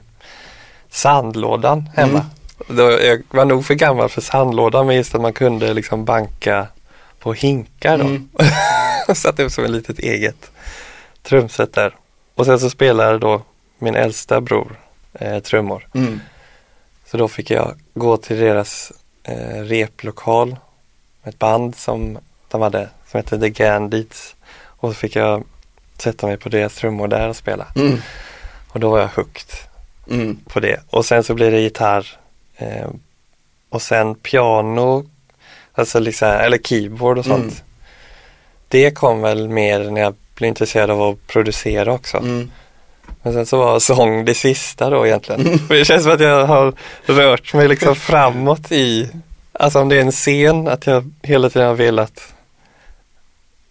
sandlådan 0.90 1.90
hemma. 1.96 2.20
Då, 2.20 2.26
jag 2.68 3.24
var 3.30 3.46
nog 3.46 3.66
för 3.66 3.74
gammal 3.74 4.10
för 4.10 4.22
sandlådan, 4.22 4.88
men 4.88 4.96
just 4.96 5.16
att 5.16 5.22
man 5.22 5.34
kunde 5.34 5.74
liksom 5.74 6.06
banka 6.06 6.68
på 7.20 7.34
hinkar 7.34 7.98
då. 7.98 8.04
Mm. 8.04 8.30
satt 9.16 9.40
upp 9.40 9.52
som 9.52 9.64
ett 9.64 9.72
litet 9.72 10.00
eget 10.00 10.52
trumset 11.24 11.74
där. 11.74 11.96
Och 12.36 12.46
sen 12.46 12.60
så 12.60 12.70
spelade 12.70 13.20
då 13.20 13.42
min 13.80 13.96
äldsta 13.96 14.42
bror 14.42 14.80
eh, 15.14 15.40
trummor. 15.40 15.88
Mm. 15.94 16.20
Så 17.06 17.18
då 17.18 17.28
fick 17.28 17.52
jag 17.52 17.76
gå 17.94 18.18
till 18.18 18.40
deras 18.40 18.92
eh, 19.24 19.62
replokal, 19.62 20.56
ett 21.24 21.40
band 21.40 21.76
som 21.76 22.18
de 22.48 22.62
hade 22.62 22.90
som 23.12 23.18
hette 23.18 23.40
The 23.40 23.50
Gandits. 23.50 24.36
Och 24.54 24.90
så 24.90 24.94
fick 24.94 25.16
jag 25.16 25.44
sätta 25.98 26.28
mig 26.28 26.38
på 26.38 26.50
deras 26.50 26.76
trummor 26.76 27.08
där 27.08 27.30
och 27.30 27.36
spela. 27.36 27.68
Mm. 27.76 28.02
Och 28.68 28.80
då 28.80 28.90
var 28.90 29.00
jag 29.00 29.08
hooked 29.08 29.48
Mm. 30.10 30.38
på 30.48 30.60
det. 30.60 30.80
Och 30.90 31.06
sen 31.06 31.24
så 31.24 31.34
blev 31.34 31.52
det 31.52 31.60
gitarr 31.60 32.20
eh, 32.62 32.88
och 33.70 33.82
sen 33.82 34.16
piano, 34.16 35.06
alltså 35.74 36.00
liksom, 36.00 36.28
eller 36.28 36.58
keyboard 36.58 37.18
och 37.18 37.26
sånt. 37.26 37.44
Mm. 37.44 37.56
Det 38.68 38.92
kom 38.92 39.22
väl 39.22 39.50
mer 39.50 39.90
när 39.92 40.02
jag 40.02 40.16
blev 40.36 40.48
intresserad 40.48 40.92
av 40.92 41.02
att 41.02 41.28
producera 41.28 41.94
också. 41.94 42.18
Mm. 42.18 42.52
Men 43.24 43.34
sen 43.34 43.46
så 43.46 43.58
var 43.58 43.80
sång 43.80 44.26
det 44.26 44.34
sista 44.34 44.90
då 44.90 45.08
egentligen. 45.08 45.60
För 45.60 45.74
det 45.76 45.86
känns 45.86 46.04
som 46.04 46.12
att 46.12 46.20
jag 46.20 46.46
har 46.46 46.74
rört 47.06 47.54
mig 47.54 47.68
liksom 47.68 47.96
framåt 47.96 48.72
i, 48.72 49.10
alltså 49.54 49.80
om 49.80 49.90
det 49.90 49.96
är 49.96 50.02
en 50.02 50.12
scen, 50.12 50.68
att 50.68 50.88
jag 50.88 51.12
hela 51.22 51.50
tiden 51.50 51.68
har 51.68 51.76
velat 51.76 52.34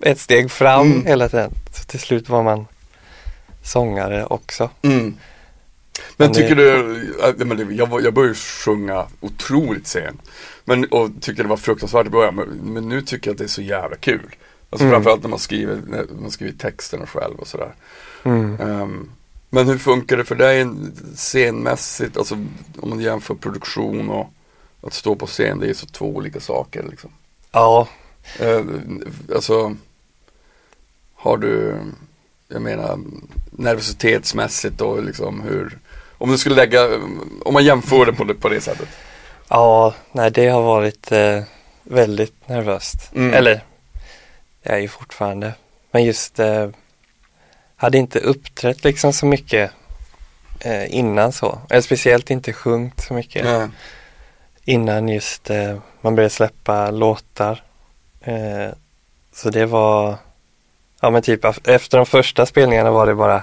ett 0.02 0.20
steg 0.20 0.50
fram 0.50 0.86
Mm. 0.92 1.06
hela 1.06 1.28
tiden. 1.28 1.54
Så 1.72 1.84
till 1.84 2.00
slut 2.00 2.28
var 2.28 2.42
man 2.42 2.66
sångare 3.62 4.24
också. 4.24 4.70
Mm. 4.82 5.16
Men 5.98 6.02
Men 6.16 6.28
det- 6.32 6.34
tycker 6.34 6.54
du, 6.56 6.70
äh, 7.20 7.76
jag, 7.76 8.02
jag 8.04 8.14
började 8.14 8.34
sjunga 8.34 9.06
otroligt 9.20 9.86
sent. 9.86 10.22
Men, 10.64 10.84
och 10.84 11.10
tyckte 11.20 11.42
det 11.42 11.48
var 11.48 11.56
fruktansvärt 11.56 12.06
i 12.06 12.10
början, 12.10 12.34
men, 12.34 12.48
men 12.48 12.88
nu 12.88 13.02
tycker 13.02 13.28
jag 13.30 13.34
att 13.34 13.38
det 13.38 13.44
är 13.44 13.48
så 13.48 13.62
jävla 13.62 13.96
kul. 13.96 14.36
Alltså 14.70 14.84
Mm. 14.86 14.92
framförallt 14.94 15.22
när 15.22 15.30
man 15.30 15.38
skriver, 15.38 15.82
när 15.86 16.06
man 16.20 16.30
skriver 16.30 16.52
texterna 16.58 17.06
själv 17.06 17.36
och 17.38 17.46
sådär. 17.46 17.74
Mm. 18.22 18.60
Ehm, 18.60 19.10
men 19.50 19.68
hur 19.68 19.78
funkar 19.78 20.16
det 20.16 20.24
för 20.24 20.34
dig 20.34 20.66
scenmässigt, 21.16 22.16
alltså 22.16 22.34
om 22.80 22.90
man 22.90 23.00
jämför 23.00 23.34
produktion 23.34 24.10
och 24.10 24.30
att 24.82 24.94
stå 24.94 25.14
på 25.16 25.26
scen, 25.26 25.58
det 25.58 25.70
är 25.70 25.74
så 25.74 25.86
två 25.86 26.06
olika 26.16 26.40
saker 26.40 26.86
liksom. 26.90 27.10
Ja, 27.52 27.88
Eh, 28.38 28.60
alltså, 29.34 29.76
har 31.14 31.36
du, 31.36 31.76
jag 32.50 32.62
menar 32.62 32.98
nervositetsmässigt 33.50 34.78
då 34.78 35.00
liksom 35.00 35.40
hur, 35.40 35.78
om 36.18 36.30
du 36.30 36.38
skulle 36.38 36.54
lägga, 36.54 36.88
om 37.44 37.52
man 37.54 37.64
jämför 37.64 38.06
det 38.06 38.12
på 38.12 38.24
det, 38.24 38.34
på 38.34 38.48
det 38.48 38.60
sättet. 38.60 38.88
ja, 39.48 39.94
nej 40.12 40.30
det 40.30 40.48
har 40.48 40.62
varit 40.62 41.12
eh, 41.12 41.42
väldigt 41.82 42.48
nervöst. 42.48 43.10
Mm. 43.14 43.34
Eller, 43.34 43.60
jag 44.62 44.76
är 44.76 44.80
ju 44.80 44.88
fortfarande, 44.88 45.54
men 45.90 46.04
just 46.04 46.38
eh, 46.38 46.68
hade 47.76 47.98
inte 47.98 48.18
uppträtt 48.18 48.84
liksom 48.84 49.12
så 49.12 49.26
mycket 49.26 49.70
eh, 50.60 50.94
innan 50.94 51.32
så. 51.32 51.58
Eller 51.70 51.80
speciellt 51.80 52.30
inte 52.30 52.52
sjungit 52.52 53.00
så 53.00 53.14
mycket. 53.14 53.44
Nej. 53.44 53.68
innan 54.64 55.08
just 55.08 55.50
eh, 55.50 55.78
man 56.00 56.14
började 56.14 56.30
släppa 56.30 56.90
låtar. 56.90 57.62
Eh, 58.20 58.68
så 59.34 59.50
det 59.50 59.66
var, 59.66 60.16
ja 61.00 61.10
men 61.10 61.22
typ 61.22 61.44
efter 61.68 61.96
de 61.96 62.06
första 62.06 62.46
spelningarna 62.46 62.90
var 62.90 63.06
det 63.06 63.14
bara 63.14 63.42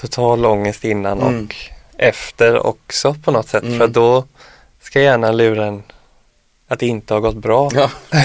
total 0.00 0.46
ångest 0.46 0.84
innan 0.84 1.20
Mm. 1.22 1.44
och 1.44 1.54
efter 1.98 2.66
också 2.66 3.14
på 3.24 3.30
något 3.30 3.48
sätt. 3.48 3.62
Mm. 3.62 3.78
För 3.78 3.86
då 3.86 4.24
ska 4.82 5.00
gärna 5.00 5.32
lura 5.32 5.66
en 5.66 5.82
att 6.68 6.78
det 6.78 6.86
inte 6.86 7.14
har 7.14 7.20
gått 7.20 7.36
bra. 7.36 7.70
Ja. 7.74 7.90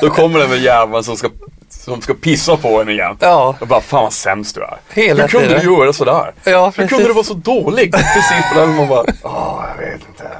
Då 0.00 0.10
kommer 0.10 0.38
den 0.38 0.50
där 0.50 0.56
jäveln 0.56 1.04
som 1.04 1.16
ska, 1.16 1.28
som 1.68 2.00
ska 2.02 2.14
pissa 2.14 2.56
på 2.56 2.80
en 2.80 2.88
igen. 2.88 3.16
Ja, 3.20 3.56
Och 3.60 3.66
bara, 3.66 3.80
fan 3.80 4.02
vad 4.02 4.12
sämst 4.12 4.54
du 4.54 4.62
är. 4.62 4.76
hela 4.92 5.22
Hur 5.22 5.28
kunde 5.28 5.48
tiden. 5.48 5.66
du 5.66 5.72
göra 5.78 5.92
sådär? 5.92 6.32
Ja, 6.44 6.72
Hur 6.76 6.86
kunde 6.88 7.04
du 7.06 7.12
vara 7.12 7.24
så 7.24 7.34
dålig? 7.34 7.92
Precis 7.92 8.52
på 8.54 8.60
den 8.60 8.74
man 8.76 8.88
bara, 8.88 9.04
åh 9.22 9.64
jag 9.78 9.84
vet 9.86 10.00
inte. 10.08 10.30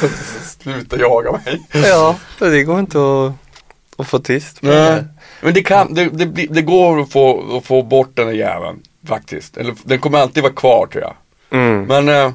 Så, 0.00 0.08
så, 0.40 0.48
sluta 0.62 0.96
jaga 0.98 1.32
mig. 1.32 1.62
Ja, 1.72 2.14
det 2.38 2.62
går 2.62 2.78
inte 2.78 2.98
att, 2.98 3.32
att 4.00 4.08
få 4.08 4.18
tyst 4.18 4.60
på 4.60 4.66
det 4.66 4.72
Nej. 4.74 4.90
här. 4.90 5.08
Men 5.40 5.54
det, 5.54 5.62
kan, 5.62 5.94
det, 5.94 6.04
det, 6.04 6.46
det 6.46 6.62
går 6.62 7.00
att 7.00 7.12
få, 7.12 7.56
att 7.56 7.64
få 7.64 7.82
bort 7.82 8.10
den 8.14 8.26
där 8.26 8.34
jäveln 8.34 8.82
faktiskt. 9.06 9.56
Eller 9.56 9.74
den 9.84 9.98
kommer 9.98 10.18
alltid 10.18 10.42
vara 10.42 10.52
kvar 10.52 10.86
tror 10.86 11.04
jag. 11.04 11.14
Mm. 11.50 11.82
Men, 11.82 12.08
eh, 12.08 12.32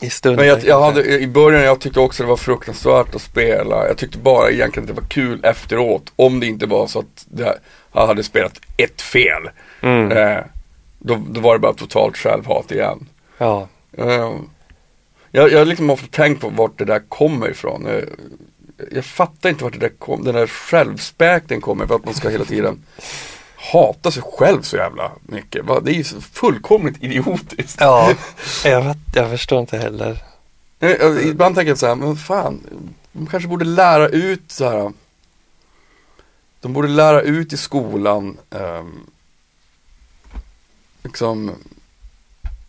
I 0.00 0.10
stunder. 0.10 0.36
men 0.36 0.48
jag, 0.48 0.64
jag 0.64 0.80
hade, 0.80 1.18
i 1.18 1.26
början 1.26 1.62
jag 1.62 1.80
tyckte 1.80 2.00
också 2.00 2.22
det 2.22 2.28
var 2.28 2.36
fruktansvärt 2.36 3.14
att 3.14 3.22
spela. 3.22 3.86
Jag 3.88 3.96
tyckte 3.96 4.18
bara 4.18 4.50
egentligen 4.50 4.88
att 4.88 4.96
det 4.96 5.00
var 5.00 5.08
kul 5.08 5.40
efteråt. 5.44 6.12
Om 6.16 6.40
det 6.40 6.46
inte 6.46 6.66
var 6.66 6.86
så 6.86 6.98
att 6.98 7.26
det, 7.28 7.58
jag 7.92 8.06
hade 8.06 8.22
spelat 8.22 8.60
ett 8.76 9.02
fel. 9.02 9.50
Mm. 9.80 10.12
Eh, 10.12 10.44
då, 10.98 11.22
då 11.30 11.40
var 11.40 11.52
det 11.52 11.58
bara 11.58 11.74
totalt 11.74 12.16
självhat 12.16 12.72
igen. 12.72 13.08
Ja. 13.38 13.68
Eh, 13.98 14.32
jag, 15.30 15.52
jag 15.52 15.58
har 15.58 15.64
liksom 15.64 15.90
ofta 15.90 16.06
tänkt 16.06 16.40
på 16.40 16.48
vart 16.48 16.78
det 16.78 16.84
där 16.84 17.08
kommer 17.08 17.50
ifrån. 17.50 17.86
Eh, 18.78 18.84
jag 18.90 19.04
fattar 19.04 19.48
inte 19.48 19.64
vart 19.64 19.72
det 19.72 19.78
där 19.78 19.98
kom, 19.98 20.24
den 20.24 20.34
där 20.34 20.46
självspäkningen 20.46 21.60
kommer 21.60 21.86
för 21.86 21.94
att 21.94 22.04
man 22.04 22.14
ska 22.14 22.28
hela 22.28 22.44
tiden 22.44 22.82
hata 23.72 24.10
sig 24.10 24.22
själv 24.26 24.62
så 24.62 24.76
jävla 24.76 25.12
mycket. 25.22 25.66
Det 25.82 25.90
är 25.90 25.94
ju 25.94 26.04
så 26.04 26.20
fullkomligt 26.20 27.02
idiotiskt. 27.02 27.76
Ja, 27.80 28.14
jag, 28.64 28.94
jag 29.14 29.30
förstår 29.30 29.60
inte 29.60 29.78
heller. 29.78 30.22
Eh, 30.80 30.90
eh, 30.90 31.28
Ibland 31.28 31.54
tänker 31.54 31.70
jag 31.70 31.78
så 31.78 31.86
här, 31.86 31.94
men 31.94 32.16
fan, 32.16 32.60
de 33.12 33.26
kanske 33.26 33.48
borde 33.48 33.64
lära 33.64 34.08
ut 34.08 34.42
så 34.46 34.68
här. 34.68 34.92
De 36.60 36.72
borde 36.72 36.88
lära 36.88 37.20
ut 37.20 37.52
i 37.52 37.56
skolan, 37.56 38.38
ehm, 38.50 39.00
liksom, 41.02 41.52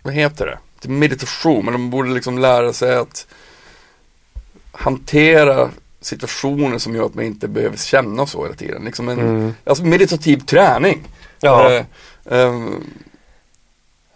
vad 0.04 0.14
heter 0.14 0.46
det? 0.46 0.90
Meditation, 0.90 1.66
men 1.66 1.74
de 1.74 1.90
borde 1.90 2.10
liksom 2.10 2.38
lära 2.38 2.74
sig 2.74 2.96
att 2.96 3.28
hantera 4.72 5.72
situationer 6.02 6.78
som 6.78 6.96
gör 6.96 7.06
att 7.06 7.16
man 7.16 7.26
inte 7.26 7.48
behöver 7.48 7.78
känna 7.78 8.26
så 8.28 8.44
hela 8.44 8.56
tiden. 8.56 8.84
Liksom 8.86 9.10
en, 9.10 9.20
Mm. 9.20 9.54
Alltså 9.64 9.84
meditativ 9.86 10.38
träning. 10.38 11.04
Ja. 11.40 11.72
Eh, 11.72 11.84
ehm, 12.32 12.84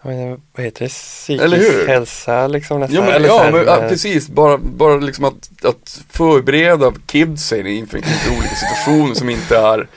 jag 0.01 0.11
menar, 0.15 0.39
vad 0.53 0.65
heter 0.65 0.85
det, 0.85 0.89
psykisk 0.89 1.87
hälsa 1.87 2.47
liksom 2.47 2.79
nästan. 2.79 2.95
Ja, 2.95 3.01
men, 3.01 3.13
Eller 3.13 3.27
ja, 3.27 3.49
men, 3.51 3.65
ja 3.65 3.79
med- 3.79 3.89
precis. 3.89 4.29
Bara, 4.29 4.57
bara 4.57 4.95
liksom 4.95 5.25
att, 5.25 5.65
att 5.65 6.01
förbereda 6.09 6.93
kidsen 7.05 7.67
inför, 7.67 7.97
inför 7.97 8.31
olika 8.37 8.55
situationer 8.55 9.13
som 9.13 9.29
inte 9.29 9.57
är 9.57 9.87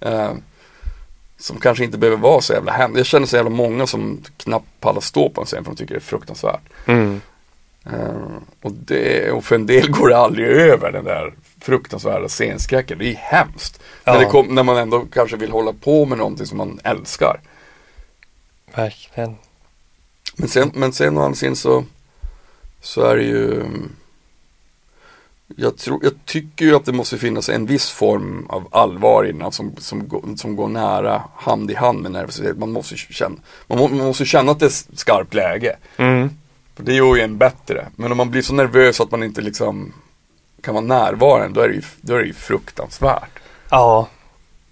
eh, 0.00 0.30
som 1.38 1.60
kanske 1.60 1.84
inte 1.84 1.98
behöver 1.98 2.18
vara 2.22 2.40
så 2.40 2.52
jävla 2.52 2.72
hemskt. 2.72 2.96
Jag 2.96 3.06
känner 3.06 3.26
så 3.26 3.36
jävla 3.36 3.50
många 3.50 3.86
som 3.86 4.20
knappt 4.36 4.80
pallar 4.80 5.00
stå 5.00 5.28
på 5.30 5.40
en 5.40 5.46
scen 5.46 5.64
för 5.64 5.70
de 5.70 5.76
tycker 5.76 5.94
det 5.94 5.98
är 5.98 6.00
fruktansvärt. 6.00 6.60
Mm. 6.86 7.20
Eh, 7.86 8.36
och, 8.62 8.72
det, 8.72 9.30
och 9.30 9.44
för 9.44 9.54
en 9.54 9.66
del 9.66 9.90
går 9.90 10.08
det 10.08 10.16
aldrig 10.16 10.46
över 10.46 10.92
den 10.92 11.04
där 11.04 11.34
fruktansvärda 11.60 12.28
scenskräcken. 12.28 12.98
Det 12.98 13.10
är 13.10 13.14
hemskt. 13.14 13.82
Ja. 14.04 14.28
Kom, 14.30 14.54
när 14.54 14.62
man 14.62 14.76
ändå 14.76 15.00
kanske 15.12 15.36
vill 15.36 15.50
hålla 15.50 15.72
på 15.72 16.06
med 16.06 16.18
någonting 16.18 16.46
som 16.46 16.58
man 16.58 16.80
älskar. 16.84 17.40
Verkligen. 18.74 19.36
Men 20.36 20.48
sen, 20.48 20.70
men 20.74 20.92
sen 20.92 21.18
å 21.18 21.22
andra 21.22 21.36
sidan 21.36 21.56
så, 21.56 21.84
så 22.80 23.02
är 23.02 23.16
det 23.16 23.22
ju 23.22 23.60
mm, 23.60 23.92
jag, 25.56 25.76
tror, 25.78 26.00
jag 26.02 26.12
tycker 26.24 26.64
ju 26.64 26.76
att 26.76 26.84
det 26.84 26.92
måste 26.92 27.18
finnas 27.18 27.48
en 27.48 27.66
viss 27.66 27.90
form 27.90 28.46
av 28.48 28.68
allvar 28.70 29.24
innan 29.24 29.52
som, 29.52 29.76
som, 29.78 30.08
går, 30.08 30.36
som 30.36 30.56
går 30.56 30.68
nära 30.68 31.22
hand 31.36 31.70
i 31.70 31.74
hand 31.74 32.02
med 32.02 32.12
nervositet. 32.12 32.58
Man 32.58 32.72
måste 32.72 32.96
känna, 32.96 33.36
man, 33.66 33.78
må, 33.78 33.88
man 33.88 34.06
måste 34.06 34.24
känna 34.24 34.52
att 34.52 34.60
det 34.60 34.66
är 34.66 34.96
skarpt 34.96 35.34
läge. 35.34 35.76
Mm. 35.96 36.30
För 36.76 36.82
det 36.82 36.94
gör 36.94 37.16
ju 37.16 37.22
en 37.22 37.38
bättre. 37.38 37.86
Men 37.96 38.10
om 38.10 38.16
man 38.16 38.30
blir 38.30 38.42
så 38.42 38.54
nervös 38.54 39.00
att 39.00 39.10
man 39.10 39.22
inte 39.22 39.40
liksom 39.40 39.92
kan 40.62 40.74
vara 40.74 40.84
närvarande, 40.84 41.54
då 41.54 41.60
är 41.60 41.68
det 41.68 41.74
ju, 41.74 41.82
då 42.00 42.14
är 42.14 42.18
det 42.20 42.26
ju 42.26 42.32
fruktansvärt. 42.34 43.30
Ja, 43.70 44.08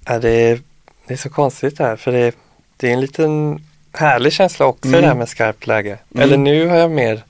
ja 0.04 0.18
det, 0.18 0.30
är, 0.30 0.60
det 1.06 1.14
är 1.14 1.18
så 1.18 1.30
konstigt 1.30 1.78
det 1.78 1.84
här 1.84 1.96
för 1.96 2.12
det, 2.12 2.34
det 2.76 2.88
är 2.88 2.92
en 2.92 3.00
liten 3.00 3.60
härlig 3.92 4.32
känsla 4.32 4.66
också 4.66 4.88
Mm. 4.88 5.00
det 5.00 5.06
här 5.06 5.14
med 5.14 5.28
skarpt 5.28 5.66
läge. 5.66 5.98
Mm. 6.14 6.22
Eller 6.22 6.36
nu 6.36 6.66
har 6.66 6.76
jag 6.76 6.90
mer 6.90 7.22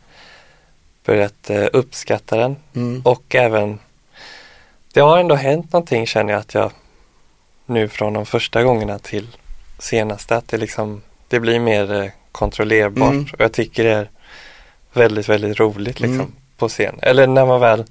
börjat 1.04 1.50
eh, 1.50 1.66
uppskatta 1.72 2.36
den 2.36 2.56
Mm. 2.74 3.02
och 3.04 3.34
även 3.34 3.78
det 4.92 5.00
har 5.00 5.18
ändå 5.18 5.34
hänt 5.34 5.72
någonting 5.72 6.06
känner 6.06 6.32
jag 6.32 6.40
att 6.40 6.54
jag 6.54 6.72
nu 7.66 7.88
från 7.88 8.12
de 8.12 8.26
första 8.26 8.62
gångerna 8.62 8.98
till 8.98 9.26
senaste 9.78 10.36
att 10.36 10.48
det 10.48 10.56
liksom 10.56 11.02
det 11.28 11.40
blir 11.40 11.60
mer 11.60 11.92
eh, 12.02 12.10
kontrollerbart 12.32 13.10
Mm. 13.12 13.26
och 13.32 13.40
jag 13.40 13.52
tycker 13.52 13.84
det 13.84 13.90
är 13.90 14.08
väldigt, 14.92 15.28
väldigt 15.28 15.60
roligt 15.60 16.00
liksom 16.00 16.20
Mm. 16.20 16.32
på 16.56 16.68
scen. 16.68 16.98
Eller 17.02 17.26
när 17.26 17.46
man 17.46 17.60
väl 17.60 17.84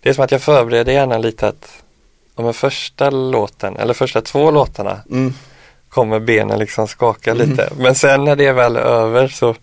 det 0.00 0.08
är 0.08 0.14
som 0.14 0.24
att 0.24 0.32
jag 0.32 0.42
förbereder 0.42 0.92
gärna 0.92 1.18
lite 1.18 1.48
att 1.48 1.82
om 2.34 2.44
den 2.44 2.54
första 2.54 3.10
låten 3.10 3.76
eller 3.76 3.94
första 3.94 4.20
två 4.20 4.50
låtarna 4.50 5.00
Mm. 5.10 5.34
kommer 5.88 6.20
benen 6.20 6.58
liksom 6.58 6.88
skaka 6.88 7.30
Mm. 7.30 7.50
lite. 7.50 7.68
Men 7.78 7.94
sen 7.94 8.24
när 8.24 8.36
det 8.36 8.46
är 8.46 8.52
väl 8.52 8.76
över 8.76 9.28
så, 9.28 9.54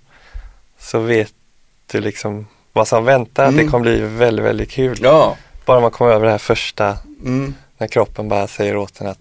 så 0.79 0.99
vet 0.99 1.33
du 1.91 1.99
liksom 2.01 2.47
vad 2.73 2.87
som 2.87 3.05
väntar. 3.05 3.43
Att 3.43 3.49
Mm. 3.53 3.65
det 3.65 3.71
kommer 3.71 3.83
bli 3.83 3.99
väldigt, 4.01 4.45
väldigt 4.45 4.71
kul. 4.71 4.97
Ja. 5.01 5.35
Bara 5.65 5.79
man 5.79 5.91
kommer 5.91 6.11
över 6.11 6.25
det 6.25 6.31
här 6.31 6.37
första 6.37 6.97
Mm. 7.25 7.53
när 7.77 7.87
kroppen 7.87 8.29
bara 8.29 8.47
säger 8.47 8.77
åt 8.77 9.01
en 9.01 9.07
att 9.07 9.19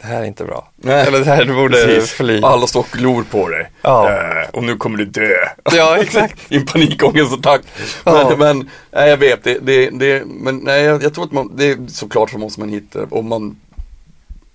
det 0.00 0.06
här 0.06 0.22
är 0.22 0.26
inte 0.26 0.44
bra. 0.44 0.70
Nej. 0.76 1.06
Eller 1.06 1.18
det 1.18 1.24
här 1.24 1.44
du 1.44 1.54
borde 1.54 1.84
Precis. 1.84 2.10
fly. 2.12 2.40
Alla 2.42 2.66
står 2.66 2.80
och 2.80 2.86
glor 2.92 3.24
på 3.30 3.48
dig. 3.48 3.70
Ja. 3.82 4.10
Eh, 4.10 4.48
och 4.50 4.64
nu 4.64 4.76
kommer 4.76 4.98
du 4.98 5.04
dö. 5.04 5.34
Ja, 5.72 5.96
exakt. 5.96 6.38
I 6.52 6.56
en 6.56 6.66
panikångestattack. 6.66 7.60
Ja. 8.04 8.26
Men, 8.28 8.38
men 8.38 8.70
nej, 8.92 9.10
jag 9.10 9.16
vet, 9.16 9.44
det, 9.44 9.58
det, 9.58 9.90
det, 9.90 10.22
men 10.26 10.56
nej, 10.56 10.82
jag, 10.82 11.02
jag 11.02 11.14
tror 11.14 11.24
att 11.24 11.32
man, 11.32 11.56
det 11.56 11.64
är 11.70 11.86
såklart 11.88 12.30
så 12.30 12.38
måste 12.38 12.60
man 12.60 12.68
hitta, 12.68 13.06
om 13.10 13.28
man 13.28 13.56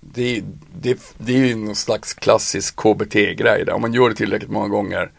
det, 0.00 0.42
det, 0.80 0.98
det 1.18 1.32
är 1.32 1.38
ju 1.38 1.54
någon 1.54 1.74
slags 1.74 2.14
klassisk 2.14 2.76
KBT-grej 2.76 3.64
där. 3.64 3.72
Om 3.72 3.80
man 3.82 3.92
gör 3.92 4.08
det 4.08 4.14
tillräckligt 4.14 4.50
många 4.50 4.68
gånger 4.68 5.10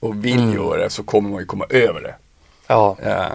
och 0.00 0.24
vill 0.24 0.38
Mm. 0.40 0.54
göra 0.54 0.82
det 0.82 0.90
så 0.90 1.02
kommer 1.02 1.30
man 1.30 1.40
ju 1.40 1.46
komma 1.46 1.64
över 1.70 2.00
det. 2.00 2.14
Ja, 2.66 2.96
Eh, 3.02 3.26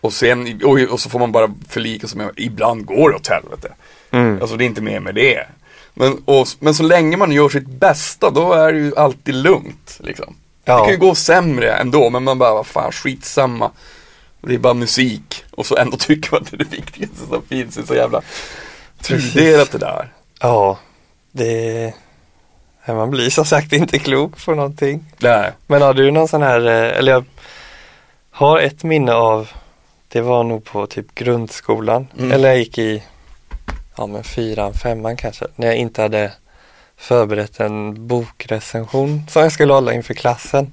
och 0.00 0.12
sen, 0.12 0.60
och, 0.64 0.78
och 0.90 1.00
så 1.00 1.10
får 1.10 1.18
man 1.18 1.32
bara 1.32 1.54
förlika 1.68 2.06
sig 2.06 2.18
med, 2.18 2.30
ibland 2.36 2.84
går 2.86 3.10
det 3.10 3.16
åt 3.16 3.28
helvete. 3.28 3.72
Mm. 4.16 4.40
Alltså 4.40 4.56
det 4.56 4.64
är 4.64 4.66
inte 4.66 4.82
mer 4.82 5.00
med 5.00 5.14
det. 5.14 5.46
Men, 5.94 6.22
och, 6.24 6.46
men 6.58 6.74
så 6.74 6.82
länge 6.82 7.16
man 7.16 7.32
gör 7.32 7.48
sitt 7.48 7.68
bästa 7.68 8.30
då 8.30 8.52
är 8.52 8.72
det 8.72 8.78
ju 8.78 8.96
alltid 8.96 9.34
lugnt. 9.34 9.98
Liksom. 10.02 10.36
Det 10.64 10.72
ja. 10.72 10.84
kan 10.84 10.92
ju 10.92 10.98
gå 10.98 11.14
sämre 11.14 11.72
ändå 11.72 12.10
men 12.10 12.24
man 12.24 12.38
bara, 12.38 12.54
vad 12.54 12.66
fan 12.66 12.92
skitsamma. 12.92 13.70
Det 14.40 14.54
är 14.54 14.58
bara 14.58 14.74
musik. 14.74 15.44
Och 15.50 15.66
så 15.66 15.76
ändå 15.76 15.96
tycker 16.00 16.32
man 16.32 16.42
att 16.42 16.50
det 16.50 16.56
är 16.56 16.58
det 16.58 16.76
viktigaste 16.76 17.26
som 17.28 17.42
finns. 17.42 17.74
Det 17.74 17.80
är 17.80 17.86
så 17.86 17.94
jävla 17.94 18.22
tudelat 19.02 19.72
det 19.72 19.78
där. 19.78 20.12
ja. 20.40 20.78
Det 21.32 21.92
man 22.86 23.10
blir 23.10 23.30
som 23.30 23.44
sagt 23.44 23.72
inte 23.72 23.98
klok 23.98 24.44
på 24.44 24.54
någonting. 24.54 25.04
Nej. 25.18 25.52
Men 25.66 25.82
har 25.82 25.94
du 25.94 26.10
någon 26.10 26.28
sån 26.28 26.42
här, 26.42 26.66
eh, 26.66 26.98
eller 26.98 27.12
jag 27.12 27.24
har 28.30 28.58
ett 28.58 28.84
minne 28.84 29.12
av, 29.12 29.48
det 30.08 30.20
var 30.20 30.44
nog 30.44 30.64
på 30.64 30.86
typ 30.86 31.14
grundskolan, 31.14 32.06
Mm. 32.18 32.32
eller 32.32 32.48
jag 32.48 32.58
gick 32.58 32.78
i, 32.78 33.02
ja 33.96 34.06
men 34.06 34.24
fyran, 34.24 34.74
femman 34.74 35.16
kanske, 35.16 35.46
när 35.56 35.66
jag 35.66 35.76
inte 35.76 36.02
hade 36.02 36.32
förberett 36.96 37.60
en 37.60 38.06
bokrecension 38.06 39.22
som 39.28 39.42
jag 39.42 39.52
skulle 39.52 39.72
hålla 39.72 39.92
inför 39.92 40.14
klassen. 40.14 40.70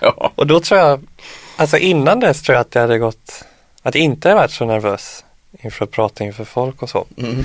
Ja. 0.00 0.32
Och 0.34 0.46
då 0.46 0.60
tror 0.60 0.80
jag, 0.80 1.06
alltså 1.56 1.78
innan 1.78 2.20
dess 2.20 2.42
tror 2.42 2.54
jag 2.54 2.60
att 2.60 2.70
det 2.70 2.80
hade 2.80 2.98
gått, 2.98 3.44
att 3.82 3.94
jag 3.94 4.04
inte 4.04 4.34
varit 4.34 4.50
så 4.50 4.64
nervös 4.64 5.24
inför 5.60 5.84
att 5.84 5.90
prata 5.90 6.24
inför 6.24 6.44
folk 6.44 6.82
och 6.82 6.90
så. 6.90 7.06
Mm. 7.16 7.44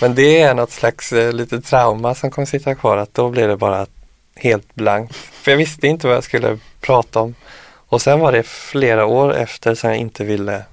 Men 0.00 0.14
det 0.14 0.40
är 0.40 0.54
något 0.54 0.70
slags 0.70 1.12
eh, 1.12 1.32
lite 1.32 1.60
trauma 1.60 2.14
som 2.14 2.30
kommer 2.30 2.46
sitta 2.46 2.74
kvar, 2.74 2.96
att 2.96 3.14
då 3.14 3.28
blir 3.28 3.48
det 3.48 3.56
bara 3.56 3.86
helt 4.34 4.74
blankt. 4.74 5.14
För 5.14 5.50
jag 5.50 5.58
visste 5.58 5.86
inte 5.86 6.06
vad 6.06 6.16
jag 6.16 6.24
skulle 6.24 6.58
prata 6.80 7.20
om. 7.20 7.34
Och 7.88 8.02
sen 8.02 8.20
var 8.20 8.32
det 8.32 8.42
flera 8.42 9.06
år 9.06 9.34
efter 9.34 9.74
som 9.74 9.90
jag 9.90 9.98
inte 9.98 10.24
ville 10.24 10.64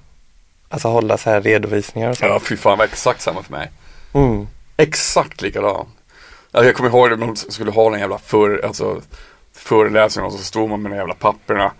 alltså 0.68 0.88
hålla 0.88 1.18
så 1.18 1.30
här 1.30 1.40
redovisningar 1.40 2.10
och 2.10 2.16
så. 2.16 2.24
ja, 2.24 2.40
fy 2.40 2.56
fan, 2.56 2.72
det 2.72 2.76
var 2.76 2.84
exakt 2.84 3.20
samma 3.20 3.42
för 3.42 3.52
mig. 3.52 3.70
Mm. 4.14 4.46
Exakt 4.76 5.42
likadan. 5.42 5.86
Alltså, 6.52 6.66
jag 6.66 6.74
kommer 6.74 6.90
ihåg 6.90 7.12
att 7.12 7.18
man 7.18 7.36
skulle 7.36 7.70
ha 7.70 7.90
den 7.90 8.00
jävla 8.00 8.18
för, 8.18 8.64
alltså, 8.66 9.02
föreläsningen 9.54 10.26
och 10.26 10.32
så 10.32 10.44
stod 10.44 10.70
man 10.70 10.82
med 10.82 10.92
de 10.92 10.96
jävla 10.96 11.14
papperna. 11.14 11.72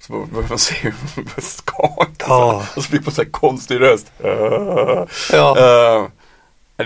Så 0.00 0.12
började 0.12 0.48
man 0.48 0.58
se 0.58 0.74
hur 0.74 0.94
man 1.16 1.24
började 1.24 1.42
skaka. 1.42 2.24
Ja. 2.28 2.66
Och 2.76 2.82
så 2.84 2.90
fick 2.90 3.06
man 3.06 3.14
så 3.14 3.22
här 3.22 3.30
konstig 3.30 3.80
röst. 3.80 4.12
Uh, 4.24 5.04
Ja. 5.32 5.56
uh, 5.58 6.08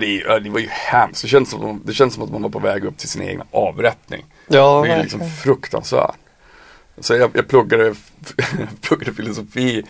det, 0.01 0.39
det 0.39 0.51
var 0.51 0.61
ju 0.61 0.69
hemskt. 0.71 1.23
Det 1.23 1.29
känns, 1.29 1.51
som, 1.51 1.83
det 1.85 1.93
känns 1.93 2.15
som 2.15 2.23
att 2.23 2.31
man 2.31 2.43
var 2.43 2.51
på 2.51 2.59
väg 2.59 2.85
upp 2.85 2.99
till 2.99 3.09
sin 3.09 3.23
egna 3.23 3.45
avrättning. 3.51 4.25
ja, 4.49 4.83
Det 4.85 4.93
är 4.93 5.03
liksom 5.03 5.31
fruktansvärt. 5.31 6.17
Så 7.01 7.15
jag, 7.15 7.31
jag 7.35 7.49
pluggade, 7.49 7.95
pluggade 8.81 9.15
filosofi 9.15 9.85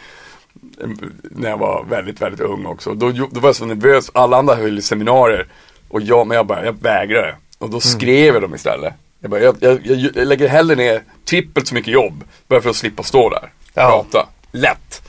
när 1.22 1.50
jag 1.50 1.58
var 1.58 1.84
väldigt, 1.84 2.20
väldigt 2.20 2.40
ung 2.40 2.66
också. 2.66 2.94
Då, 2.94 3.10
då 3.12 3.40
var 3.40 3.48
jag 3.48 3.56
så 3.56 3.64
nervös. 3.64 4.10
Alla 4.14 4.36
andra 4.36 4.54
höll 4.54 4.82
seminarier. 4.82 5.46
Och 5.88 6.00
jag, 6.00 6.26
men 6.26 6.36
jag 6.36 6.46
bara, 6.46 6.64
jag 6.64 6.82
vägrade. 6.82 7.36
Och 7.58 7.70
då 7.70 7.80
skrev 7.80 8.34
jag 8.34 8.42
dem 8.42 8.54
istället. 8.54 8.94
Jag, 9.20 9.30
bara, 9.30 9.40
jag, 9.40 9.56
jag, 9.60 9.86
jag, 9.86 10.26
lägger 10.26 10.48
hellre 10.48 10.76
ner 10.76 11.02
trippelt 11.24 11.68
så 11.68 11.74
mycket 11.74 11.92
jobb. 11.92 12.24
Bara 12.48 12.60
för 12.60 12.70
att 12.70 12.76
slippa 12.76 13.02
stå 13.02 13.30
där. 13.30 13.52
Ja. 13.74 14.04
Prata. 14.10 14.28
Lätt. 14.52 15.02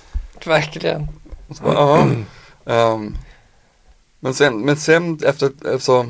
verkligen. 0.45 1.07
Och 1.47 1.55
så 1.55 1.63
bara, 1.63 1.73
"Jaha." 1.73 2.23
Ehm, 2.65 3.15
men 4.19 4.33
sen, 4.33 4.61
men 4.61 4.77
sen 4.77 5.19
efter, 5.25 5.47
efter 5.47 5.77
så, 5.77 6.05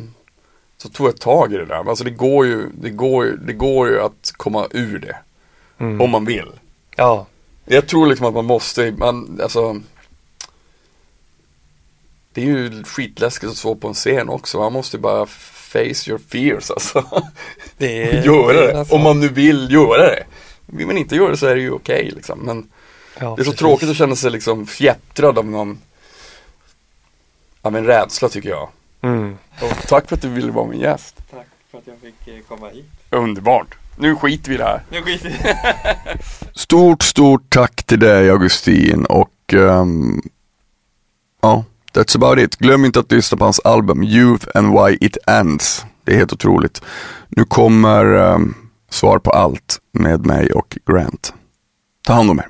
så 0.77 0.89
tog 0.89 1.07
jag 1.07 1.19
tag 1.19 1.53
i 1.53 1.57
det 1.57 1.65
där. 1.65 1.89
Alltså 1.89 2.03
det 2.03 2.11
går 2.11 2.45
ju, 2.45 2.69
det 2.81 2.89
går 2.89 3.25
det 3.25 3.53
går 3.53 3.89
ju 3.89 4.01
att 4.01 4.33
komma 4.37 4.67
ur 4.71 4.99
det. 4.99 5.17
Mm. 5.77 6.01
Om 6.01 6.09
man 6.09 6.25
vill. 6.25 6.51
Ja, 6.95 7.25
Jag 7.71 7.87
tror 7.87 8.07
liksom 8.07 8.25
att 8.25 8.33
man 8.33 8.45
måste, 8.45 8.91
man, 8.91 9.39
alltså 9.43 9.81
Det 12.33 12.41
är 12.41 12.45
ju 12.45 12.83
skitläskigt 12.83 13.51
att 13.51 13.57
stå 13.57 13.75
på 13.75 13.87
en 13.87 13.93
scen 13.93 14.29
också. 14.29 14.57
Man 14.59 14.73
måste 14.73 14.97
bara 14.97 15.25
face 15.25 16.09
your 16.09 16.19
fears 16.29 16.71
alltså. 16.71 17.23
det 17.77 18.03
är 18.13 18.23
göra 18.23 18.57
är 18.63 18.67
det. 18.67 18.77
nästan- 18.79 18.97
Om 18.97 19.03
man 19.03 19.19
nu 19.19 19.29
vill 19.29 19.71
göra 19.71 20.07
det. 20.07 20.23
Vill 20.65 20.87
man 20.87 20.97
inte 20.97 21.15
göra 21.15 21.29
det 21.31 21.37
så 21.37 21.45
är 21.47 21.55
det 21.55 21.61
ju 21.61 21.71
okej 21.71 22.11
liksom. 22.15 22.39
Men 22.39 22.69
ja, 23.19 23.25
det 23.25 23.25
är 23.25 23.29
så 23.29 23.35
precis. 23.51 23.55
tråkigt 23.59 23.89
att 23.89 23.95
känna 23.97 24.15
sig 24.15 24.31
liksom 24.31 24.67
fjättrad 24.67 25.37
av 25.37 25.45
någon 25.45 25.79
Av 27.61 27.75
en 27.75 27.85
rädsla 27.85 28.29
tycker 28.29 28.49
jag. 28.49 28.69
Mm. 29.01 29.37
Och 29.61 29.87
tack 29.87 30.07
för 30.09 30.15
att 30.15 30.21
du 30.21 30.29
ville 30.29 30.51
vara 30.51 30.65
min 30.67 30.79
gäst. 30.79 31.15
Tack 31.31 31.47
för 31.71 31.77
att 31.77 31.87
jag 31.87 31.95
fick 31.99 32.27
eh, 32.27 32.39
komma 32.47 32.69
hit. 32.69 32.85
Underbart. 33.09 33.77
Nu 33.99 34.15
skiter 34.15 34.49
vi 34.49 34.55
i 34.55 34.57
det 34.57 34.63
här. 34.63 34.83
Nu 34.89 35.01
skiter 35.01 35.57
Stort, 36.53 37.03
stort 37.03 37.49
tack 37.49 37.83
till 37.83 37.99
dig 37.99 38.29
Augustin 38.29 39.05
och 39.05 39.53
ehm, 39.53 40.21
ja, 41.41 41.63
that's 41.93 42.15
about 42.15 42.39
it. 42.39 42.55
Glöm 42.55 42.85
inte 42.85 42.99
att 42.99 43.11
lyssna 43.11 43.37
på 43.37 43.43
hans 43.43 43.59
album 43.59 44.03
Youth 44.03 44.47
and 44.53 44.73
Why 44.73 44.97
It 45.01 45.17
Ends. 45.27 45.85
Det 46.03 46.11
är 46.11 46.17
helt 46.17 46.33
otroligt. 46.33 46.81
Nu 47.29 47.45
kommer 47.45 48.05
ehm, 48.05 48.55
svar 48.89 49.19
på 49.19 49.31
allt 49.31 49.79
med 49.91 50.25
mig 50.25 50.51
och 50.51 50.77
Grant. 50.85 51.33
Ta 52.03 52.13
hand 52.13 52.31
om 52.31 52.39
er. 52.39 52.47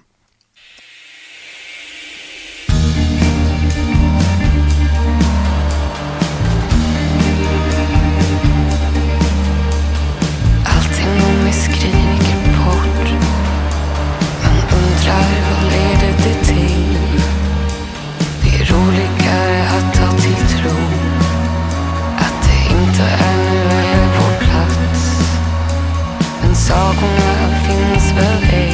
Sagorna 26.70 27.49
finns 27.65 28.11
väl 28.11 28.43
ej. 28.53 28.74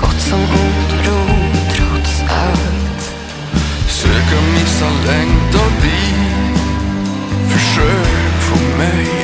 Gott 0.00 0.20
som 0.20 0.40
ont, 0.40 1.06
ro 1.06 1.20
trots 1.74 2.22
allt. 2.28 3.12
Söka 3.88 4.40
missa 4.54 4.90
längtan 5.06 5.72
dit 5.82 6.60
Försök 7.48 8.40
få 8.40 8.78
mig 8.78 9.23